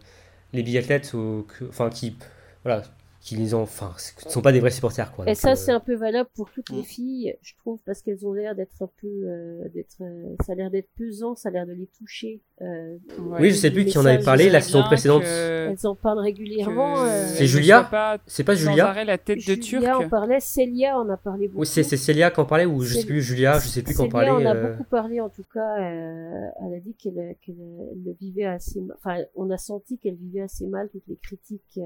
[0.53, 2.15] les biathlètes ou enfin qui
[2.63, 2.83] voilà,
[3.21, 3.93] qui ont, enfin,
[4.25, 5.29] ne sont pas des vrais supporters quoi.
[5.29, 6.85] Et ça, euh, c'est un peu valable pour toutes les mm.
[6.85, 10.55] filles, je trouve, parce qu'elles ont l'air d'être un peu, euh, d'être, euh, ça a
[10.55, 12.41] l'air d'être pesant, ça a l'air de les toucher.
[12.61, 15.23] oui, je sais plus qui en avait parlé la saison précédente.
[15.23, 16.95] Elles en parlent régulièrement.
[17.35, 17.89] C'est Julia.
[18.25, 19.03] C'est pas Julia.
[19.03, 21.61] la tête de Julia en parlait, Célia en a parlé beaucoup.
[21.61, 24.01] Oui, c'est Célia qui en parlait ou je sais plus Julia, je sais plus qui
[24.01, 24.31] en parlait.
[24.31, 25.77] on a beaucoup parlé en tout cas.
[25.77, 30.65] elle a dit qu'elle, qu'elle le vivait assez, enfin, on a senti qu'elle vivait assez
[30.65, 31.79] mal toutes les critiques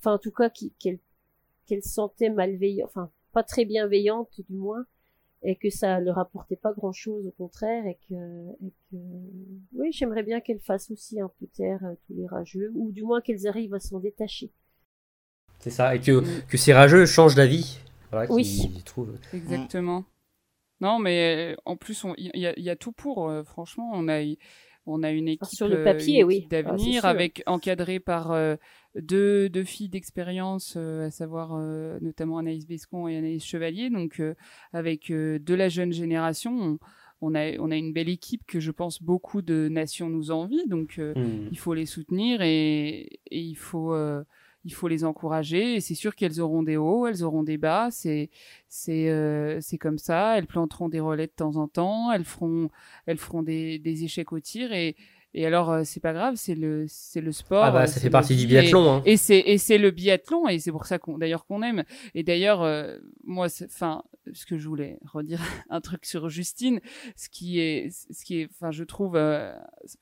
[0.00, 0.98] enfin en tout cas qu'elle
[1.66, 4.84] qu'elle sentait malveillante, enfin pas très bienveillante du moins,
[5.42, 8.96] et que ça ne rapportait pas grand chose au contraire, et que, et que...
[9.74, 13.02] oui j'aimerais bien qu'elle fasse aussi un peu taire euh, tous les rageux, ou du
[13.02, 14.50] moins qu'elles arrivent à s'en détacher.
[15.60, 16.46] C'est ça, et que, mm.
[16.48, 17.78] que ces rageux changent d'avis.
[18.10, 18.82] Voilà, oui.
[18.84, 19.16] Trouvent...
[19.32, 20.04] Exactement.
[20.80, 23.28] Non, mais en plus, il y, y, a tout pour.
[23.28, 24.22] Euh, franchement, on a,
[24.90, 26.42] on a une équipe, sur le papier, oui.
[26.46, 28.56] Ah, d'avenir, avec encadré par euh,
[28.94, 34.22] deux, deux, filles d'expérience, euh, à savoir euh, notamment Anaïs Bescon et Anaïs Chevalier, donc
[34.72, 36.78] avec de la jeune génération.
[37.22, 40.66] On, a, on a une belle équipe que je pense beaucoup de nations nous envient,
[40.66, 41.48] donc hmm.
[41.50, 43.94] il faut les soutenir et, et il faut
[44.64, 47.88] il faut les encourager et c'est sûr qu'elles auront des hauts, elles auront des bas,
[47.90, 48.30] c'est
[48.68, 52.70] c'est euh, c'est comme ça, elles planteront des relais de temps en temps, elles feront
[53.06, 54.96] elles feront des, des échecs au tir et
[55.32, 57.62] et alors, euh, c'est pas grave, c'est le, c'est le sport.
[57.62, 58.90] Ah bah, ça fait partie du biathlon.
[58.90, 59.02] Hein.
[59.04, 61.84] Et, c'est, et c'est le biathlon, et c'est pour ça qu'on, d'ailleurs, qu'on aime.
[62.16, 64.02] Et d'ailleurs, euh, moi, enfin,
[64.32, 65.40] ce que je voulais redire
[65.70, 66.80] un truc sur Justine,
[67.14, 69.54] ce qui est, ce qui est, enfin, je trouve, euh,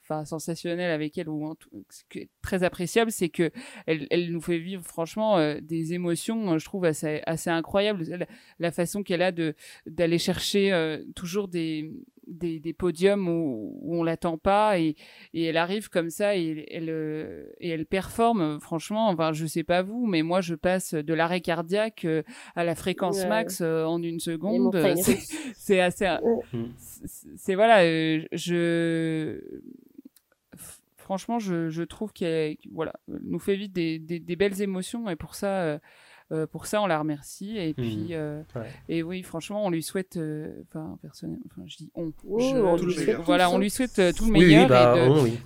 [0.03, 1.55] enfin, sensationnel avec elle ou
[1.91, 3.51] ce qui est très appréciable, c'est que
[3.87, 8.05] elle, elle nous fait vivre franchement des émotions, je trouve assez, assez incroyables.
[8.05, 8.27] La,
[8.59, 9.55] la façon qu'elle a de
[9.87, 11.93] d'aller chercher toujours des
[12.29, 14.97] des, des podiums où, où on l'attend pas et,
[15.35, 18.61] et elle arrive comme ça et elle euh, et elle performe.
[18.61, 22.23] Franchement enfin je sais pas vous mais moi je passe de l'arrêt cardiaque euh,
[22.55, 24.77] à la fréquence max euh, en une seconde.
[25.55, 26.07] c'est assez
[26.53, 26.65] mm.
[27.37, 27.83] c'est voilà
[28.33, 29.41] je
[30.97, 35.17] franchement je, je trouve qu'elle voilà nous fait vite des, des, des, belles émotions et
[35.17, 35.81] pour ça
[36.31, 37.57] euh, pour ça, on la remercie.
[37.57, 38.13] Et puis, mmh.
[38.13, 38.43] euh,
[38.89, 42.13] et oui, franchement, on lui souhaite, euh, enfin, personnellement, enfin, je dis on.
[43.25, 44.95] voilà, on lui souhaite tout le meilleur bah,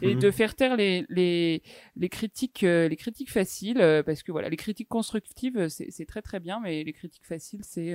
[0.00, 0.32] et, de, mmh.
[0.32, 1.62] faire taire les, les,
[1.96, 6.60] les critiques, les critiques faciles, parce que voilà, les critiques constructives, c'est très très bien,
[6.60, 7.94] mais les critiques faciles, c'est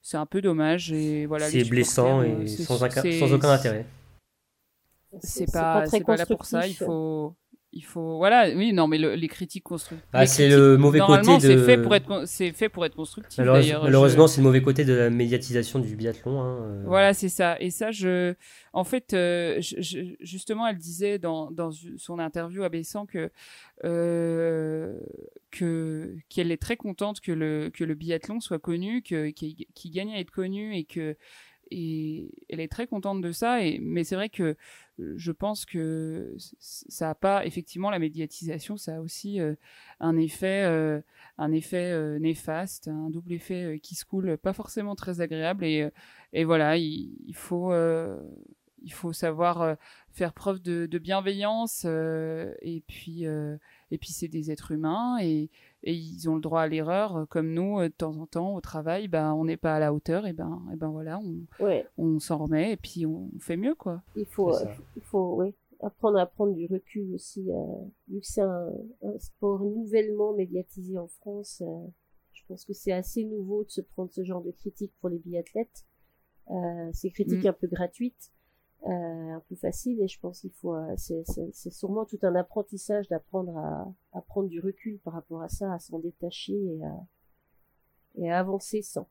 [0.00, 1.50] c'est un peu dommage et voilà.
[1.50, 3.84] C'est blessant et sans, sans aucun intérêt.
[5.20, 6.68] c'est pas, c'est pas là pour ça.
[6.68, 7.34] Il faut,
[7.76, 11.40] il faut voilà oui non mais les critiques constructives ah, c'est le mauvais côté de
[11.40, 14.94] c'est fait pour être c'est fait pour être constructif malheureusement c'est le mauvais côté de
[14.94, 16.82] la médiatisation du biathlon hein, euh.
[16.86, 18.34] voilà c'est ça et ça je
[18.72, 19.60] en fait euh,
[20.20, 23.30] justement elle disait dans, dans son interview à Bessan que
[23.84, 24.98] euh,
[25.50, 30.14] que qu'elle est très contente que le que le biathlon soit connu que qu'il gagne
[30.14, 31.16] à être connu et que
[31.70, 33.58] et elle est très contente de ça.
[33.80, 34.56] Mais c'est vrai que
[35.00, 39.54] euh, je pense que ça a pas effectivement la médiatisation, ça a aussi euh,
[40.00, 41.00] un effet, euh,
[41.38, 45.64] un effet néfaste, un double effet qui se coule, pas forcément très agréable.
[45.64, 47.72] Et, voilà, il, il faut
[48.82, 49.76] il faut savoir
[50.12, 55.50] faire preuve de, de bienveillance et puis et puis c'est des êtres humains et,
[55.86, 58.54] et ils ont le droit à l'erreur, euh, comme nous, euh, de temps en temps,
[58.56, 61.46] au travail, ben, on n'est pas à la hauteur, et ben, et ben voilà, on,
[61.96, 64.02] on s'en remet et puis on fait mieux, quoi.
[64.16, 64.52] Il faut,
[64.96, 67.62] il faut ouais, apprendre à prendre du recul aussi, euh,
[68.08, 68.68] vu que c'est un,
[69.18, 71.62] sport nouvellement médiatisé en France.
[72.32, 75.18] je pense que c'est assez nouveau de se prendre ce genre de critiques pour les
[75.18, 75.86] biathlètes.
[76.50, 77.48] Euh, ces critiques mm.
[77.48, 78.32] un peu gratuites.
[78.84, 83.08] Euh, un peu facile et je pense qu'il faut euh, c'est sûrement tout un apprentissage
[83.08, 86.94] d'apprendre à, à, prendre du recul par rapport à ça à s'en détacher et à,
[88.16, 89.08] et à avancer sans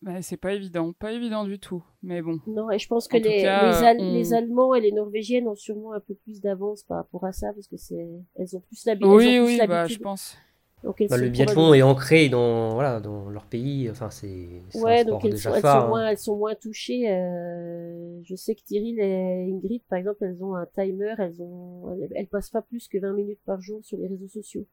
[0.00, 2.38] bah, c'est pas évident, pas évident du tout, mais bon.
[2.46, 6.00] Non, et je pense que les, les, les, Allemands et les Norvégiennes ont sûrement un
[6.00, 9.10] peu plus d'avance par rapport à ça, parce que c'est, elles ont plus l'habitude.
[9.10, 10.36] Oui, oui, bah, je pense.
[10.84, 13.88] Bah, le biathlon est ancré dans, voilà, dans leur pays.
[13.90, 17.10] Enfin, c'est ouais, un donc elles, déjà sont, elles, sont moins, elles sont moins touchées.
[17.10, 21.14] Euh, je sais que Thierry et Ingrid, par exemple, elles ont un timer.
[21.18, 24.66] Elles ont, elles, passent pas plus que 20 minutes par jour sur les réseaux sociaux.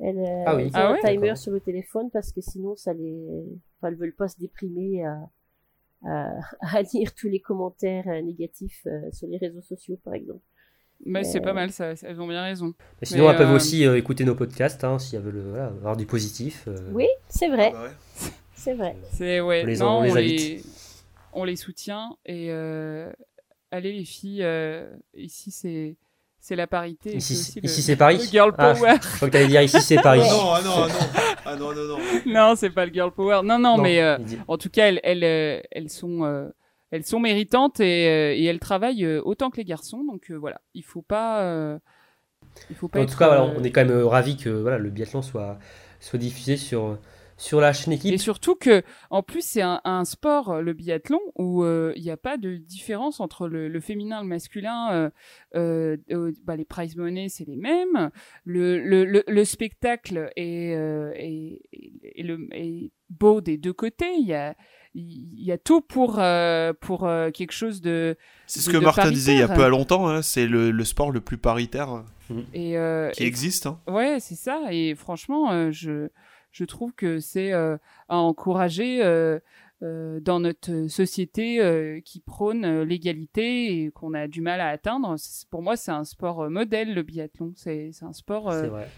[0.00, 0.66] Elles, euh, ah oui.
[0.66, 3.44] ont ah un timer sur le téléphone parce que sinon, ça les,
[3.78, 5.28] enfin, elles veulent pas se déprimer à,
[6.06, 10.42] à, à lire tous les commentaires euh, négatifs sur les réseaux sociaux, par exemple.
[11.06, 12.74] Mais c'est pas mal, ça, elles ont bien raison.
[13.00, 15.66] Mais sinon, elles peuvent euh, aussi euh, écouter nos podcasts hein, si elles veulent voilà,
[15.66, 16.64] avoir du positif.
[16.66, 16.76] Euh.
[16.92, 17.72] Oui, c'est vrai.
[17.74, 18.96] Ah bah c'est vrai.
[19.12, 19.62] C'est ouais.
[19.62, 20.62] On les, non, on les,
[21.34, 22.50] on les, soutient et
[23.70, 24.46] allez les filles,
[25.14, 25.96] ici c'est
[26.40, 27.16] c'est la parité.
[27.16, 28.18] Ici, ici c'est Paris?
[28.18, 28.94] Le girl ah, power.
[29.02, 30.20] je, crois que t'allais dire ici c'est Paris.
[30.20, 30.94] non, ah non, non.
[31.46, 31.98] Ah non, non, non.
[32.26, 33.40] non, c'est pas le girl power.
[33.44, 34.02] Non, non, mais
[34.48, 36.50] en tout cas, elles, elles, elles sont
[36.90, 40.04] elles sont méritantes et, euh, et elles travaillent euh, autant que les garçons.
[40.04, 41.80] Donc euh, voilà, il faut pas.
[42.70, 45.22] il faut pas en tout cas, on est quand même ravis que voilà, le biathlon
[45.22, 45.58] soit,
[45.98, 46.98] soit diffusé sur,
[47.36, 48.12] sur la chaîne équipe.
[48.12, 52.36] Et surtout que, en plus, c'est un, sport, le biathlon, où il n'y a pas
[52.36, 55.10] de différence entre le, féminin et le masculin.
[55.52, 58.10] bah, les prize money, c'est les mêmes.
[58.44, 60.70] Le, le, le, spectacle est,
[61.16, 61.60] est,
[62.52, 64.14] est beau des deux côtés.
[64.16, 64.54] Il y a
[64.94, 68.16] il y a tout pour euh, pour euh, quelque chose de
[68.46, 70.84] c'est ce que Martin disait il y a peu à longtemps hein, c'est le, le,
[70.84, 72.40] sport le plus paritaire mmh.
[72.52, 73.80] et, euh, qui existe hein.
[73.88, 76.08] ouais c'est ça et franchement je
[76.52, 79.40] je trouve que c'est à encourager euh,
[80.20, 85.16] dans notre société euh, qui prône euh, l'égalité et qu'on a du mal à atteindre.
[85.50, 87.52] Pour moi, c'est un sport modèle, le biathlon.
[87.56, 88.52] C'est un sport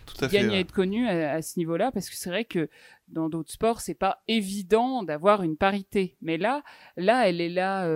[0.07, 2.69] qui gagne à être connu à, ce niveau-là parce que c'est vrai que
[3.09, 6.17] dans d'autres sports, c'est pas évident d'avoir une parité.
[6.21, 6.63] Mais là,
[6.97, 7.89] là, elle est là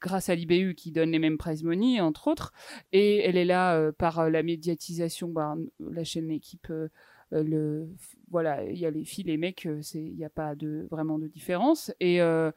[0.00, 2.52] grâce à l'IBU qui donne les mêmes prize money, entre autres,
[2.92, 6.88] et elle est là par la médiatisation, bah, la chaîne équipe euh,
[7.30, 7.88] le
[8.30, 10.86] voilà, il y a les filles, les mecs, euh, c'est il n'y a pas de
[10.90, 12.50] vraiment de différence et euh,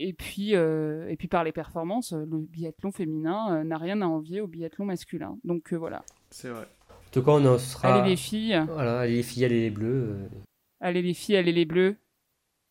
[0.00, 4.46] et puis, et puis par les performances, le biathlon féminin n'a rien à envier au
[4.46, 5.36] biathlon masculin.
[5.42, 6.04] Donc voilà.
[6.30, 6.68] C'est vrai.
[6.88, 7.94] En tout cas, on sera.
[7.94, 8.62] Allez les filles.
[8.68, 10.16] Voilà, allez les filles, allez les bleus.
[10.78, 11.96] Allez les filles, allez les bleus.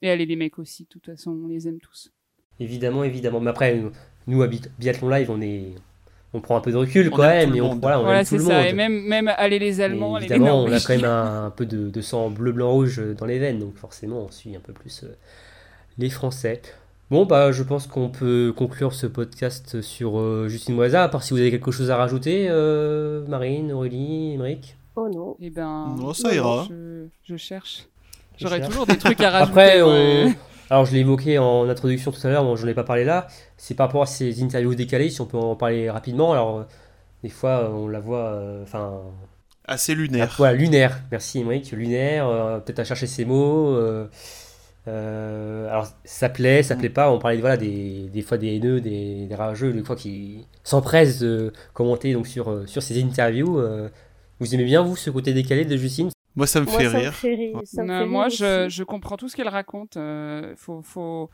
[0.01, 0.84] Et allez les mecs aussi.
[0.84, 2.14] De toute façon, on les aime tous.
[2.59, 3.39] Évidemment, évidemment.
[3.39, 3.84] Mais après,
[4.27, 5.76] nous, à Biathlon Live, on est,
[6.34, 8.41] on prend un peu de recul quand même, mais on, voilà, on voilà, tout le
[8.41, 8.58] ça.
[8.58, 8.66] monde.
[8.66, 12.30] Et même, même aller les Allemands, évidemment, on a quand même un, peu de, sang
[12.30, 15.16] bleu, blanc, rouge dans les veines, donc forcément, on suit un peu plus euh,
[15.98, 16.62] les Français.
[17.10, 21.24] Bon, bah, je pense qu'on peut conclure ce podcast sur euh, Justine Moisa, à part
[21.24, 24.76] si vous avez quelque chose à rajouter, euh, Marine, Aurélie, Émeric.
[24.98, 25.38] Oh non.
[25.40, 26.68] Eh ben, non, ça ira.
[27.24, 27.88] Je, cherche.
[28.38, 29.52] J'aurais toujours des trucs à rajouter.
[29.52, 30.34] Après, on,
[30.69, 33.27] alors je l'ai évoqué en introduction tout à l'heure, bon, j'en ai pas parlé là.
[33.56, 36.34] C'est par rapport à ces interviews décalées, si on peut en parler rapidement.
[36.34, 36.64] Alors euh,
[37.23, 39.02] des fois euh, on la voit, euh, enfin.
[39.65, 40.34] Assez lunaire.
[40.38, 41.02] voilà, lunaire.
[41.11, 42.27] Merci Émeric, lunaire.
[42.65, 43.77] Peut-être à chercher ses mots.
[44.85, 47.11] alors ça plaît, ça plaît pas.
[47.11, 51.19] On parlait voilà des, des fois des haineux, des, des rageux, des fois qui s'empressent
[51.19, 53.61] de commenter donc sur sur ces interviews.
[54.39, 56.11] vous aimez bien vous ce côté décalé de Justine?
[56.38, 57.14] Moi, ça me fait rire.
[58.07, 59.97] moi, je, je, comprends tout ce qu'elle raconte.
[59.97, 61.30] Euh, faut, faut...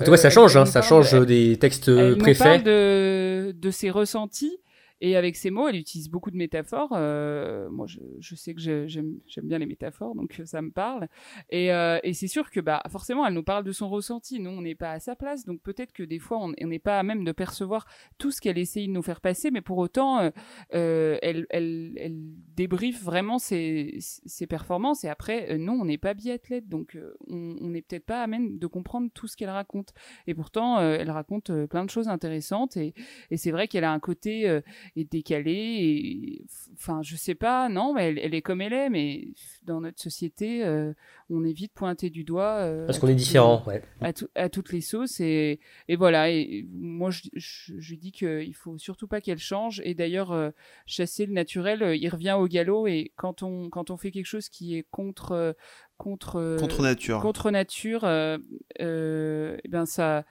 [0.00, 2.34] En tout cas, ça elle- change, hein, ça parle- change elle- des textes elle nous
[2.34, 4.58] parle de, de ses ressentis.
[5.00, 6.92] Et avec ces mots, elle utilise beaucoup de métaphores.
[6.92, 11.08] Euh, moi, je, je sais que j'aime bien les métaphores, donc euh, ça me parle.
[11.50, 14.40] Et, euh, et c'est sûr que bah, forcément, elle nous parle de son ressenti.
[14.40, 16.98] Nous, on n'est pas à sa place, donc peut-être que des fois, on n'est pas
[16.98, 17.86] à même de percevoir
[18.18, 20.30] tout ce qu'elle essaye de nous faire passer, mais pour autant, euh,
[20.74, 22.16] euh, elle, elle, elle
[22.54, 25.04] débriefe vraiment ses, ses performances.
[25.04, 26.98] Et après, euh, non, on n'est pas biathlète, donc
[27.28, 29.92] on n'est peut-être pas à même de comprendre tout ce qu'elle raconte.
[30.26, 32.76] Et pourtant, elle raconte plein de choses intéressantes.
[32.76, 32.94] Et,
[33.30, 34.60] et c'est vrai qu'elle a un côté
[34.94, 36.44] est décalée et
[36.74, 39.28] enfin je sais pas non mais elle, elle est comme elle est mais
[39.64, 40.92] dans notre société euh,
[41.30, 43.82] on est vite pointé du doigt euh, Parce qu'on est différent, ouais.
[44.00, 45.58] à, tout- à toutes les sauces et,
[45.88, 49.94] et voilà et moi je, je, je dis qu'il faut surtout pas qu'elle change et
[49.94, 50.50] d'ailleurs euh,
[50.86, 54.26] chasser le naturel euh, il revient au galop et quand on quand on fait quelque
[54.26, 55.52] chose qui est contre euh,
[55.98, 57.20] contre euh, Contre nature.
[57.20, 58.36] contre nature, euh,
[58.82, 60.26] euh, eh ben ça,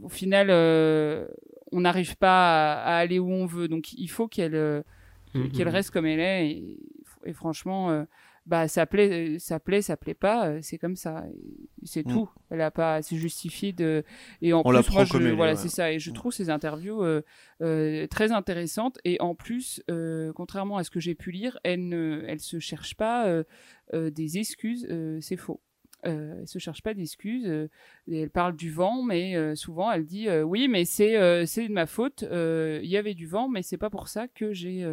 [0.00, 1.26] au final, euh,
[1.74, 3.68] on n'arrive pas à, à aller où on veut.
[3.68, 4.82] Donc il faut qu'elle euh,
[5.34, 5.50] Mhm.
[5.50, 6.48] qu'elle reste comme elle est.
[6.50, 6.78] Et,
[7.26, 8.04] et franchement, euh,
[8.46, 10.48] bah ça plaît, ça plaît, ça plaît pas.
[10.48, 11.24] euh, C'est comme ça.
[11.82, 12.10] C'est Mm.
[12.12, 12.30] tout.
[12.50, 14.04] Elle a pas à se justifier de.
[14.42, 15.56] Et en On plus, moi, je, voilà, ouais.
[15.58, 15.90] c'est ça.
[15.90, 16.14] Et je Mm.
[16.14, 17.22] trouve ces interviews euh,
[17.62, 18.98] euh, très intéressantes.
[19.04, 22.60] Et en plus, euh, contrairement à ce que j'ai pu lire, elle ne, elle se
[22.60, 23.42] cherche pas euh,
[23.94, 24.86] euh, des excuses.
[24.90, 25.60] euh, c'est faux.
[26.06, 27.46] Euh, elle se cherche pas d'excuses.
[27.46, 27.68] euh,
[28.10, 31.86] elle parle du vent, mais euh, souvent elle dit oui, mais c'est c'est de ma
[31.86, 32.22] faute.
[32.22, 34.86] Il y avait du vent, mais c'est pas pour ça que j'ai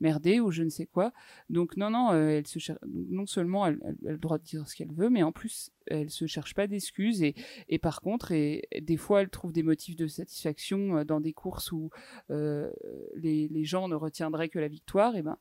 [0.00, 1.12] merdé ou je ne sais quoi.
[1.48, 4.92] Donc non, non, elle se non seulement elle, a le droit de dire ce qu'elle
[4.92, 9.22] veut, mais en plus elle se cherche pas d'excuses et, par contre, et, des fois
[9.22, 11.90] elle trouve des motifs de satisfaction dans des courses où
[12.28, 15.16] les, les gens ne retiendraient que la victoire.
[15.16, 15.36] Et ben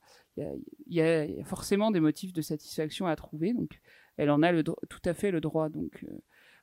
[0.87, 3.53] il y a, y a forcément des motifs de satisfaction à trouver.
[3.53, 3.79] Donc
[4.19, 5.69] elle en a le tout à fait le droit.
[5.69, 6.17] Donc euh,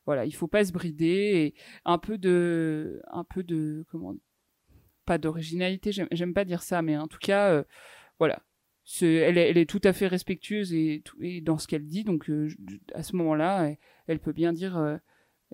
[0.05, 1.55] voilà, il faut pas se brider et
[1.85, 4.15] un peu de, un peu de, comment,
[5.05, 5.91] pas d'originalité.
[6.13, 7.65] J'aime pas dire ça, mais en tout cas, euh,
[8.19, 8.41] voilà.
[9.01, 11.03] Elle est, elle est tout à fait respectueuse et,
[11.43, 12.05] dans ce qu'elle dit.
[12.05, 12.49] Donc euh,
[12.95, 14.97] à ce moment-là, elle, elle peut bien dire euh,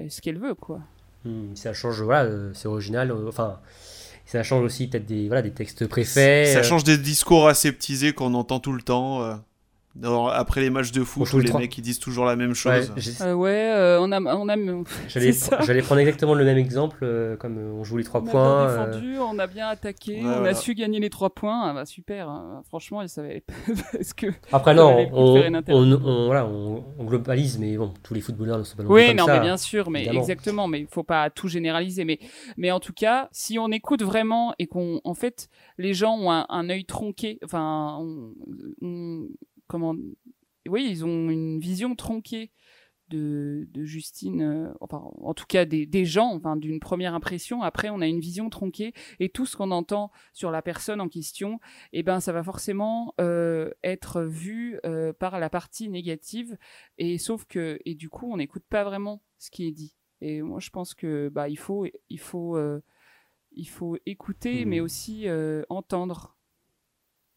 [0.09, 0.83] ce qu'elle veut, quoi.
[1.25, 3.11] Hmm, Ça change, voilà, euh, c'est original.
[3.11, 3.61] euh, Enfin,
[4.27, 6.49] ça change aussi peut-être des, voilà, des textes préfaits.
[6.49, 9.41] Ça euh, change des discours aseptisés qu'on entend tout le temps.
[9.95, 12.55] Dans- après les matchs de foot, où le les mecs ils disent toujours la même
[12.55, 12.93] chose.
[13.21, 14.57] Euh, ouais, euh, on a, on a,
[15.09, 18.67] J'allais prendre exactement le même exemple, euh, comme on joue les trois On a points.
[18.67, 20.49] bien euh, défendu, on a bien attaqué, Ouais, on voilà.
[20.51, 21.63] a su gagner les trois points.
[21.71, 22.63] Ah bah super, hein.
[22.69, 23.43] franchement, ils savaient
[23.93, 24.27] parce que.
[24.53, 25.37] Après, non, on,
[25.69, 29.09] on, on- voilà, on, on globalise, mais bon, tous les footballeurs ne sont pas Oui,
[29.09, 29.35] comme non, ça.
[29.35, 30.21] mais bien sûr, mais évidemment.
[30.21, 32.05] exactement, mais il faut pas tout généraliser.
[32.05, 32.19] Mais,
[32.57, 35.49] mais en tout cas, si on écoute vraiment et qu'on, en fait,
[35.79, 38.33] les gens ont un, un œil tronqué, enfin, on-
[38.81, 39.27] on-
[39.73, 39.97] comment,
[40.69, 42.53] oui, ils ont une vision tronquée
[43.09, 47.63] de, de Justine, euh, enfin, en tout cas des, des gens, enfin, d'une première impression.
[47.63, 51.09] Après, on a une vision tronquée et tout ce qu'on entend sur la personne en
[51.09, 51.59] question,
[51.93, 56.57] eh ben, ça va forcément euh, être vu euh, par la partie négative.
[56.97, 59.97] Et sauf que, et du coup, on n'écoute pas vraiment ce qui est dit.
[60.21, 62.57] Et moi, je pense que bah, il faut, il faut,
[63.51, 64.69] il faut écouter, Hmm.
[64.69, 65.27] mais aussi
[65.69, 66.37] entendre.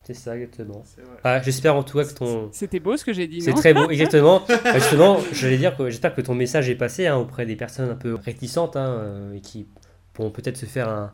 [0.05, 0.83] C'est ça, exactement.
[1.23, 2.49] Ah, J'espère en tout cas que ton.
[2.51, 4.43] C'était beau ce que j'ai dit, C'est très beau, exactement.
[4.47, 7.89] Bah, justement, j'allais dire que j'espère que ton message est passé hein, auprès des personnes
[7.89, 9.67] un peu réticentes hein, euh, et qui
[10.13, 11.11] pourront peut-être se faire un,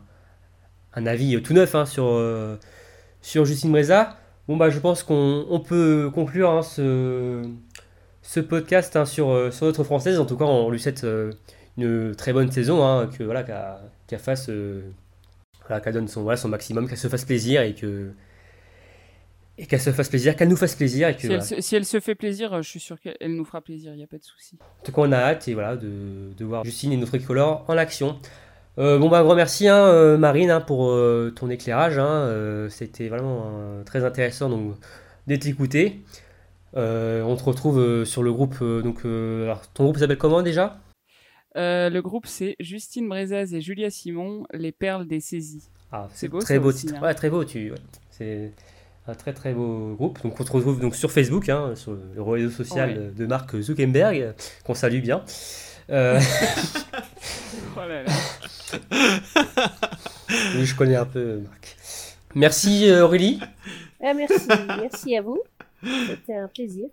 [0.94, 2.56] un avis euh, tout neuf hein, sur, euh,
[3.22, 4.16] sur Justine Breza.
[4.46, 7.42] Bon, bah, je pense qu'on on peut conclure hein, ce,
[8.22, 10.18] ce podcast hein, sur, sur notre française.
[10.18, 11.32] En tout cas, on lui souhaite euh,
[11.78, 13.56] une très bonne saison, hein, que voilà, qu'elle
[14.06, 14.82] qu'elle fasse, euh,
[15.66, 18.10] voilà, qu'elle donne son, voilà, son maximum, qu'elle se fasse plaisir et que
[19.62, 21.42] et qu'elle se fasse plaisir, qu'elle nous fasse plaisir et que si, voilà.
[21.42, 23.92] elle se, si elle se fait plaisir, euh, je suis sûr qu'elle nous fera plaisir,
[23.94, 24.58] il n'y a pas de souci.
[24.60, 27.64] En tout cas, on a hâte et voilà, de, de voir Justine et notre tricolore
[27.68, 28.18] en action.
[28.78, 31.96] Euh, bon, bah, un grand merci, hein, euh, Marine, hein, pour euh, ton éclairage.
[31.98, 33.52] hein, euh, C'était vraiment
[33.86, 34.74] très intéressant donc,
[35.28, 36.00] d'être écouté.
[36.74, 38.58] On te retrouve sur le groupe.
[38.60, 40.80] donc, alors, ton groupe s'appelle comment déjà?
[41.54, 45.68] Le groupe, c'est Justine Brezaz et Julia Simon, les perles des saisies.
[45.92, 47.02] ah, C'est beau, très beau aussi, titre.
[47.02, 47.44] Ouais, très beau.
[47.44, 48.52] Tu, ouais.
[49.08, 50.22] Un très très beau groupe.
[50.22, 54.34] Donc, on te retrouve donc sur Facebook, hein, sur le réseau social de Marc Zuckerberg,
[54.64, 55.24] qu'on salue bien.
[55.90, 56.20] Euh,
[57.76, 58.12] Oh là là.
[60.56, 61.76] oui, je connais un peu Marc.
[62.34, 63.40] Merci euh, Aurélie.
[64.02, 64.48] Ah, merci,
[64.80, 65.42] merci à vous.
[65.82, 66.88] C'était un plaisir.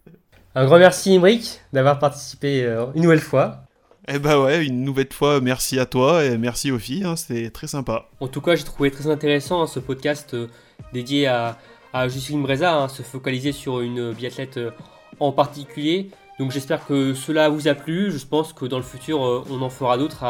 [0.55, 3.63] Un grand merci Imric d'avoir participé euh, une nouvelle fois.
[4.07, 7.51] Eh bah ouais, une nouvelle fois, merci à toi et merci aux filles, hein, c'était
[7.51, 8.07] très sympa.
[8.19, 10.47] En tout cas, j'ai trouvé très intéressant hein, ce podcast euh,
[10.93, 11.59] dédié à,
[11.93, 14.71] à Justine Breza, hein, se focaliser sur une biathlète euh,
[15.19, 16.09] en particulier.
[16.39, 18.11] Donc j'espère que cela vous a plu.
[18.11, 20.23] Je pense que dans le futur, euh, on en fera d'autres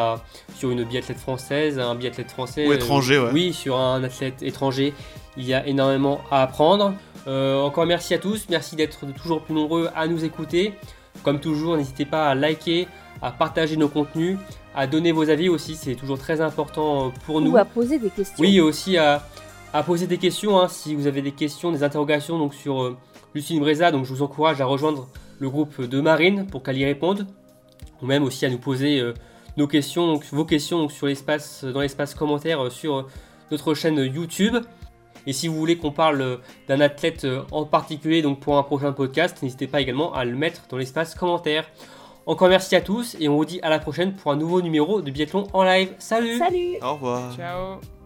[0.55, 2.67] sur une biathlète française, un biathlète français.
[2.67, 3.29] Ou étranger, ouais.
[3.31, 4.93] Oui, sur un athlète étranger.
[5.37, 6.93] Il y a énormément à apprendre.
[7.27, 8.47] encore merci à tous.
[8.49, 10.73] Merci d'être toujours plus nombreux à nous écouter.
[11.23, 12.87] Comme toujours, n'hésitez pas à liker,
[13.21, 14.37] à partager nos contenus,
[14.75, 15.75] à donner vos avis aussi.
[15.75, 17.51] C'est toujours très important pour nous.
[17.51, 18.35] Ou à poser des questions.
[18.39, 19.23] Oui, aussi à,
[19.85, 20.59] poser des questions.
[20.59, 22.97] Hein, si vous avez des questions, des interrogations donc sur euh,
[23.33, 25.07] Lucine Breza, donc je vous encourage à rejoindre
[25.39, 27.27] le groupe de Marine pour qu'elle y réponde,
[28.01, 29.13] ou même aussi à nous poser euh,
[29.57, 33.07] nos questions, donc vos questions donc, sur l'espace, dans l'espace commentaire euh, sur
[33.51, 34.57] notre chaîne YouTube.
[35.27, 39.43] Et si vous voulez qu'on parle d'un athlète en particulier donc pour un prochain podcast,
[39.43, 41.69] n'hésitez pas également à le mettre dans l'espace commentaire.
[42.25, 45.01] Encore merci à tous et on vous dit à la prochaine pour un nouveau numéro
[45.01, 45.93] de Biathlon en live.
[45.99, 47.98] Salut Salut Au revoir Ciao